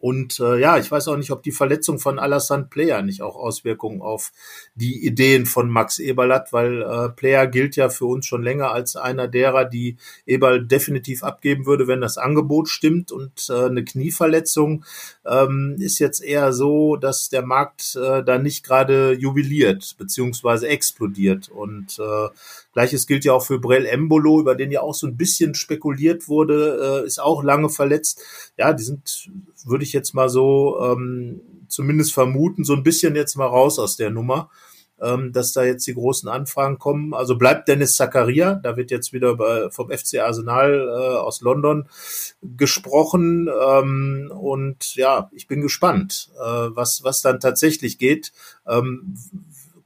Und 0.06 0.38
äh, 0.38 0.60
ja, 0.60 0.78
ich 0.78 0.88
weiß 0.88 1.08
auch 1.08 1.16
nicht, 1.16 1.32
ob 1.32 1.42
die 1.42 1.50
Verletzung 1.50 1.98
von 1.98 2.20
Alassane 2.20 2.68
Player 2.70 3.02
nicht 3.02 3.22
auch 3.22 3.34
Auswirkungen 3.34 4.02
auf 4.02 4.30
die 4.76 5.04
Ideen 5.04 5.46
von 5.46 5.68
Max 5.68 5.98
Eberl 5.98 6.32
hat, 6.32 6.52
weil 6.52 6.82
äh, 6.82 7.08
Player 7.08 7.48
gilt 7.48 7.74
ja 7.74 7.88
für 7.88 8.04
uns 8.06 8.24
schon 8.24 8.44
länger 8.44 8.70
als 8.70 8.94
einer 8.94 9.26
derer, 9.26 9.64
die 9.64 9.96
Eberl 10.24 10.64
definitiv 10.64 11.24
abgeben 11.24 11.66
würde, 11.66 11.88
wenn 11.88 12.00
das 12.00 12.18
Angebot 12.18 12.68
stimmt. 12.68 13.10
Und 13.10 13.48
äh, 13.50 13.64
eine 13.64 13.84
Knieverletzung 13.84 14.84
ähm, 15.24 15.74
ist 15.80 15.98
jetzt 15.98 16.22
eher 16.22 16.52
so, 16.52 16.94
dass 16.94 17.28
der 17.28 17.44
Markt 17.44 17.96
äh, 17.96 18.22
da 18.22 18.38
nicht 18.38 18.64
gerade 18.64 19.10
jubiliert 19.10 19.96
beziehungsweise 19.98 20.68
explodiert. 20.68 21.48
Und 21.48 21.98
äh, 21.98 22.28
Gleiches 22.76 23.06
gilt 23.06 23.24
ja 23.24 23.32
auch 23.32 23.42
für 23.42 23.58
Brell 23.58 23.86
Embolo, 23.86 24.38
über 24.38 24.54
den 24.54 24.70
ja 24.70 24.82
auch 24.82 24.92
so 24.92 25.06
ein 25.06 25.16
bisschen 25.16 25.54
spekuliert 25.54 26.28
wurde, 26.28 27.00
äh, 27.02 27.06
ist 27.06 27.18
auch 27.18 27.42
lange 27.42 27.70
verletzt. 27.70 28.20
Ja, 28.58 28.74
die 28.74 28.82
sind, 28.82 29.30
würde 29.64 29.82
ich 29.82 29.94
jetzt 29.94 30.12
mal 30.12 30.28
so 30.28 30.78
ähm, 30.82 31.40
zumindest 31.68 32.12
vermuten, 32.12 32.64
so 32.64 32.74
ein 32.74 32.82
bisschen 32.82 33.16
jetzt 33.16 33.34
mal 33.34 33.46
raus 33.46 33.78
aus 33.78 33.96
der 33.96 34.10
Nummer, 34.10 34.50
ähm, 35.00 35.32
dass 35.32 35.54
da 35.54 35.64
jetzt 35.64 35.86
die 35.86 35.94
großen 35.94 36.28
Anfragen 36.28 36.78
kommen. 36.78 37.14
Also 37.14 37.38
bleibt 37.38 37.66
Dennis 37.66 37.94
Zakaria, 37.94 38.56
da 38.56 38.76
wird 38.76 38.90
jetzt 38.90 39.14
wieder 39.14 39.36
bei, 39.36 39.70
vom 39.70 39.90
FC 39.90 40.18
Arsenal 40.18 40.86
äh, 40.86 41.16
aus 41.16 41.40
London 41.40 41.88
gesprochen. 42.42 43.48
Ähm, 43.48 44.30
und 44.38 44.94
ja, 44.96 45.30
ich 45.32 45.48
bin 45.48 45.62
gespannt, 45.62 46.30
äh, 46.38 46.44
was, 46.44 47.02
was 47.04 47.22
dann 47.22 47.40
tatsächlich 47.40 47.96
geht. 47.96 48.32
Ähm, 48.66 49.14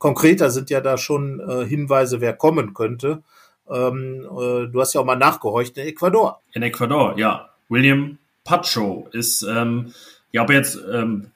konkreter 0.00 0.50
sind 0.50 0.70
ja 0.70 0.80
da 0.80 0.98
schon 0.98 1.38
äh, 1.38 1.64
Hinweise, 1.64 2.20
wer 2.20 2.32
kommen 2.32 2.74
könnte. 2.74 3.22
Ähm, 3.70 4.24
äh, 4.24 4.66
du 4.66 4.80
hast 4.80 4.94
ja 4.94 5.00
auch 5.00 5.04
mal 5.04 5.14
nachgehorcht 5.14 5.78
in 5.78 5.86
Ecuador. 5.86 6.40
In 6.52 6.62
Ecuador, 6.62 7.16
ja. 7.16 7.50
William 7.68 8.18
Pacho 8.42 9.06
ist, 9.12 9.42
ähm, 9.42 9.94
ja, 10.32 10.42
ob 10.42 10.50
er 10.50 10.56
jetzt 10.56 10.76
ähm, 10.92 11.30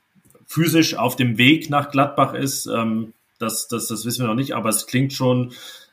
physisch 0.46 0.96
auf 0.96 1.14
dem 1.14 1.38
Weg 1.38 1.70
nach 1.70 1.90
Gladbach 1.90 2.34
ist, 2.34 2.66
ähm, 2.66 3.12
das, 3.38 3.68
das, 3.68 3.86
das 3.86 4.04
wissen 4.04 4.24
wir 4.24 4.28
noch 4.28 4.34
nicht, 4.34 4.56
aber 4.56 4.70
es 4.70 4.86
klingt 4.86 5.12
schon 5.12 5.52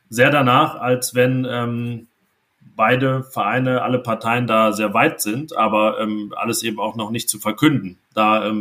sehr 0.09 0.31
danach, 0.31 0.75
als 0.75 1.13
wenn 1.13 1.45
ähm, 1.47 2.07
beide 2.75 3.23
Vereine, 3.23 3.81
alle 3.81 3.99
Parteien 3.99 4.47
da 4.47 4.71
sehr 4.71 4.93
weit 4.93 5.21
sind, 5.21 5.55
aber 5.55 5.99
ähm, 5.99 6.33
alles 6.35 6.63
eben 6.63 6.79
auch 6.79 6.95
noch 6.95 7.11
nicht 7.11 7.29
zu 7.29 7.37
verkünden. 7.37 7.99
Da, 8.13 8.51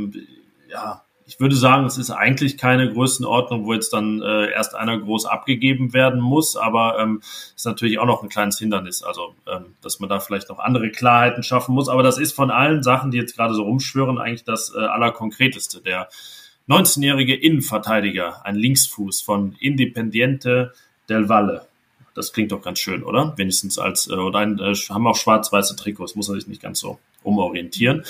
ja, 0.69 1.03
ich 1.31 1.39
würde 1.39 1.55
sagen, 1.55 1.87
es 1.87 1.97
ist 1.97 2.11
eigentlich 2.11 2.59
keine 2.59 2.93
Größenordnung, 2.93 3.65
wo 3.65 3.73
jetzt 3.73 3.93
dann 3.93 4.21
äh, 4.21 4.51
erst 4.51 4.75
einer 4.75 4.99
groß 4.99 5.27
abgegeben 5.27 5.93
werden 5.93 6.21
muss, 6.21 6.57
aber 6.57 6.99
ähm, 6.99 7.23
ist 7.55 7.65
natürlich 7.65 8.01
auch 8.01 8.07
noch 8.07 8.25
ein 8.25 8.29
kleines 8.29 8.59
Hindernis, 8.59 9.05
also 9.05 9.37
ähm, 9.47 9.77
dass 9.81 10.01
man 10.01 10.09
da 10.09 10.19
vielleicht 10.19 10.49
noch 10.49 10.59
andere 10.59 10.91
Klarheiten 10.91 11.45
schaffen 11.45 11.73
muss. 11.73 11.89
Aber 11.89 12.03
das 12.03 12.19
ist 12.19 12.33
von 12.33 12.51
allen 12.51 12.83
Sachen, 12.83 13.13
die 13.13 13.19
jetzt 13.19 13.37
gerade 13.37 13.55
so 13.55 13.63
rumschwören, 13.63 14.19
eigentlich 14.19 14.43
das 14.43 14.75
äh, 14.75 14.81
allerkonkreteste. 14.81 15.81
Der 15.83 16.09
19-jährige 16.69 17.37
Innenverteidiger, 17.37 18.45
ein 18.45 18.57
Linksfuß 18.57 19.23
von 19.23 19.55
Independiente 19.61 20.73
del 21.09 21.29
Valle. 21.29 21.69
Das 22.21 22.35
klingt 22.35 22.53
doch 22.53 22.61
ganz 22.61 22.79
schön, 22.79 23.03
oder? 23.03 23.33
Wenigstens 23.37 23.79
als, 23.79 24.07
äh, 24.07 24.13
oder 24.13 24.41
ein, 24.41 24.59
äh, 24.59 24.75
haben 24.91 25.07
auch 25.07 25.17
schwarz-weiße 25.17 25.75
Trikots, 25.75 26.17
muss 26.17 26.29
er 26.29 26.35
sich 26.35 26.47
nicht 26.47 26.61
ganz 26.61 26.79
so 26.79 26.99
umorientieren. 27.23 28.05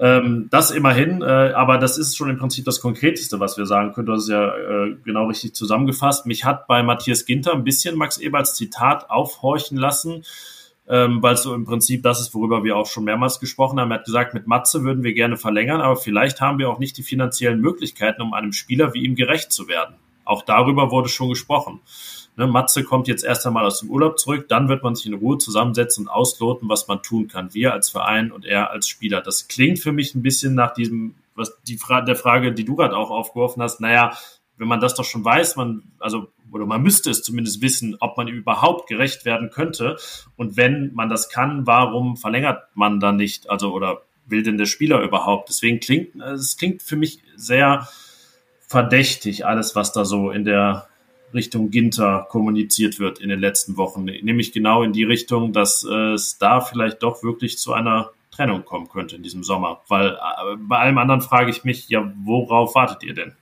Ähm, 0.00 0.48
das 0.50 0.72
immerhin, 0.72 1.22
äh, 1.22 1.52
aber 1.54 1.78
das 1.78 1.96
ist 1.96 2.16
schon 2.16 2.28
im 2.28 2.38
Prinzip 2.38 2.64
das 2.64 2.80
Konkreteste, 2.80 3.38
was 3.38 3.56
wir 3.56 3.66
sagen 3.66 3.92
können. 3.92 4.10
Hast 4.10 4.24
es 4.24 4.30
ja 4.30 4.48
äh, 4.48 4.96
genau 5.04 5.26
richtig 5.26 5.54
zusammengefasst. 5.54 6.26
Mich 6.26 6.44
hat 6.44 6.66
bei 6.66 6.82
Matthias 6.82 7.24
Ginter 7.24 7.52
ein 7.52 7.62
bisschen 7.62 7.96
Max 7.96 8.18
Eberts 8.18 8.56
Zitat 8.56 9.10
aufhorchen 9.10 9.78
lassen, 9.78 10.24
ähm, 10.88 11.22
weil 11.22 11.34
es 11.34 11.44
so 11.44 11.54
im 11.54 11.64
Prinzip 11.64 12.02
das 12.02 12.20
ist, 12.20 12.34
worüber 12.34 12.64
wir 12.64 12.76
auch 12.76 12.86
schon 12.86 13.04
mehrmals 13.04 13.38
gesprochen 13.38 13.78
haben. 13.78 13.92
Er 13.92 13.98
hat 13.98 14.06
gesagt, 14.06 14.34
mit 14.34 14.48
Matze 14.48 14.82
würden 14.82 15.04
wir 15.04 15.12
gerne 15.12 15.36
verlängern, 15.36 15.80
aber 15.80 15.94
vielleicht 15.94 16.40
haben 16.40 16.58
wir 16.58 16.68
auch 16.68 16.80
nicht 16.80 16.96
die 16.98 17.04
finanziellen 17.04 17.60
Möglichkeiten, 17.60 18.22
um 18.22 18.34
einem 18.34 18.52
Spieler 18.52 18.92
wie 18.92 19.04
ihm 19.04 19.14
gerecht 19.14 19.52
zu 19.52 19.68
werden. 19.68 19.94
Auch 20.24 20.42
darüber 20.42 20.90
wurde 20.90 21.08
schon 21.08 21.28
gesprochen. 21.28 21.80
Ne, 22.36 22.46
Matze 22.46 22.82
kommt 22.82 23.08
jetzt 23.08 23.24
erst 23.24 23.46
einmal 23.46 23.66
aus 23.66 23.80
dem 23.80 23.90
Urlaub 23.90 24.18
zurück, 24.18 24.48
dann 24.48 24.68
wird 24.68 24.82
man 24.82 24.94
sich 24.94 25.04
in 25.04 25.14
Ruhe 25.14 25.36
zusammensetzen 25.36 26.06
und 26.06 26.10
ausloten, 26.10 26.68
was 26.68 26.88
man 26.88 27.02
tun 27.02 27.28
kann. 27.28 27.52
Wir 27.52 27.74
als 27.74 27.90
Verein 27.90 28.32
und 28.32 28.46
er 28.46 28.70
als 28.70 28.88
Spieler. 28.88 29.20
Das 29.20 29.48
klingt 29.48 29.78
für 29.78 29.92
mich 29.92 30.14
ein 30.14 30.22
bisschen 30.22 30.54
nach 30.54 30.72
diesem, 30.72 31.14
was 31.34 31.60
die 31.64 31.76
Frage, 31.76 32.06
der 32.06 32.16
Frage, 32.16 32.52
die 32.52 32.64
du 32.64 32.74
gerade 32.76 32.96
auch 32.96 33.10
aufgeworfen 33.10 33.62
hast. 33.62 33.80
Naja, 33.80 34.16
wenn 34.56 34.66
man 34.68 34.80
das 34.80 34.94
doch 34.94 35.04
schon 35.04 35.24
weiß, 35.24 35.56
man, 35.56 35.82
also, 35.98 36.28
oder 36.50 36.64
man 36.64 36.82
müsste 36.82 37.10
es 37.10 37.22
zumindest 37.22 37.60
wissen, 37.60 37.96
ob 38.00 38.16
man 38.16 38.28
überhaupt 38.28 38.88
gerecht 38.88 39.26
werden 39.26 39.50
könnte. 39.50 39.96
Und 40.36 40.56
wenn 40.56 40.90
man 40.94 41.10
das 41.10 41.28
kann, 41.28 41.66
warum 41.66 42.16
verlängert 42.16 42.64
man 42.74 42.98
dann 42.98 43.16
nicht? 43.16 43.50
Also, 43.50 43.72
oder 43.72 44.02
will 44.24 44.42
denn 44.42 44.56
der 44.56 44.66
Spieler 44.66 45.02
überhaupt? 45.02 45.50
Deswegen 45.50 45.80
klingt, 45.80 46.16
es 46.16 46.56
klingt 46.56 46.82
für 46.82 46.96
mich 46.96 47.22
sehr 47.36 47.88
verdächtig, 48.68 49.44
alles, 49.44 49.76
was 49.76 49.92
da 49.92 50.06
so 50.06 50.30
in 50.30 50.44
der 50.44 50.88
Richtung 51.34 51.70
Ginter 51.70 52.26
kommuniziert 52.30 52.98
wird 52.98 53.18
in 53.18 53.28
den 53.28 53.40
letzten 53.40 53.76
Wochen. 53.76 54.04
Nämlich 54.04 54.52
genau 54.52 54.82
in 54.82 54.92
die 54.92 55.04
Richtung, 55.04 55.52
dass 55.52 55.86
äh, 55.88 56.12
es 56.12 56.38
da 56.38 56.60
vielleicht 56.60 57.02
doch 57.02 57.22
wirklich 57.22 57.58
zu 57.58 57.72
einer 57.72 58.10
Trennung 58.30 58.64
kommen 58.64 58.88
könnte 58.88 59.16
in 59.16 59.22
diesem 59.22 59.44
Sommer. 59.44 59.82
Weil 59.88 60.10
äh, 60.10 60.56
bei 60.58 60.78
allem 60.78 60.98
anderen 60.98 61.20
frage 61.20 61.50
ich 61.50 61.64
mich, 61.64 61.88
ja, 61.88 62.12
worauf 62.24 62.74
wartet 62.74 63.02
ihr 63.02 63.14
denn? 63.14 63.32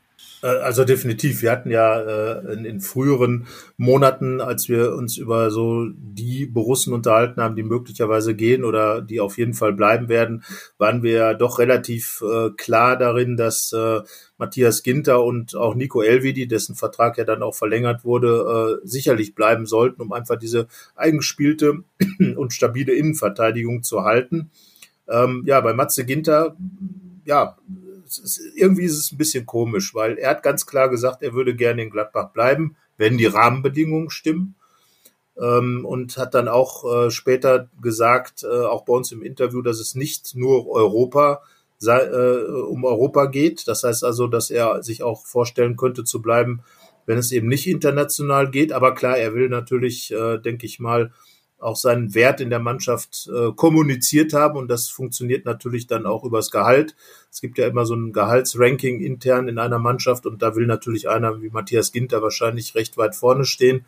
Äh, 0.43 0.47
also 0.47 0.85
definitiv. 0.85 1.43
Wir 1.43 1.51
hatten 1.51 1.71
ja 1.71 2.01
äh, 2.01 2.53
in, 2.53 2.65
in, 2.65 2.81
früheren 2.81 3.47
Monaten, 3.77 4.41
als 4.41 4.69
wir 4.69 4.95
uns 4.95 5.17
über 5.17 5.51
so 5.51 5.87
die 5.95 6.47
Borussen 6.47 6.93
unterhalten 6.93 7.41
haben, 7.41 7.57
die 7.57 7.63
möglicherweise 7.63 8.35
gehen 8.35 8.65
oder 8.65 9.03
die 9.03 9.21
auf 9.21 9.39
jeden 9.39 9.55
Fall 9.55 9.73
bleiben 9.73 10.09
werden, 10.09 10.45
waren 10.79 11.03
wir 11.03 11.13
ja 11.13 11.35
doch 11.35 11.59
relativ 11.59 12.23
äh, 12.23 12.51
klar 12.57 12.97
darin, 12.97 13.37
dass 13.37 13.73
äh, 13.73 14.01
Matthias 14.39 14.83
Ginter 14.83 15.23
und 15.23 15.55
auch 15.55 15.75
Nico 15.75 16.01
Elvidi, 16.01 16.49
dessen 16.49 16.75
Vertrag 16.75 17.19
ja 17.19 17.25
dann 17.25 17.43
auch 17.43 17.55
verlängert 17.55 18.05
wurde, 18.05 18.81
äh, 18.83 18.87
sicherlich 18.87 19.35
bleiben 19.35 19.67
sollten, 19.67 20.01
um 20.01 20.13
einfach 20.13 20.37
diese 20.37 20.67
eingespielte 20.97 21.85
und 22.37 22.53
stabile 22.53 22.95
Innenverteidigung 22.95 23.83
zu 23.83 24.05
halten. 24.05 24.51
Ähm, 25.09 25.43
ja, 25.45 25.61
bei 25.61 25.75
Matze 25.75 26.07
Ginter, 26.07 26.57
ja, 27.25 27.57
ist, 28.19 28.41
irgendwie 28.55 28.85
ist 28.85 28.99
es 28.99 29.13
ein 29.13 29.19
bisschen 29.19 29.47
komisch, 29.47 29.95
weil 29.95 30.19
er 30.19 30.31
hat 30.31 30.43
ganz 30.43 30.67
klar 30.67 30.89
gesagt, 30.89 31.23
er 31.23 31.33
würde 31.33 31.55
gerne 31.55 31.83
in 31.83 31.91
Gladbach 31.91 32.31
bleiben, 32.31 32.77
wenn 32.97 33.19
die 33.19 33.27
Rahmenbedingungen 33.27 34.11
stimmen. 34.11 34.55
Ähm, 35.41 35.87
und 35.87 36.19
hat 36.19 36.35
dann 36.35 36.49
auch 36.49 36.85
äh, 36.85 37.11
später 37.11 37.69
gesagt, 37.81 38.43
äh, 38.43 38.47
auch 38.47 38.85
bei 38.85 38.93
uns 38.93 39.11
im 39.13 39.23
Interview, 39.23 39.63
dass 39.63 39.81
es 39.81 39.95
nicht 39.95 40.35
nur 40.35 40.69
Europa 40.69 41.43
sei, 41.79 42.01
äh, 42.01 42.45
um 42.45 42.85
Europa 42.85 43.27
geht. 43.27 43.67
Das 43.67 43.83
heißt 43.83 44.05
also, 44.05 44.27
dass 44.27 44.51
er 44.51 44.83
sich 44.83 45.03
auch 45.03 45.25
vorstellen 45.27 45.77
könnte 45.77 46.05
zu 46.05 46.21
bleiben, 46.21 46.63
wenn 47.07 47.19
es 47.19 47.33
eben 47.33 47.49
nicht 47.49 47.67
international 47.67 48.51
geht. 48.51 48.73
Aber 48.73 48.95
klar, 48.95 49.17
er 49.17 49.35
will 49.35 49.49
natürlich, 49.49 50.13
äh, 50.13 50.39
denke 50.39 50.67
ich 50.67 50.79
mal, 50.79 51.13
auch 51.61 51.77
seinen 51.77 52.15
Wert 52.15 52.41
in 52.41 52.51
der 52.51 52.59
Mannschaft 52.59 53.29
äh, 53.35 53.53
kommuniziert 53.53 54.33
haben 54.33 54.59
und 54.59 54.69
das 54.69 54.89
funktioniert 54.89 55.45
natürlich 55.45 55.87
dann 55.87 56.07
auch 56.07 56.25
übers 56.25 56.51
Gehalt. 56.51 56.95
Es 57.31 57.41
gibt 57.41 57.59
ja 57.59 57.67
immer 57.67 57.87
so 57.87 57.95
ein 57.95 58.13
Gehaltsranking 58.13 59.01
intern 59.01 59.49
in 59.49 59.59
einer 59.59 59.79
Mannschaft 59.79 60.27
und 60.27 60.43
da 60.43 60.57
will 60.57 60.67
natürlich 60.67 61.09
einer 61.09 61.41
wie 61.43 61.51
Matthias 61.51 61.93
Ginter 61.93 62.23
wahrscheinlich 62.23 62.75
recht 62.75 62.97
weit 62.97 63.15
vorne 63.15 63.45
stehen, 63.45 63.85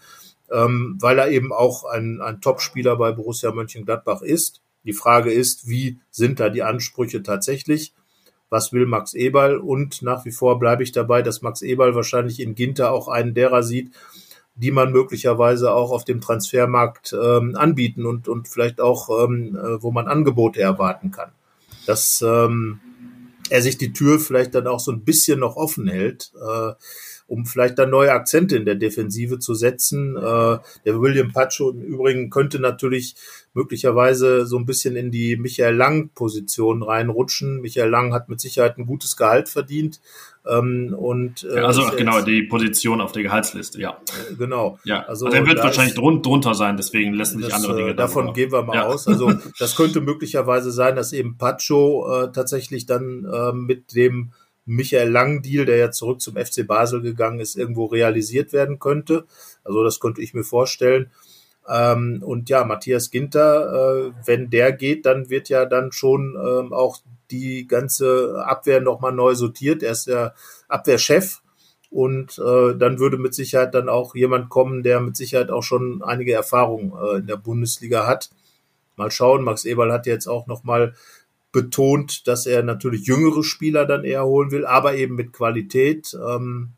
ähm, 0.51 0.97
weil 1.01 1.19
er 1.19 1.31
eben 1.31 1.53
auch 1.53 1.85
ein, 1.85 2.21
ein 2.21 2.41
Topspieler 2.41 2.97
bei 2.97 3.13
Borussia 3.13 3.53
Mönchengladbach 3.53 4.23
ist. 4.23 4.61
Die 4.85 4.93
Frage 4.93 5.33
ist, 5.33 5.69
wie 5.69 6.01
sind 6.11 6.41
da 6.41 6.49
die 6.49 6.63
Ansprüche 6.63 7.23
tatsächlich? 7.23 7.95
Was 8.51 8.73
will 8.73 8.85
Max 8.85 9.15
Eberl? 9.15 9.57
Und 9.57 10.03
nach 10.03 10.25
wie 10.27 10.31
vor 10.31 10.59
bleibe 10.59 10.83
ich 10.83 10.93
dabei, 10.93 11.23
dass 11.23 11.41
Max 11.41 11.63
Eberl 11.63 11.95
wahrscheinlich 11.95 12.41
in 12.41 12.55
Ginter 12.55 12.93
auch 12.93 13.09
einen 13.09 13.33
derer 13.33 13.63
sieht, 13.63 13.93
die 14.55 14.71
man 14.71 14.93
möglicherweise 14.93 15.73
auch 15.73 15.91
auf 15.91 16.05
dem 16.05 16.21
Transfermarkt 16.21 17.15
ähm, 17.21 17.57
anbieten 17.57 18.07
und, 18.07 18.29
und 18.29 18.49
vielleicht 18.49 18.81
auch, 18.81 19.09
ähm, 19.25 19.57
äh, 19.57 19.83
wo 19.83 19.91
man 19.91 20.09
Angebote 20.09 20.61
erwarten 20.61 21.11
kann. 21.11 21.33
Dass 21.87 22.23
ähm, 22.23 22.81
er 23.51 23.63
sich 23.63 23.79
die 23.79 23.93
Tür 23.93 24.19
vielleicht 24.19 24.55
dann 24.55 24.67
auch 24.67 24.81
so 24.81 24.93
ein 24.93 25.05
bisschen 25.05 25.41
noch 25.41 25.57
offen 25.57 25.89
hält, 25.89 26.33
äh, 26.37 26.73
um 27.27 27.47
vielleicht 27.47 27.79
dann 27.79 27.91
neue 27.91 28.13
Akzente 28.13 28.57
in 28.57 28.65
der 28.65 28.75
Defensive 28.75 29.39
zu 29.39 29.55
setzen. 29.55 30.17
Äh, 30.17 30.59
der 30.85 31.01
William 31.01 31.33
Pacho 31.33 31.71
im 31.71 31.83
Übrigen 31.83 32.31
könnte 32.31 32.59
natürlich 32.59 33.15
möglicherweise 33.55 34.47
so 34.47 34.59
ein 34.59 34.67
bisschen 34.67 34.97
in 34.97 35.11
die 35.11 35.37
Michael 35.37 35.75
Lang-Position 35.75 36.83
reinrutschen. 36.83 37.61
Michael 37.61 37.91
Lang 37.91 38.13
hat 38.13 38.29
mit 38.29 38.41
Sicherheit 38.41 38.79
ein 38.79 38.87
gutes 38.87 39.17
Gehalt 39.17 39.49
verdient. 39.49 40.01
Ähm, 40.45 40.95
und, 40.99 41.45
äh, 41.45 41.61
also 41.61 41.83
genau, 41.97 42.21
die 42.21 42.43
Position 42.43 43.01
auf 43.01 43.13
der 43.13 43.23
Gehaltsliste, 43.23 43.81
ja. 43.81 44.01
Äh, 44.31 44.35
genau. 44.35 44.79
Ja. 44.85 45.05
Also, 45.07 45.27
also 45.27 45.37
er 45.37 45.47
wird 45.47 45.59
wahrscheinlich 45.59 45.95
ist, 45.97 46.27
drunter 46.27 46.55
sein, 46.55 46.77
deswegen 46.77 47.15
lassen 47.15 47.41
sich 47.41 47.55
andere 47.55 47.77
Dinge 47.77 47.91
äh, 47.91 47.95
Davon 47.95 48.27
darüber. 48.27 48.35
gehen 48.35 48.53
wir 48.53 48.63
mal 48.63 48.75
ja. 48.75 48.87
aus. 48.87 49.07
Also 49.07 49.33
das 49.59 49.77
könnte 49.77 50.01
möglicherweise 50.01 50.73
sein, 50.73 50.97
dass 50.97 51.13
eben 51.13 51.39
Pacho 51.39 52.25
äh, 52.25 52.33
tatsächlich 52.33 52.87
dann 52.87 53.25
äh, 53.25 53.53
mit 53.53 53.95
dem 53.95 54.33
Michael 54.65 55.11
Lang-Deal, 55.11 55.65
der 55.65 55.77
ja 55.77 55.91
zurück 55.91 56.21
zum 56.21 56.37
FC 56.37 56.67
Basel 56.67 57.03
gegangen 57.03 57.41
ist, 57.41 57.57
irgendwo 57.57 57.87
realisiert 57.87 58.53
werden 58.53 58.79
könnte. 58.79 59.25
Also 59.65 59.85
das 59.85 60.01
könnte 60.01 60.23
ich 60.23 60.35
mir 60.35 60.45
vorstellen. 60.45 61.11
Ähm, 61.69 62.23
und 62.25 62.49
ja, 62.49 62.65
Matthias 62.65 63.11
Ginter, 63.11 64.09
äh, 64.09 64.13
wenn 64.25 64.51
der 64.51 64.73
geht, 64.73 65.07
dann 65.07 65.31
wird 65.31 65.49
ja 65.49 65.65
dann 65.67 65.93
schon 65.93 66.37
ähm, 66.37 66.73
auch 66.73 66.99
die 67.33 67.67
ganze 67.67 68.45
Abwehr 68.47 68.81
nochmal 68.81 69.13
neu 69.13 69.35
sortiert. 69.35 69.83
Er 69.83 69.93
ist 69.93 70.07
der 70.07 70.35
Abwehrchef 70.69 71.43
und 71.91 72.39
äh, 72.39 72.77
dann 72.77 72.99
würde 72.99 73.19
mit 73.19 73.35
Sicherheit 73.35 73.75
dann 73.75 73.89
auch 73.89 74.15
jemand 74.15 74.49
kommen, 74.49 74.83
der 74.83 75.01
mit 75.01 75.17
Sicherheit 75.17 75.51
auch 75.51 75.63
schon 75.63 76.03
einige 76.03 76.33
Erfahrungen 76.33 76.93
äh, 76.93 77.19
in 77.19 77.27
der 77.27 77.37
Bundesliga 77.37 78.07
hat. 78.07 78.31
Mal 78.97 79.11
schauen, 79.11 79.43
Max 79.43 79.65
Eberl 79.65 79.93
hat 79.93 80.07
jetzt 80.07 80.27
auch 80.27 80.47
nochmal 80.47 80.95
betont, 81.53 82.27
dass 82.27 82.47
er 82.47 82.63
natürlich 82.63 83.07
jüngere 83.07 83.43
Spieler 83.43 83.85
dann 83.85 84.05
eher 84.05 84.25
holen 84.25 84.51
will, 84.51 84.65
aber 84.65 84.95
eben 84.95 85.15
mit 85.15 85.33
Qualität. 85.33 86.17
Ähm, 86.27 86.71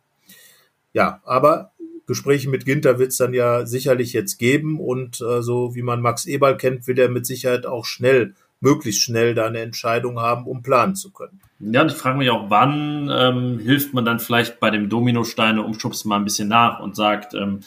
ja, 0.93 1.21
aber 1.25 1.73
Gespräche 2.07 2.51
mit 2.51 2.67
Ginter 2.67 2.99
wird 2.99 3.13
es 3.13 3.17
dann 3.17 3.35
ja 3.35 3.67
sicherlich 3.67 4.13
jetzt 4.13 4.39
geben 4.39 4.79
und 4.81 5.21
äh, 5.21 5.43
so 5.43 5.75
wie 5.75 5.83
man 5.83 6.03
Max 6.03 6.27
Eberl 6.27 6.57
kennt, 6.57 6.87
will 6.87 6.99
er 6.99 7.09
mit 7.09 7.25
Sicherheit 7.25 7.67
auch 7.67 7.85
schnell, 7.85 8.35
möglichst 8.65 9.03
schnell 9.03 9.35
da 9.35 9.47
eine 9.47 9.61
Entscheidung 9.61 10.19
haben, 10.19 10.47
um 10.47 10.62
planen 10.62 10.97
zu 10.97 11.12
können. 11.12 11.41
Ja, 11.61 11.85
ich 11.85 11.93
frage 11.93 12.19
mich 12.19 12.31
auch, 12.31 12.51
wann 12.51 13.11
ähm, 13.12 13.59
hilft 13.61 13.95
man 13.95 14.05
dann 14.05 14.19
vielleicht 14.19 14.59
bei 14.59 14.71
dem 14.71 14.89
Dominosteine 14.89 15.62
umschubsen 15.62 16.09
mal 16.09 16.17
ein 16.17 16.25
bisschen 16.25 16.49
nach 16.49 16.81
und 16.81 16.97
sagt, 16.97 17.35
ähm, 17.35 17.61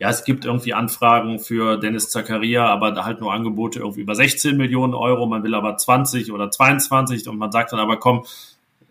ja, 0.00 0.08
es 0.08 0.24
gibt 0.24 0.44
irgendwie 0.44 0.74
Anfragen 0.74 1.38
für 1.38 1.76
Dennis 1.76 2.08
Zakaria, 2.08 2.66
aber 2.66 3.04
halt 3.04 3.20
nur 3.20 3.32
Angebote 3.32 3.80
irgendwie 3.80 4.00
über 4.00 4.14
16 4.14 4.56
Millionen 4.56 4.94
Euro, 4.94 5.26
man 5.26 5.42
will 5.42 5.54
aber 5.54 5.76
20 5.76 6.32
oder 6.32 6.50
22 6.50 7.28
und 7.28 7.38
man 7.38 7.52
sagt 7.52 7.72
dann 7.72 7.80
aber, 7.80 7.98
komm, 7.98 8.24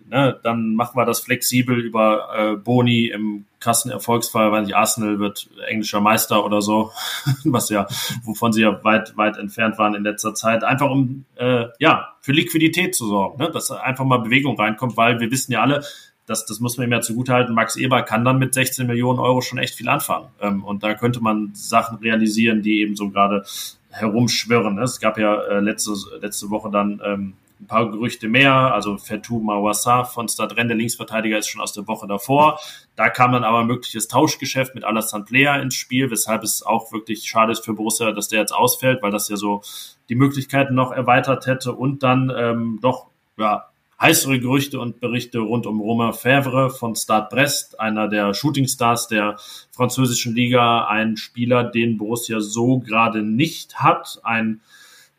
ne, 0.10 0.40
dann 0.44 0.76
machen 0.76 0.98
wir 0.98 1.06
das 1.06 1.20
flexibel 1.20 1.80
über 1.80 2.30
äh, 2.36 2.56
Boni 2.56 3.08
im 3.08 3.46
krassen 3.60 3.92
Erfolgsfall, 3.92 4.52
weil 4.52 4.64
nicht 4.64 4.76
Arsenal 4.76 5.20
wird 5.20 5.50
englischer 5.68 6.02
Meister 6.02 6.46
oder 6.46 6.62
so, 6.62 6.92
was 7.46 7.70
ja, 7.70 7.88
wovon 8.24 8.54
sie 8.54 8.62
ja 8.62 8.84
weit, 8.84 9.18
weit 9.18 9.38
entfernt 9.38 9.78
waren 9.78 9.96
in 9.96 10.04
letzter 10.04 10.34
Zeit, 10.34 10.64
einfach 10.64 10.90
um 10.90 11.26
äh, 11.36 11.66
ja 11.80 12.14
für 12.22 12.32
Liquidität 12.32 12.96
zu 12.96 13.08
sorgen, 13.08 13.42
ne? 13.42 13.52
dass 13.52 13.72
einfach 13.72 14.06
mal 14.06 14.20
Bewegung 14.20 14.58
reinkommt, 14.58 14.98
weil 14.98 15.20
wir 15.20 15.32
wissen 15.32 15.52
ja 15.52 15.62
alle, 15.62 15.84
das, 16.26 16.46
das 16.46 16.60
muss 16.60 16.78
man 16.78 16.88
ihm 16.88 16.94
ja 16.94 17.02
zugutehalten, 17.02 17.56
Max 17.56 17.76
Eber 17.76 18.04
kann 18.04 18.24
dann 18.24 18.38
mit 18.38 18.54
16 18.54 18.86
Millionen 18.86 19.20
Euro 19.20 19.42
schon 19.42 19.58
echt 19.58 19.74
viel 19.74 19.90
anfangen. 19.90 20.28
Ähm, 20.40 20.64
und 20.64 20.84
da 20.84 20.94
könnte 20.94 21.22
man 21.22 21.52
Sachen 21.54 21.98
realisieren, 21.98 22.62
die 22.62 22.82
eben 22.82 22.96
so 22.96 23.10
gerade 23.10 23.44
herumschwirren. 23.90 24.78
Es 24.78 25.00
gab 25.00 25.18
ja 25.18 25.42
äh, 25.42 25.60
letzte, 25.60 25.94
letzte 26.22 26.52
Woche 26.52 26.70
dann 26.70 27.02
ähm, 27.04 27.34
ein 27.60 27.68
paar 27.68 27.92
Gerüchte 27.92 28.28
mehr. 28.28 28.54
Also 28.54 28.98
Fatou 28.98 29.40
Mawassa 29.40 30.04
von 30.04 30.28
Stadren, 30.28 30.68
der 30.68 30.78
Linksverteidiger, 30.78 31.38
ist 31.38 31.50
schon 31.50 31.62
aus 31.62 31.74
der 31.74 31.88
Woche 31.88 32.08
davor. 32.08 32.60
Da 32.96 33.10
kam 33.10 33.32
dann 33.32 33.44
aber 33.44 33.60
ein 33.60 33.68
mögliches 33.68 34.08
Tauschgeschäft 34.08 34.76
mit 34.76 34.84
Alassane 34.84 35.26
Player 35.26 35.62
ins 35.62 35.76
Spiel, 35.76 36.10
weshalb 36.12 36.44
es 36.44 36.64
auch 36.64 36.92
wirklich 36.92 37.28
schade 37.28 37.52
ist 37.52 37.66
für 37.66 37.74
Borussia, 37.74 38.12
dass 38.12 38.30
der 38.30 38.40
jetzt 38.40 38.54
ausfällt, 38.54 39.02
weil 39.02 39.12
das 39.12 39.30
ja 39.30 39.36
so 39.36 39.62
die 40.10 40.16
Möglichkeiten 40.16 40.74
noch 40.74 40.92
erweitert 40.92 41.46
hätte 41.46 41.74
und 41.74 42.04
dann 42.04 42.32
ähm, 42.36 42.80
doch 42.82 43.08
ja, 43.38 43.70
heißere 44.02 44.40
Gerüchte 44.40 44.80
und 44.80 45.00
Berichte 45.00 45.40
rund 45.40 45.66
um 45.66 45.82
Romain 45.82 46.14
Fèvre 46.14 46.70
von 46.70 46.96
Stade 46.96 47.28
Brest, 47.30 47.80
einer 47.80 48.08
der 48.08 48.34
Shootingstars 48.34 49.08
der 49.08 49.38
französischen 49.72 50.34
Liga, 50.34 50.86
ein 50.86 51.18
Spieler, 51.18 51.64
den 51.64 51.98
Borussia 51.98 52.40
so 52.40 52.80
gerade 52.80 53.22
nicht 53.22 53.80
hat, 53.80 54.20
ein 54.24 54.62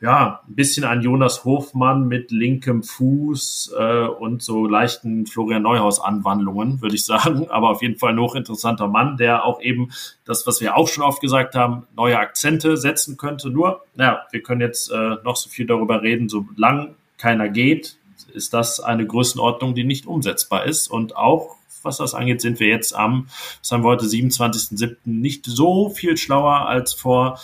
ja, 0.01 0.41
ein 0.49 0.55
bisschen 0.55 0.85
ein 0.85 1.03
Jonas 1.03 1.45
Hofmann 1.45 2.09
mit 2.09 2.31
linkem 2.31 2.83
Fuß 2.83 3.75
äh, 3.79 4.07
und 4.07 4.43
so 4.43 4.67
leichten 4.67 5.27
Florian 5.27 5.63
Neuhaus-Anwandlungen, 5.63 6.81
würde 6.81 6.95
ich 6.95 7.05
sagen. 7.05 7.47
Aber 7.51 7.71
auf 7.71 7.83
jeden 7.83 7.99
Fall 7.99 8.13
ein 8.13 8.19
hochinteressanter 8.19 8.89
Mann, 8.89 9.19
der 9.19 9.45
auch 9.45 9.61
eben 9.61 9.91
das, 10.25 10.47
was 10.47 10.63
wir 10.63 10.77
auch 10.77 10.89
schon 10.89 11.05
oft 11.05 11.21
gesagt 11.21 11.55
haben, 11.55 11.87
neue 11.95 12.19
Akzente 12.19 12.79
setzen 12.79 13.19
könnte. 13.19 13.51
Nur, 13.51 13.83
naja, 13.95 14.23
wir 14.31 14.43
können 14.43 14.63
jetzt 14.63 14.91
äh, 14.91 15.17
noch 15.23 15.37
so 15.37 15.51
viel 15.51 15.67
darüber 15.67 16.03
reden, 16.03 16.31
solange 16.31 16.95
keiner 17.19 17.51
geht, 17.51 17.99
ist 18.33 18.55
das 18.55 18.81
eine 18.81 19.07
Größenordnung, 19.07 19.75
die 19.75 19.85
nicht 19.85 20.07
umsetzbar 20.07 20.65
ist. 20.65 20.89
Und 20.89 21.17
auch 21.17 21.57
was 21.83 21.99
das 21.99 22.15
angeht, 22.15 22.41
sind 22.41 22.61
wir 22.61 22.69
jetzt 22.69 22.95
am, 22.95 23.27
was 23.61 23.71
haben 23.71 23.85
wir 23.85 23.89
heute, 23.89 24.07
27.07. 24.07 24.97
nicht 25.05 25.47
so 25.47 25.91
viel 25.91 26.17
schlauer 26.17 26.67
als 26.67 26.93
vor 26.95 27.39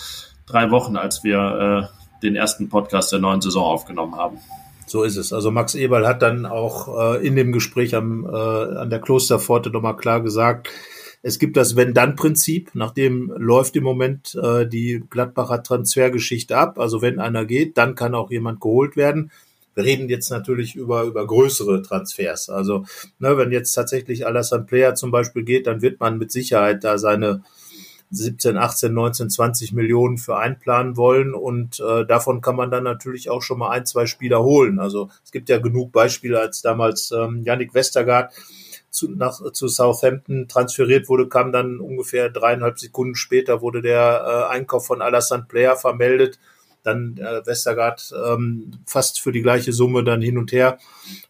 drei 0.47 0.71
Wochen, 0.71 0.97
als 0.97 1.25
wir 1.25 1.91
äh, 1.93 1.96
den 2.23 2.37
ersten 2.37 2.69
Podcast 2.69 3.13
der 3.13 3.19
neuen 3.19 3.41
Saison 3.41 3.65
aufgenommen 3.65 4.17
haben. 4.17 4.39
So 4.87 5.03
ist 5.03 5.17
es. 5.17 5.33
Also 5.33 5.51
Max 5.51 5.75
Eberl 5.75 6.07
hat 6.07 6.23
dann 6.23 6.47
auch 6.47 7.17
äh, 7.17 7.27
in 7.27 7.35
dem 7.35 7.53
Gespräch 7.53 7.95
am, 7.95 8.25
äh, 8.25 8.29
an 8.29 8.89
der 8.89 9.01
Klosterpforte 9.01 9.71
nochmal 9.71 9.97
klar 9.97 10.21
gesagt, 10.21 10.71
es 11.23 11.41
gibt 11.41 11.57
das 11.57 11.75
Wenn-Dann-Prinzip, 11.75 12.71
nachdem 12.75 13.33
läuft 13.37 13.75
im 13.75 13.83
Moment 13.83 14.37
äh, 14.41 14.65
die 14.65 15.03
Gladbacher 15.11 15.63
Transfergeschichte 15.65 16.57
ab. 16.57 16.79
Also 16.79 17.03
wenn 17.03 17.19
einer 17.19 17.45
geht, 17.45 17.77
dann 17.79 17.97
kann 17.97 18.15
auch 18.15 18.31
jemand 18.31 18.61
geholt 18.61 18.97
werden. 18.97 19.33
Wir 19.75 19.85
reden 19.85 20.09
jetzt 20.09 20.31
natürlich 20.31 20.77
über, 20.77 21.03
über 21.03 21.27
größere 21.27 21.83
Transfers. 21.83 22.49
Also 22.49 22.85
ne, 23.19 23.37
wenn 23.37 23.51
jetzt 23.51 23.73
tatsächlich 23.73 24.25
Alassane 24.25 24.65
Player 24.65 24.95
zum 24.95 25.11
Beispiel 25.11 25.43
geht, 25.43 25.67
dann 25.67 25.83
wird 25.83 25.99
man 25.99 26.17
mit 26.17 26.31
Sicherheit 26.31 26.85
da 26.85 26.97
seine 26.97 27.43
17, 28.11 28.57
18, 28.57 28.93
19, 28.93 29.31
20 29.31 29.73
Millionen 29.73 30.19
für 30.19 30.37
einplanen 30.37 30.97
wollen 30.97 31.35
und 31.35 31.81
äh, 31.81 32.07
davon 32.07 32.41
kann 32.41 32.57
man 32.57 32.71
dann 32.71 32.85
natürlich 32.85 33.31
auch 33.31 33.43
schon 33.43 33.59
mal 33.59 33.71
ein, 33.71 33.87
zwei 33.87 34.07
Spieler 34.07 34.43
holen. 34.43 34.79
Also 34.79 35.11
es 35.25 35.33
gibt 35.33 35.49
ja 35.49 35.59
genug 35.59 35.93
Beispiele, 35.93 36.41
als 36.41 36.63
damals 36.63 37.11
ähm, 37.11 37.43
Yannick 37.45 37.75
Westergaard 37.75 38.33
zu, 38.91 39.11
nach, 39.11 39.41
zu 39.53 39.69
Southampton 39.69 40.49
transferiert 40.49 41.09
wurde, 41.09 41.29
kam 41.29 41.53
dann 41.53 41.81
ungefähr 41.81 42.31
dreieinhalb 42.31 42.79
Sekunden 42.79 43.15
später 43.15 43.61
wurde 43.61 43.83
der 43.83 44.49
äh, 44.51 44.53
Einkauf 44.55 44.87
von 44.87 45.03
Alassane 45.03 45.47
Player 45.49 45.77
vermeldet 45.77 46.39
dann 46.87 47.17
äh, 47.19 47.45
Westergaard 47.45 48.15
ähm, 48.27 48.73
fast 48.87 49.21
für 49.21 49.33
die 49.33 49.43
gleiche 49.43 49.73
Summe 49.73 50.05
dann 50.05 50.23
hin 50.23 50.39
und 50.39 50.53
her. 50.53 50.79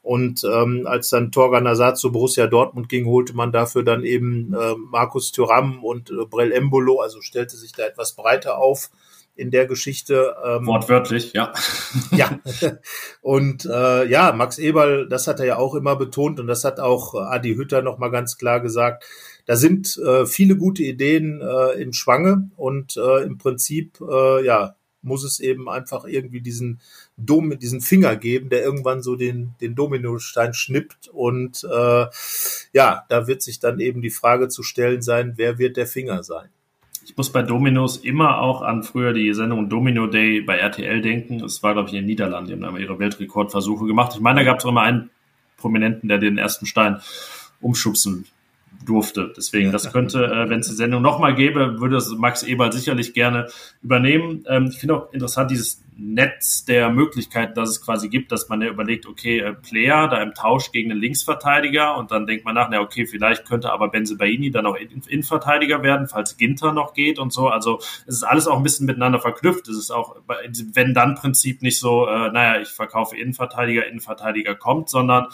Und 0.02 0.44
ähm, 0.44 0.86
als 0.86 1.08
dann 1.08 1.32
Torgan 1.32 1.66
Azad 1.66 1.98
zu 1.98 2.12
Borussia 2.12 2.46
Dortmund 2.46 2.88
ging, 2.88 3.06
holte 3.06 3.34
man 3.34 3.52
dafür 3.52 3.82
dann 3.82 4.04
eben 4.04 4.54
äh, 4.54 4.74
Markus 4.90 5.32
Thuram 5.32 5.84
und 5.84 6.10
äh, 6.10 6.24
Brell 6.28 6.52
Embolo, 6.52 7.00
also 7.00 7.20
stellte 7.20 7.56
sich 7.56 7.72
da 7.72 7.84
etwas 7.84 8.12
breiter 8.14 8.58
auf 8.58 8.90
in 9.36 9.50
der 9.50 9.66
Geschichte. 9.66 10.34
Ähm, 10.44 10.66
Wortwörtlich, 10.66 11.32
ja. 11.34 11.52
ja. 12.10 12.38
Und 13.20 13.66
äh, 13.66 14.08
ja, 14.08 14.32
Max 14.32 14.58
Eberl, 14.58 15.08
das 15.08 15.26
hat 15.26 15.40
er 15.40 15.46
ja 15.46 15.56
auch 15.58 15.74
immer 15.74 15.96
betont 15.96 16.40
und 16.40 16.46
das 16.46 16.64
hat 16.64 16.80
auch 16.80 17.14
Adi 17.14 17.54
Hütter 17.54 17.82
nochmal 17.82 18.10
ganz 18.10 18.38
klar 18.38 18.60
gesagt. 18.60 19.04
Da 19.44 19.54
sind 19.54 19.96
äh, 19.98 20.26
viele 20.26 20.56
gute 20.56 20.82
Ideen 20.82 21.40
äh, 21.40 21.80
im 21.80 21.92
Schwange 21.92 22.50
und 22.56 22.96
äh, 22.96 23.22
im 23.22 23.38
Prinzip, 23.38 24.00
äh, 24.00 24.44
ja, 24.44 24.74
muss 25.02 25.24
es 25.24 25.40
eben 25.40 25.68
einfach 25.68 26.04
irgendwie 26.04 26.40
diesen 26.40 26.80
Dom, 27.16 27.58
diesen 27.58 27.80
Finger 27.80 28.16
geben, 28.16 28.48
der 28.48 28.62
irgendwann 28.62 29.02
so 29.02 29.16
den, 29.16 29.54
den 29.60 29.74
Dominostein 29.74 30.54
schnippt. 30.54 31.08
Und 31.08 31.64
äh, 31.64 32.06
ja, 32.72 33.04
da 33.08 33.26
wird 33.26 33.42
sich 33.42 33.60
dann 33.60 33.80
eben 33.80 34.02
die 34.02 34.10
Frage 34.10 34.48
zu 34.48 34.62
stellen 34.62 35.02
sein, 35.02 35.34
wer 35.36 35.58
wird 35.58 35.76
der 35.76 35.86
Finger 35.86 36.22
sein? 36.22 36.48
Ich 37.04 37.16
muss 37.16 37.30
bei 37.30 37.42
Dominos 37.42 37.98
immer 37.98 38.40
auch 38.40 38.62
an 38.62 38.82
früher 38.82 39.12
die 39.12 39.32
Sendung 39.32 39.68
Domino 39.68 40.08
Day 40.08 40.40
bei 40.40 40.56
RTL 40.56 41.00
denken. 41.02 41.44
Es 41.44 41.62
war, 41.62 41.74
glaube 41.74 41.88
ich, 41.88 41.94
in 41.94 42.00
den 42.00 42.06
Niederlanden, 42.06 42.58
die 42.58 42.66
haben 42.66 42.76
ihre 42.78 42.98
Weltrekordversuche 42.98 43.86
gemacht. 43.86 44.12
Ich 44.14 44.20
meine, 44.20 44.40
da 44.40 44.44
gab 44.44 44.58
es 44.58 44.64
auch 44.64 44.70
immer 44.70 44.82
einen 44.82 45.10
Prominenten, 45.56 46.08
der 46.08 46.18
den 46.18 46.36
ersten 46.36 46.66
Stein 46.66 47.00
umschubsen 47.60 48.26
durfte. 48.84 49.32
Deswegen, 49.36 49.72
das 49.72 49.92
könnte, 49.92 50.24
äh, 50.24 50.48
wenn 50.48 50.60
es 50.60 50.68
die 50.68 50.74
Sendung 50.74 51.02
nochmal 51.02 51.34
gäbe, 51.34 51.80
würde 51.80 51.96
es 51.96 52.10
Max 52.10 52.42
Eberl 52.42 52.72
sicherlich 52.72 53.14
gerne 53.14 53.48
übernehmen. 53.82 54.44
Ähm, 54.48 54.68
ich 54.70 54.78
finde 54.78 54.96
auch 54.96 55.12
interessant 55.12 55.50
dieses 55.50 55.82
Netz 55.98 56.64
der 56.66 56.90
Möglichkeiten, 56.90 57.54
dass 57.54 57.70
es 57.70 57.82
quasi 57.82 58.08
gibt, 58.08 58.30
dass 58.30 58.48
man 58.50 58.60
ja 58.60 58.68
überlegt, 58.68 59.06
okay, 59.06 59.38
äh, 59.38 59.54
Player 59.54 60.08
da 60.08 60.22
im 60.22 60.34
Tausch 60.34 60.70
gegen 60.70 60.90
einen 60.90 61.00
Linksverteidiger 61.00 61.96
und 61.96 62.10
dann 62.10 62.26
denkt 62.26 62.44
man 62.44 62.54
nach, 62.54 62.68
na 62.70 62.80
okay, 62.80 63.06
vielleicht 63.06 63.46
könnte 63.46 63.72
aber 63.72 63.88
Benzebaini 63.88 64.50
dann 64.50 64.66
auch 64.66 64.76
Innenverteidiger 64.76 65.82
werden, 65.82 66.06
falls 66.06 66.36
Ginter 66.36 66.72
noch 66.72 66.92
geht 66.92 67.18
und 67.18 67.32
so. 67.32 67.48
Also 67.48 67.78
es 68.06 68.16
ist 68.16 68.24
alles 68.24 68.46
auch 68.46 68.58
ein 68.58 68.62
bisschen 68.62 68.86
miteinander 68.86 69.20
verknüpft. 69.20 69.68
Es 69.68 69.78
ist 69.78 69.90
auch 69.90 70.16
wenn 70.74 70.92
dann 70.92 71.14
Prinzip 71.14 71.62
nicht 71.62 71.80
so, 71.80 72.06
äh, 72.06 72.30
naja, 72.30 72.60
ich 72.60 72.68
verkaufe 72.68 73.16
Innenverteidiger, 73.16 73.86
Innenverteidiger 73.86 74.54
kommt, 74.54 74.90
sondern 74.90 75.28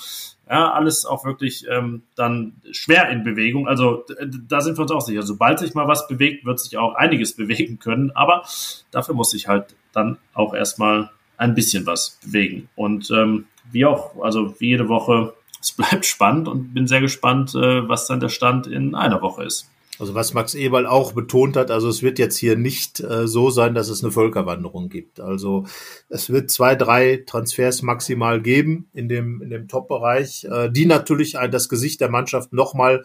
ja, 0.48 0.70
alles 0.72 1.06
auch 1.06 1.24
wirklich 1.24 1.66
ähm, 1.68 2.02
dann 2.14 2.60
schwer 2.72 3.08
in 3.10 3.24
Bewegung. 3.24 3.68
Also 3.68 4.04
da 4.48 4.60
sind 4.60 4.76
wir 4.76 4.82
uns 4.82 4.92
auch 4.92 5.00
sicher. 5.00 5.22
Sobald 5.22 5.58
sich 5.58 5.74
mal 5.74 5.88
was 5.88 6.08
bewegt, 6.08 6.44
wird 6.44 6.60
sich 6.60 6.76
auch 6.76 6.94
einiges 6.94 7.34
bewegen 7.36 7.78
können. 7.78 8.10
Aber 8.12 8.44
dafür 8.90 9.14
muss 9.14 9.30
sich 9.30 9.48
halt 9.48 9.74
dann 9.93 10.18
auch 10.34 10.55
erstmal 10.55 11.11
ein 11.36 11.55
bisschen 11.55 11.86
was 11.86 12.18
bewegen. 12.24 12.68
Und 12.76 13.11
ähm, 13.11 13.47
wie 13.70 13.84
auch, 13.84 14.22
also 14.22 14.55
wie 14.59 14.68
jede 14.68 14.88
Woche, 14.88 15.34
es 15.61 15.72
bleibt 15.72 16.07
spannend 16.07 16.49
und 16.49 16.74
bin 16.74 16.86
sehr 16.86 17.01
gespannt, 17.01 17.55
äh, 17.55 17.88
was 17.88 18.07
dann 18.07 18.20
der 18.20 18.28
Stand 18.28 18.66
in 18.66 18.95
einer 18.95 19.22
Woche 19.22 19.45
ist. 19.45 19.68
Also 19.99 20.14
was 20.14 20.34
Max 20.34 20.55
Eberl 20.55 20.86
auch 20.86 21.12
betont 21.12 21.55
hat, 21.57 21.70
also 21.70 21.88
es 21.88 22.03
wird 22.03 22.18
jetzt 22.18 22.36
hier 22.36 22.57
nicht 22.57 22.99
äh, 23.01 23.28
so 23.28 23.51
sein, 23.51 23.74
dass 23.74 23.88
es 23.88 24.03
eine 24.03 24.11
Völkerwanderung 24.11 24.88
gibt. 24.88 25.20
Also 25.20 25.66
es 26.09 26.30
wird 26.30 26.51
zwei, 26.51 26.74
drei 26.74 27.22
Transfers 27.26 27.82
maximal 27.82 28.40
geben 28.40 28.88
in 28.95 29.09
dem, 29.09 29.43
in 29.43 29.51
dem 29.51 29.68
Top-Bereich, 29.68 30.45
äh, 30.45 30.70
die 30.70 30.86
natürlich 30.86 31.36
das 31.51 31.68
Gesicht 31.68 32.01
der 32.01 32.09
Mannschaft 32.09 32.53
nochmal 32.53 33.05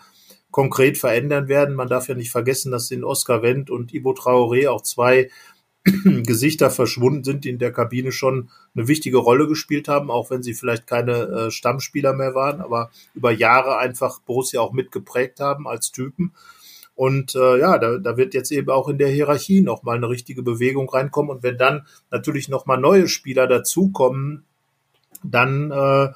konkret 0.49 0.97
verändern 0.97 1.49
werden. 1.49 1.75
Man 1.75 1.89
darf 1.89 2.07
ja 2.07 2.15
nicht 2.15 2.31
vergessen, 2.31 2.71
dass 2.71 2.89
in 2.89 3.03
Oscar 3.03 3.43
Wendt 3.43 3.69
und 3.69 3.93
Ibo 3.93 4.11
Traoré 4.11 4.69
auch 4.69 4.81
zwei 4.81 5.29
Gesichter 6.23 6.69
verschwunden 6.69 7.23
sind, 7.23 7.45
die 7.45 7.49
in 7.49 7.59
der 7.59 7.71
Kabine 7.71 8.11
schon 8.11 8.49
eine 8.75 8.87
wichtige 8.87 9.17
Rolle 9.17 9.47
gespielt 9.47 9.87
haben, 9.87 10.11
auch 10.11 10.29
wenn 10.29 10.43
sie 10.43 10.53
vielleicht 10.53 10.87
keine 10.87 11.13
äh, 11.13 11.51
Stammspieler 11.51 12.13
mehr 12.13 12.35
waren, 12.35 12.61
aber 12.61 12.91
über 13.15 13.31
Jahre 13.31 13.77
einfach 13.77 14.19
Borussia 14.19 14.61
auch 14.61 14.73
mitgeprägt 14.73 15.39
haben 15.39 15.67
als 15.67 15.91
Typen. 15.91 16.33
Und 16.95 17.35
äh, 17.35 17.59
ja, 17.59 17.77
da, 17.77 17.99
da 17.99 18.17
wird 18.17 18.33
jetzt 18.33 18.51
eben 18.51 18.69
auch 18.71 18.89
in 18.89 18.97
der 18.97 19.09
Hierarchie 19.09 19.61
nochmal 19.61 19.97
eine 19.97 20.09
richtige 20.09 20.41
Bewegung 20.41 20.89
reinkommen. 20.89 21.29
Und 21.29 21.43
wenn 21.43 21.57
dann 21.57 21.85
natürlich 22.09 22.49
nochmal 22.49 22.79
neue 22.79 23.07
Spieler 23.07 23.45
dazukommen, 23.45 24.45
dann 25.23 25.71
äh, 25.71 26.09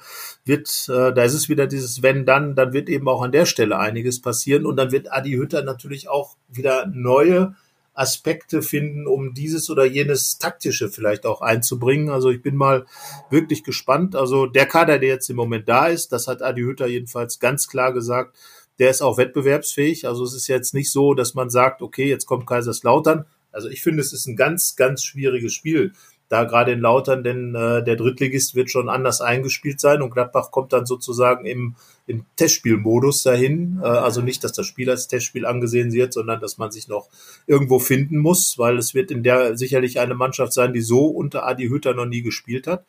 wird, 0.44 0.88
äh, 0.88 1.12
da 1.12 1.22
ist 1.22 1.34
es 1.34 1.48
wieder 1.48 1.68
dieses 1.68 2.02
Wenn 2.02 2.26
dann, 2.26 2.56
dann 2.56 2.72
wird 2.72 2.88
eben 2.88 3.08
auch 3.08 3.22
an 3.22 3.32
der 3.32 3.46
Stelle 3.46 3.78
einiges 3.78 4.20
passieren 4.20 4.66
und 4.66 4.76
dann 4.76 4.90
wird 4.90 5.12
Adi 5.12 5.32
Hütter 5.32 5.62
natürlich 5.62 6.08
auch 6.08 6.36
wieder 6.48 6.86
neue 6.86 7.54
Aspekte 7.94 8.62
finden, 8.62 9.06
um 9.06 9.34
dieses 9.34 9.68
oder 9.68 9.84
jenes 9.84 10.38
taktische 10.38 10.88
vielleicht 10.88 11.26
auch 11.26 11.42
einzubringen. 11.42 12.10
Also 12.10 12.30
ich 12.30 12.42
bin 12.42 12.56
mal 12.56 12.86
wirklich 13.30 13.64
gespannt. 13.64 14.16
Also 14.16 14.46
der 14.46 14.66
Kader, 14.66 14.98
der 14.98 15.10
jetzt 15.10 15.28
im 15.28 15.36
Moment 15.36 15.68
da 15.68 15.86
ist, 15.86 16.12
das 16.12 16.26
hat 16.26 16.42
Adi 16.42 16.62
Hütter 16.62 16.86
jedenfalls 16.86 17.38
ganz 17.38 17.68
klar 17.68 17.92
gesagt, 17.92 18.36
der 18.78 18.90
ist 18.90 19.02
auch 19.02 19.18
wettbewerbsfähig. 19.18 20.06
Also 20.06 20.24
es 20.24 20.34
ist 20.34 20.48
jetzt 20.48 20.74
nicht 20.74 20.90
so, 20.90 21.14
dass 21.14 21.34
man 21.34 21.50
sagt, 21.50 21.82
okay, 21.82 22.08
jetzt 22.08 22.26
kommt 22.26 22.46
Kaiserslautern. 22.46 23.26
Also 23.50 23.68
ich 23.68 23.82
finde, 23.82 24.00
es 24.00 24.12
ist 24.12 24.26
ein 24.26 24.36
ganz, 24.36 24.76
ganz 24.76 25.04
schwieriges 25.04 25.52
Spiel. 25.52 25.92
Da 26.32 26.44
gerade 26.44 26.72
in 26.72 26.80
Lautern, 26.80 27.22
denn 27.22 27.54
äh, 27.54 27.84
der 27.84 27.96
Drittligist 27.96 28.54
wird 28.54 28.70
schon 28.70 28.88
anders 28.88 29.20
eingespielt 29.20 29.80
sein 29.80 30.00
und 30.00 30.12
Gladbach 30.14 30.50
kommt 30.50 30.72
dann 30.72 30.86
sozusagen 30.86 31.44
im, 31.44 31.74
im 32.06 32.24
Testspielmodus 32.36 33.22
dahin. 33.22 33.80
Äh, 33.82 33.88
also 33.88 34.22
nicht, 34.22 34.42
dass 34.42 34.54
das 34.54 34.64
Spiel 34.64 34.88
als 34.88 35.08
Testspiel 35.08 35.44
angesehen 35.44 35.92
wird, 35.92 36.14
sondern 36.14 36.40
dass 36.40 36.56
man 36.56 36.70
sich 36.70 36.88
noch 36.88 37.10
irgendwo 37.46 37.78
finden 37.78 38.16
muss, 38.16 38.56
weil 38.56 38.78
es 38.78 38.94
wird 38.94 39.10
in 39.10 39.22
der 39.22 39.58
sicherlich 39.58 40.00
eine 40.00 40.14
Mannschaft 40.14 40.54
sein, 40.54 40.72
die 40.72 40.80
so 40.80 41.04
unter 41.04 41.46
Adi 41.46 41.68
Hütter 41.68 41.92
noch 41.92 42.06
nie 42.06 42.22
gespielt 42.22 42.66
hat. 42.66 42.86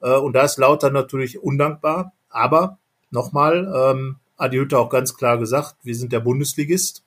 Äh, 0.00 0.14
und 0.14 0.34
da 0.34 0.44
ist 0.44 0.56
Lautern 0.56 0.92
natürlich 0.92 1.42
undankbar. 1.42 2.12
Aber 2.28 2.78
nochmal, 3.10 3.68
ähm, 3.74 4.16
Adi 4.36 4.58
Hütter 4.58 4.78
auch 4.78 4.90
ganz 4.90 5.16
klar 5.16 5.38
gesagt, 5.38 5.74
wir 5.82 5.96
sind 5.96 6.12
der 6.12 6.20
Bundesligist. 6.20 7.02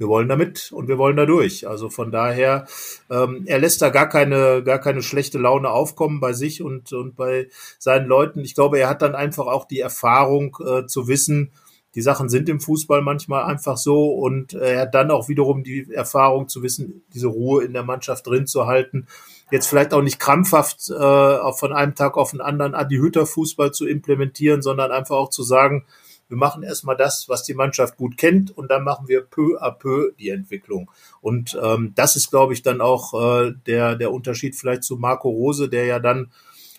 Wir 0.00 0.08
wollen 0.08 0.28
damit 0.28 0.72
und 0.72 0.88
wir 0.88 0.98
wollen 0.98 1.16
da 1.16 1.26
durch. 1.26 1.68
Also 1.68 1.90
von 1.90 2.10
daher, 2.10 2.66
ähm, 3.10 3.44
er 3.46 3.58
lässt 3.58 3.82
da 3.82 3.90
gar 3.90 4.08
keine, 4.08 4.62
gar 4.64 4.78
keine 4.78 5.02
schlechte 5.02 5.38
Laune 5.38 5.70
aufkommen 5.70 6.20
bei 6.20 6.32
sich 6.32 6.62
und, 6.62 6.92
und 6.92 7.16
bei 7.16 7.48
seinen 7.78 8.06
Leuten. 8.06 8.40
Ich 8.40 8.54
glaube, 8.54 8.78
er 8.78 8.88
hat 8.88 9.02
dann 9.02 9.14
einfach 9.14 9.46
auch 9.46 9.66
die 9.66 9.80
Erfahrung 9.80 10.56
äh, 10.66 10.86
zu 10.86 11.06
wissen, 11.06 11.52
die 11.94 12.02
Sachen 12.02 12.28
sind 12.28 12.48
im 12.48 12.60
Fußball 12.60 13.02
manchmal 13.02 13.42
einfach 13.44 13.76
so 13.76 14.12
und 14.12 14.54
er 14.54 14.82
hat 14.82 14.94
dann 14.94 15.10
auch 15.10 15.28
wiederum 15.28 15.64
die 15.64 15.92
Erfahrung 15.92 16.48
zu 16.48 16.62
wissen, 16.62 17.02
diese 17.12 17.26
Ruhe 17.26 17.64
in 17.64 17.72
der 17.72 17.82
Mannschaft 17.82 18.26
drin 18.26 18.46
zu 18.46 18.66
halten 18.66 19.06
jetzt 19.50 19.66
vielleicht 19.66 19.92
auch 19.92 20.02
nicht 20.02 20.20
krampfhaft 20.20 20.90
äh, 20.90 21.52
von 21.52 21.72
einem 21.72 21.94
Tag 21.94 22.16
auf 22.16 22.30
den 22.30 22.40
anderen 22.40 22.74
Adi 22.74 22.96
Hütter 22.96 23.26
Fußball 23.26 23.72
zu 23.72 23.86
implementieren, 23.86 24.62
sondern 24.62 24.92
einfach 24.92 25.16
auch 25.16 25.30
zu 25.30 25.42
sagen, 25.42 25.84
wir 26.30 26.36
machen 26.36 26.62
erstmal 26.62 26.96
das, 26.96 27.28
was 27.28 27.42
die 27.42 27.54
Mannschaft 27.54 27.96
gut 27.96 28.16
kennt 28.16 28.56
und 28.56 28.70
dann 28.70 28.84
machen 28.84 29.08
wir 29.08 29.22
peu 29.22 29.60
à 29.60 29.72
peu 29.72 30.12
die 30.18 30.30
Entwicklung. 30.30 30.90
Und 31.20 31.58
ähm, 31.60 31.92
das 31.96 32.14
ist, 32.14 32.30
glaube 32.30 32.54
ich, 32.54 32.62
dann 32.62 32.80
auch 32.80 33.14
äh, 33.14 33.52
der, 33.66 33.96
der 33.96 34.12
Unterschied 34.12 34.54
vielleicht 34.54 34.84
zu 34.84 34.96
Marco 34.96 35.28
Rose, 35.28 35.68
der 35.68 35.86
ja 35.86 35.98
dann 35.98 36.30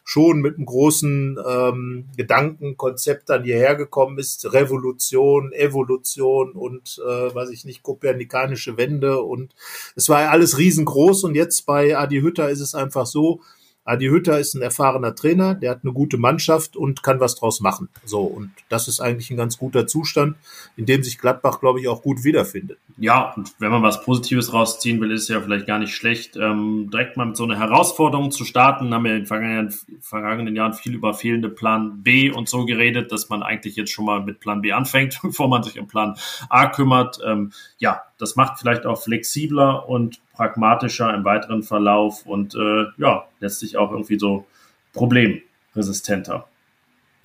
schon 0.04 0.41
mit 0.41 0.56
einem 0.56 0.66
großen 0.66 1.38
ähm, 1.47 2.06
Gedankenkonzept 2.18 3.30
dann 3.30 3.43
hierher 3.43 3.76
gekommen 3.76 4.18
ist. 4.18 4.52
Revolution, 4.52 5.52
Evolution 5.52 6.54
und, 6.54 7.02
äh, 7.06 7.36
weiß 7.36 7.49
ich 7.49 7.66
nicht, 7.66 7.84
kopernikanische 7.84 8.78
Wende. 8.78 9.22
Und 9.22 9.54
es 9.95 10.10
war 10.10 10.22
ja 10.22 10.30
alles 10.30 10.58
riesengroß. 10.58 11.26
Und 11.26 11.36
jetzt 11.36 11.66
bei 11.66 11.97
Adi 11.97 12.22
Hütter 12.22 12.49
ist 12.49 12.62
es 12.62 12.74
einfach 12.74 13.06
so, 13.06 13.41
Adi 13.84 14.07
Hütter 14.07 14.39
ist 14.39 14.53
ein 14.53 14.61
erfahrener 14.61 15.15
Trainer, 15.15 15.55
der 15.55 15.71
hat 15.71 15.79
eine 15.84 15.91
gute 15.91 16.17
Mannschaft 16.17 16.75
und 16.75 17.01
kann 17.01 17.19
was 17.19 17.36
draus 17.36 17.61
machen. 17.61 17.89
So, 18.05 18.21
und 18.21 18.51
das 18.69 18.88
ist 18.88 18.99
eigentlich 18.99 19.32
ein 19.32 19.38
ganz 19.38 19.57
guter 19.57 19.88
Zustand, 19.88 20.38
in 20.77 20.86
dem 20.86 21.01
sich 21.01 21.17
Gladbach, 21.17 21.59
glaube 21.59 21.79
ich, 21.79 21.88
auch 21.88 22.03
gut 22.03 22.23
wiederfindet. 22.23 22.77
Ja, 22.97 23.34
und 23.36 23.53
wenn 23.57 23.71
man 23.71 23.82
was 23.82 24.03
Positives 24.03 24.53
rausziehen 24.53 25.01
will, 25.01 25.11
ist 25.11 25.23
es 25.23 25.27
ja 25.29 25.41
vielleicht 25.41 25.65
gar 25.65 25.79
nicht 25.79 25.95
schlecht, 25.95 26.38
ähm, 26.38 26.89
direkt 26.91 27.17
mal 27.17 27.25
mit 27.25 27.38
so 27.38 27.43
einer 27.43 27.57
Herausforderung 27.57 28.29
zu 28.29 28.45
starten. 28.45 28.93
Haben 28.93 29.05
wir 29.05 29.11
in 29.13 29.21
den 29.21 29.25
vergangenen, 29.25 29.73
vergangenen 29.99 30.55
Jahren 30.55 30.73
viel 30.73 30.93
über 30.93 31.15
fehlende 31.15 31.49
Plan 31.49 32.03
B 32.03 32.32
und 32.32 32.47
so 32.47 32.65
geredet, 32.65 33.11
dass 33.11 33.29
man 33.29 33.41
eigentlich 33.41 33.75
jetzt 33.75 33.91
schon 33.91 34.05
mal 34.05 34.21
mit 34.21 34.39
Plan 34.39 34.61
B 34.61 34.73
anfängt, 34.73 35.19
bevor 35.23 35.47
man 35.47 35.63
sich 35.63 35.79
um 35.79 35.88
Plan 35.88 36.15
A 36.49 36.67
kümmert. 36.67 37.19
Ähm, 37.25 37.51
ja, 37.79 38.03
das 38.22 38.36
macht 38.36 38.59
vielleicht 38.59 38.86
auch 38.86 39.01
flexibler 39.01 39.89
und 39.89 40.22
pragmatischer 40.34 41.11
im 41.11 41.26
weiteren 41.26 41.63
Verlauf 41.63 42.28
und 42.28 42.53
äh, 42.53 42.86
ja, 42.97 43.26
letztlich 43.39 43.78
auch 43.78 43.91
irgendwie 43.91 44.19
so 44.19 44.45
problemresistenter. 44.93 46.47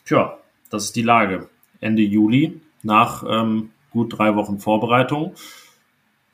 Tja, 0.06 0.38
das 0.70 0.84
ist 0.84 0.96
die 0.96 1.02
Lage. 1.02 1.50
Ende 1.80 2.00
Juli, 2.00 2.62
nach 2.82 3.24
ähm, 3.28 3.72
gut 3.90 4.18
drei 4.18 4.34
Wochen 4.36 4.58
Vorbereitung. 4.58 5.34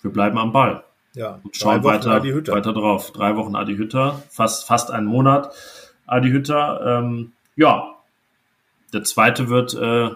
Wir 0.01 0.13
bleiben 0.13 0.39
am 0.39 0.53
Ball. 0.53 0.85
Ja, 1.15 1.41
und 1.43 1.57
schauen 1.57 1.83
weiter, 1.83 2.23
weiter 2.23 2.73
drauf. 2.73 3.11
Drei 3.11 3.37
Wochen 3.37 3.57
Adi 3.57 3.77
Hütter, 3.77 4.23
fast, 4.31 4.67
fast 4.67 4.93
einen 4.93 5.07
Monat 5.07 5.53
Adi 6.07 6.31
Hütter. 6.31 7.01
Ähm, 7.01 7.33
ja, 7.57 7.97
der 8.93 9.03
zweite 9.03 9.49
wird 9.49 9.75
äh, 9.75 10.11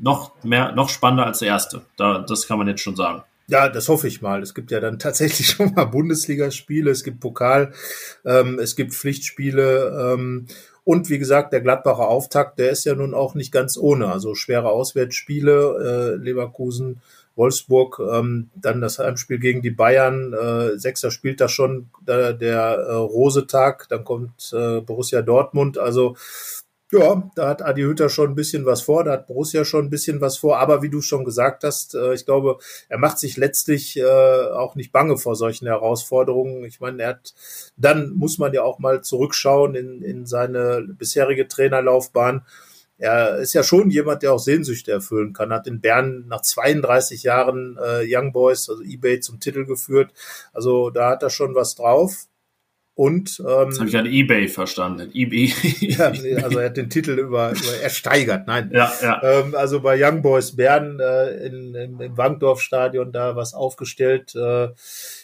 noch 0.00 0.32
mehr, 0.42 0.72
noch 0.72 0.88
spannender 0.88 1.26
als 1.26 1.38
der 1.38 1.48
erste. 1.48 1.82
Da, 1.96 2.18
das 2.18 2.48
kann 2.48 2.58
man 2.58 2.66
jetzt 2.66 2.82
schon 2.82 2.96
sagen. 2.96 3.22
Ja, 3.48 3.68
das 3.68 3.88
hoffe 3.88 4.08
ich 4.08 4.22
mal. 4.22 4.42
Es 4.42 4.54
gibt 4.54 4.70
ja 4.70 4.80
dann 4.80 4.98
tatsächlich 4.98 5.48
schon 5.48 5.74
mal 5.74 5.84
Bundesligaspiele, 5.84 6.90
es 6.90 7.04
gibt 7.04 7.20
Pokal, 7.20 7.72
ähm, 8.24 8.58
es 8.58 8.76
gibt 8.76 8.94
Pflichtspiele. 8.94 10.14
Ähm, 10.14 10.46
und 10.84 11.10
wie 11.10 11.18
gesagt, 11.18 11.52
der 11.52 11.60
Gladbacher 11.60 12.08
Auftakt, 12.08 12.58
der 12.58 12.70
ist 12.70 12.84
ja 12.84 12.94
nun 12.94 13.14
auch 13.14 13.34
nicht 13.34 13.52
ganz 13.52 13.76
ohne. 13.76 14.10
Also 14.10 14.34
schwere 14.34 14.70
Auswärtsspiele, 14.70 16.16
äh, 16.18 16.22
Leverkusen, 16.22 17.00
Wolfsburg, 17.36 18.00
ähm, 18.00 18.50
dann 18.54 18.80
das 18.80 18.98
Heimspiel 18.98 19.38
gegen 19.38 19.62
die 19.62 19.70
Bayern, 19.70 20.32
äh, 20.32 20.78
Sechster 20.78 21.10
spielt 21.10 21.40
da 21.40 21.48
schon 21.48 21.88
der, 22.06 22.32
der 22.32 22.60
äh, 22.60 22.92
Rosetag, 22.94 23.86
dann 23.88 24.04
kommt 24.04 24.52
äh, 24.52 24.80
Borussia 24.80 25.22
Dortmund. 25.22 25.78
Also 25.78 26.16
ja, 26.92 27.30
da 27.34 27.48
hat 27.48 27.62
Adi 27.62 27.82
Hütter 27.82 28.10
schon 28.10 28.30
ein 28.30 28.34
bisschen 28.34 28.66
was 28.66 28.82
vor, 28.82 29.04
da 29.04 29.12
hat 29.12 29.26
Borussia 29.26 29.64
schon 29.64 29.86
ein 29.86 29.90
bisschen 29.90 30.20
was 30.20 30.36
vor, 30.36 30.58
aber 30.58 30.82
wie 30.82 30.90
du 30.90 31.00
schon 31.00 31.24
gesagt 31.24 31.64
hast, 31.64 31.94
äh, 31.94 32.12
ich 32.12 32.26
glaube, 32.26 32.58
er 32.90 32.98
macht 32.98 33.18
sich 33.18 33.38
letztlich 33.38 33.98
äh, 33.98 34.04
auch 34.04 34.74
nicht 34.74 34.92
bange 34.92 35.16
vor 35.16 35.34
solchen 35.34 35.66
Herausforderungen. 35.66 36.64
Ich 36.64 36.80
meine, 36.80 37.02
er 37.02 37.08
hat, 37.10 37.34
dann 37.76 38.10
muss 38.10 38.36
man 38.36 38.52
ja 38.52 38.62
auch 38.62 38.78
mal 38.78 39.02
zurückschauen 39.02 39.74
in, 39.74 40.02
in 40.02 40.26
seine 40.26 40.86
bisherige 40.86 41.48
Trainerlaufbahn. 41.48 42.44
Er 42.98 43.38
ist 43.38 43.54
ja 43.54 43.62
schon 43.62 43.90
jemand, 43.90 44.22
der 44.22 44.34
auch 44.34 44.38
Sehnsüchte 44.38 44.92
erfüllen 44.92 45.32
kann. 45.32 45.52
Hat 45.52 45.66
in 45.66 45.80
Bern 45.80 46.26
nach 46.28 46.42
32 46.42 47.22
Jahren 47.22 47.78
äh, 47.82 48.04
Young 48.06 48.32
Boys, 48.32 48.68
also 48.68 48.82
eBay 48.82 49.18
zum 49.20 49.40
Titel 49.40 49.64
geführt. 49.64 50.12
Also 50.52 50.90
da 50.90 51.10
hat 51.10 51.22
er 51.22 51.30
schon 51.30 51.54
was 51.54 51.74
drauf. 51.74 52.26
Und 52.94 53.40
ähm, 53.40 53.70
das 53.70 53.78
habe 53.78 53.88
ich 53.88 53.96
an 53.96 54.06
eBay 54.06 54.48
verstanden. 54.48 55.10
eBay. 55.14 55.52
ja, 55.80 56.08
also 56.42 56.58
er 56.58 56.66
hat 56.66 56.76
den 56.76 56.90
Titel 56.90 57.12
über, 57.12 57.52
über 57.52 57.82
ersteigert. 57.82 58.46
Nein. 58.46 58.70
Ja, 58.72 58.92
ja. 59.00 59.22
Ähm, 59.22 59.54
also 59.54 59.80
bei 59.80 59.96
Young 59.98 60.20
Boys 60.20 60.56
Bern 60.56 61.00
äh, 61.00 61.46
in, 61.46 61.74
in, 61.74 62.00
im 62.00 62.16
Wankdorf-Stadion 62.16 63.10
da 63.10 63.34
was 63.34 63.54
aufgestellt. 63.54 64.34
Äh, 64.34 64.68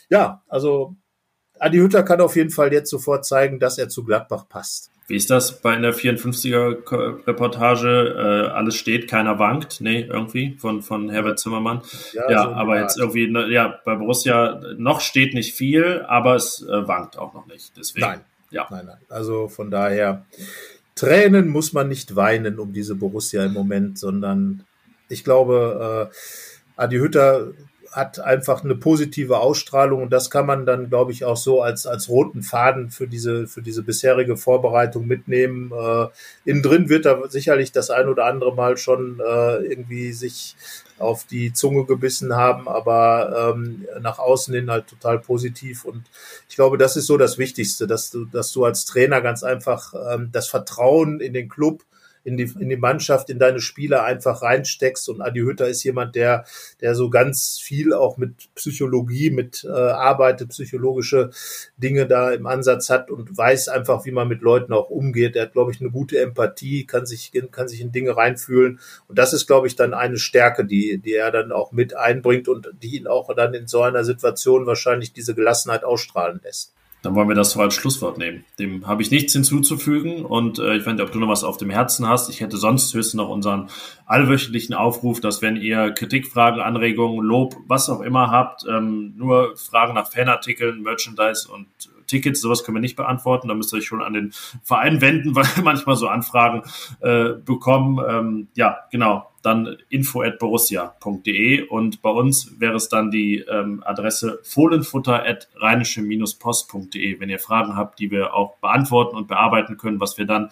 ja, 0.09 0.43
also 0.49 0.97
Adi 1.59 1.79
Hütter 1.79 2.03
kann 2.05 2.21
auf 2.23 2.37
jeden 2.37 2.51
Fall 2.51 2.73
jetzt 2.73 2.91
sofort 2.91 3.27
zeigen, 3.27 3.59
dass 3.59 3.77
er 3.77 3.91
zu 3.91 4.03
Gladbach 4.05 4.49
passt. 4.49 4.91
Wie 5.09 5.17
ist 5.17 5.31
das 5.31 5.63
bei 5.63 5.73
einer 5.73 5.93
54er 5.95 7.27
Reportage? 7.27 8.15
Äh, 8.15 8.51
alles 8.51 8.77
steht, 8.77 9.09
keiner 9.09 9.39
wankt. 9.39 9.81
Nee, 9.81 10.03
irgendwie 10.03 10.55
von, 10.59 10.83
von 10.83 11.09
Herbert 11.09 11.39
Zimmermann. 11.39 11.81
Ja, 12.13 12.31
ja 12.31 12.43
so 12.43 12.49
aber 12.51 12.79
jetzt 12.79 12.99
irgendwie, 12.99 13.27
ne, 13.27 13.51
ja, 13.51 13.81
bei 13.87 13.95
Borussia 13.95 14.61
noch 14.77 15.01
steht 15.01 15.33
nicht 15.33 15.55
viel, 15.55 16.05
aber 16.07 16.35
es 16.35 16.61
äh, 16.63 16.87
wankt 16.87 17.17
auch 17.19 17.33
noch 17.33 17.47
nicht. 17.47 17.75
Deswegen, 17.79 18.07
nein, 18.07 18.21
ja. 18.51 18.67
nein, 18.71 18.85
nein. 18.85 18.99
Also 19.09 19.49
von 19.49 19.71
daher, 19.71 20.27
Tränen 20.95 21.49
muss 21.49 21.73
man 21.73 21.89
nicht 21.89 22.15
weinen 22.15 22.59
um 22.59 22.75
diese 22.75 22.95
Borussia 22.95 23.43
im 23.47 23.55
Moment, 23.55 23.99
sondern 23.99 24.67
ich 25.09 25.25
glaube, 25.25 26.11
äh, 26.13 26.15
Adi 26.77 26.99
Hütter 26.99 27.53
hat 27.93 28.21
einfach 28.21 28.65
eine 28.65 28.75
positive 28.75 29.39
Ausstrahlung 29.39 30.03
und 30.03 30.11
das 30.11 30.31
kann 30.31 30.47
man 30.47 30.67
dann, 30.67 30.89
glaube 30.89 31.13
ich, 31.13 31.25
auch 31.25 31.37
so 31.37 31.63
als, 31.63 31.87
als 31.87 32.09
roten 32.09 32.43
Faden 32.43 32.91
für 32.91 33.07
diese, 33.07 33.47
für 33.47 33.63
diese 33.63 33.83
bisherige 33.83 34.37
Vorbereitung 34.37 35.07
mitnehmen. 35.07 35.73
Äh, 35.73 36.07
innen 36.45 36.63
drin 36.63 36.89
wird 36.89 37.07
er 37.07 37.29
sicherlich 37.31 37.73
das 37.73 37.91
ein 37.91 38.09
oder 38.09 38.27
andere 38.27 38.55
Mal 38.55 38.77
schon 38.77 39.21
äh, 39.21 39.57
irgendwie 39.65 40.13
sich 40.13 40.57
auf 40.99 41.25
die 41.25 41.53
Zunge 41.53 41.85
gebissen 41.85 42.35
haben, 42.35 42.69
aber 42.69 43.55
ähm, 43.55 43.87
nach 44.01 44.19
außen 44.19 44.55
hin 44.55 44.71
halt 44.71 44.89
total 44.89 45.19
positiv. 45.19 45.85
Und 45.85 46.05
ich 46.49 46.57
glaube, 46.57 46.79
das 46.79 46.97
ist 46.97 47.07
so 47.07 47.17
das 47.17 47.39
Wichtigste, 47.39 47.87
dass 47.87 48.11
du, 48.11 48.25
dass 48.25 48.53
du 48.53 48.65
als 48.65 48.85
Trainer 48.85 49.21
ganz 49.21 49.43
einfach 49.43 49.95
ähm, 50.13 50.31
das 50.33 50.49
Vertrauen 50.49 51.21
in 51.21 51.33
den 51.33 51.49
Club 51.49 51.83
in 52.29 52.37
die, 52.37 52.53
in 52.61 52.69
die 52.69 52.77
Mannschaft, 52.77 53.31
in 53.31 53.39
deine 53.39 53.61
Spieler 53.61 54.05
einfach 54.05 54.43
reinsteckst. 54.43 55.09
Und 55.09 55.23
Adi 55.23 55.41
Hütter 55.41 55.67
ist 55.67 55.83
jemand, 55.83 56.15
der, 56.15 56.45
der 56.81 56.95
so 56.95 57.09
ganz 57.09 57.59
viel 57.59 57.95
auch 57.95 58.19
mit 58.19 58.55
Psychologie, 58.55 59.31
mit 59.31 59.65
äh, 59.65 59.71
arbeitet, 59.71 60.51
psychologische 60.51 61.31
Dinge 61.79 62.07
da 62.07 62.31
im 62.31 62.47
Ansatz 62.47 62.91
hat 62.91 63.11
und 63.11 63.37
weiß 63.37 63.69
einfach, 63.69 64.05
wie 64.05 64.13
man 64.13 64.29
mit 64.29 64.43
Leuten 64.43 64.73
auch 64.73 64.91
umgeht. 64.91 65.37
Er 65.37 65.45
hat, 65.45 65.53
glaube 65.53 65.73
ich, 65.73 65.81
eine 65.81 65.91
gute 65.91 66.21
Empathie, 66.21 66.85
kann 66.85 67.07
sich, 67.07 67.33
kann 67.51 67.67
sich 67.67 67.81
in 67.81 67.93
Dinge 67.93 68.17
reinfühlen. 68.17 68.79
Und 69.09 69.19
das 69.19 69.33
ist, 69.33 69.47
glaube 69.47 69.67
ich, 69.67 69.75
dann 69.75 69.95
eine 69.95 70.19
Stärke, 70.19 70.67
die, 70.67 70.99
die 70.99 71.15
er 71.15 71.31
dann 71.31 71.51
auch 71.51 71.73
mit 71.73 71.97
einbringt 71.97 72.49
und 72.49 72.71
die 72.83 72.97
ihn 72.97 73.07
auch 73.07 73.35
dann 73.35 73.55
in 73.55 73.67
so 73.67 73.83
einer 73.83 74.05
Situation 74.05 74.67
wahrscheinlich 74.67 75.15
diese 75.15 75.35
Gelassenheit 75.35 75.83
ausstrahlen 75.83 76.41
lässt. 76.45 76.75
Dann 77.03 77.15
wollen 77.15 77.29
wir 77.29 77.37
das 77.37 77.53
so 77.53 77.61
als 77.61 77.75
Schlusswort 77.75 78.19
nehmen. 78.19 78.45
Dem 78.59 78.87
habe 78.87 79.03
ich 79.03 79.11
nichts 79.11 79.33
hinzuzufügen 79.33 80.25
und 80.25 80.59
äh, 80.59 80.77
ich 80.77 80.85
weiß 80.85 80.95
nicht, 80.95 81.03
ob 81.03 81.13
du 81.13 81.21
noch 81.21 81.29
was 81.29 81.45
auf 81.45 81.57
dem 81.57 81.71
Herzen 81.71 82.09
hast. 82.09 82.29
Ich 82.29 82.41
hätte 82.41 82.57
sonst 82.57 82.93
höchstens 82.93 83.15
noch 83.15 83.29
unseren 83.29 83.69
allwöchentlichen 84.07 84.75
Aufruf, 84.75 85.21
dass 85.21 85.41
wenn 85.41 85.57
ihr 85.57 85.93
Kritikfragen, 85.93 86.61
Anregungen, 86.61 87.25
Lob, 87.25 87.57
was 87.67 87.89
auch 87.89 88.01
immer 88.01 88.31
habt, 88.31 88.65
ähm, 88.69 89.15
nur 89.17 89.57
Fragen 89.57 89.95
nach 89.95 90.11
Fanartikeln, 90.11 90.83
Merchandise 90.83 91.49
und 91.51 91.67
Tickets, 92.09 92.41
sowas 92.41 92.65
können 92.65 92.77
wir 92.77 92.81
nicht 92.81 92.97
beantworten. 92.97 93.49
Da 93.49 93.55
müsst 93.55 93.73
ihr 93.73 93.79
euch 93.79 93.87
schon 93.87 94.03
an 94.03 94.15
den 94.15 94.33
Verein 94.63 95.01
wenden, 95.01 95.35
weil 95.37 95.45
wir 95.55 95.63
manchmal 95.63 95.97
so 95.97 96.09
Anfragen 96.09 96.63
äh, 97.01 97.31
bekommen. 97.45 98.05
Ähm, 98.09 98.49
ja, 98.55 98.79
genau. 98.91 99.31
Dann 99.43 99.77
info 99.89 100.23
at 100.23 100.41
borussia.de 100.41 101.69
und 101.69 102.03
bei 102.03 102.11
uns 102.11 102.59
wäre 102.59 102.75
es 102.75 102.89
dann 102.89 103.13
die 103.13 103.39
ähm, 103.49 103.85
Adresse 103.87 104.41
fohlenfutter 104.43 105.25
at 105.25 105.49
rheinische-post.de, 105.61 107.21
wenn 107.21 107.31
ihr 107.31 107.39
Fragen 107.39 107.77
habt, 107.77 108.01
die 108.01 108.11
wir 108.11 108.35
auch 108.35 108.57
beantworten 108.59 109.17
und 109.17 109.29
bearbeiten 109.29 109.77
können, 109.77 110.01
was 110.01 110.19
wir 110.19 110.27
dann 110.27 110.51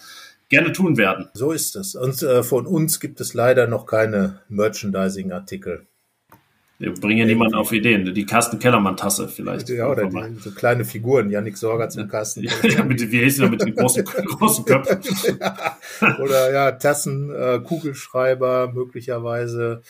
gerne 0.48 0.72
tun 0.72 0.96
werden. 0.96 1.28
So 1.34 1.50
ist 1.50 1.76
es. 1.76 1.94
Und 1.94 2.22
äh, 2.22 2.42
von 2.42 2.66
uns 2.66 3.00
gibt 3.00 3.20
es 3.20 3.34
leider 3.34 3.66
noch 3.66 3.86
keine 3.86 4.40
Merchandising-Artikel. 4.48 5.86
Wir 6.78 6.92
bringen 6.92 7.20
ja 7.20 7.24
niemanden 7.24 7.54
auf 7.54 7.72
Ideen. 7.72 8.12
Die 8.14 8.26
Carsten 8.26 8.58
Kellermann-Tasse 8.58 9.28
vielleicht. 9.28 9.70
Ja, 9.70 9.88
oder 9.88 10.06
die, 10.06 10.34
so 10.40 10.50
kleine 10.50 10.84
Figuren. 10.84 11.30
Yannick 11.30 11.56
Sorger 11.56 11.88
zum 11.88 12.06
Carsten. 12.08 12.46
Ja, 12.62 12.84
mit, 12.84 13.00
wie 13.10 13.24
heißt 13.24 13.38
der 13.38 13.48
mit 13.48 13.62
den 13.62 13.74
großen, 13.74 14.04
großen 14.38 14.64
Köpfen? 14.64 15.00
ja. 15.40 15.78
Oder 16.22 16.52
ja, 16.52 16.72
Tassen, 16.72 17.30
äh, 17.30 17.60
Kugelschreiber 17.60 18.72
möglicherweise 18.72 19.82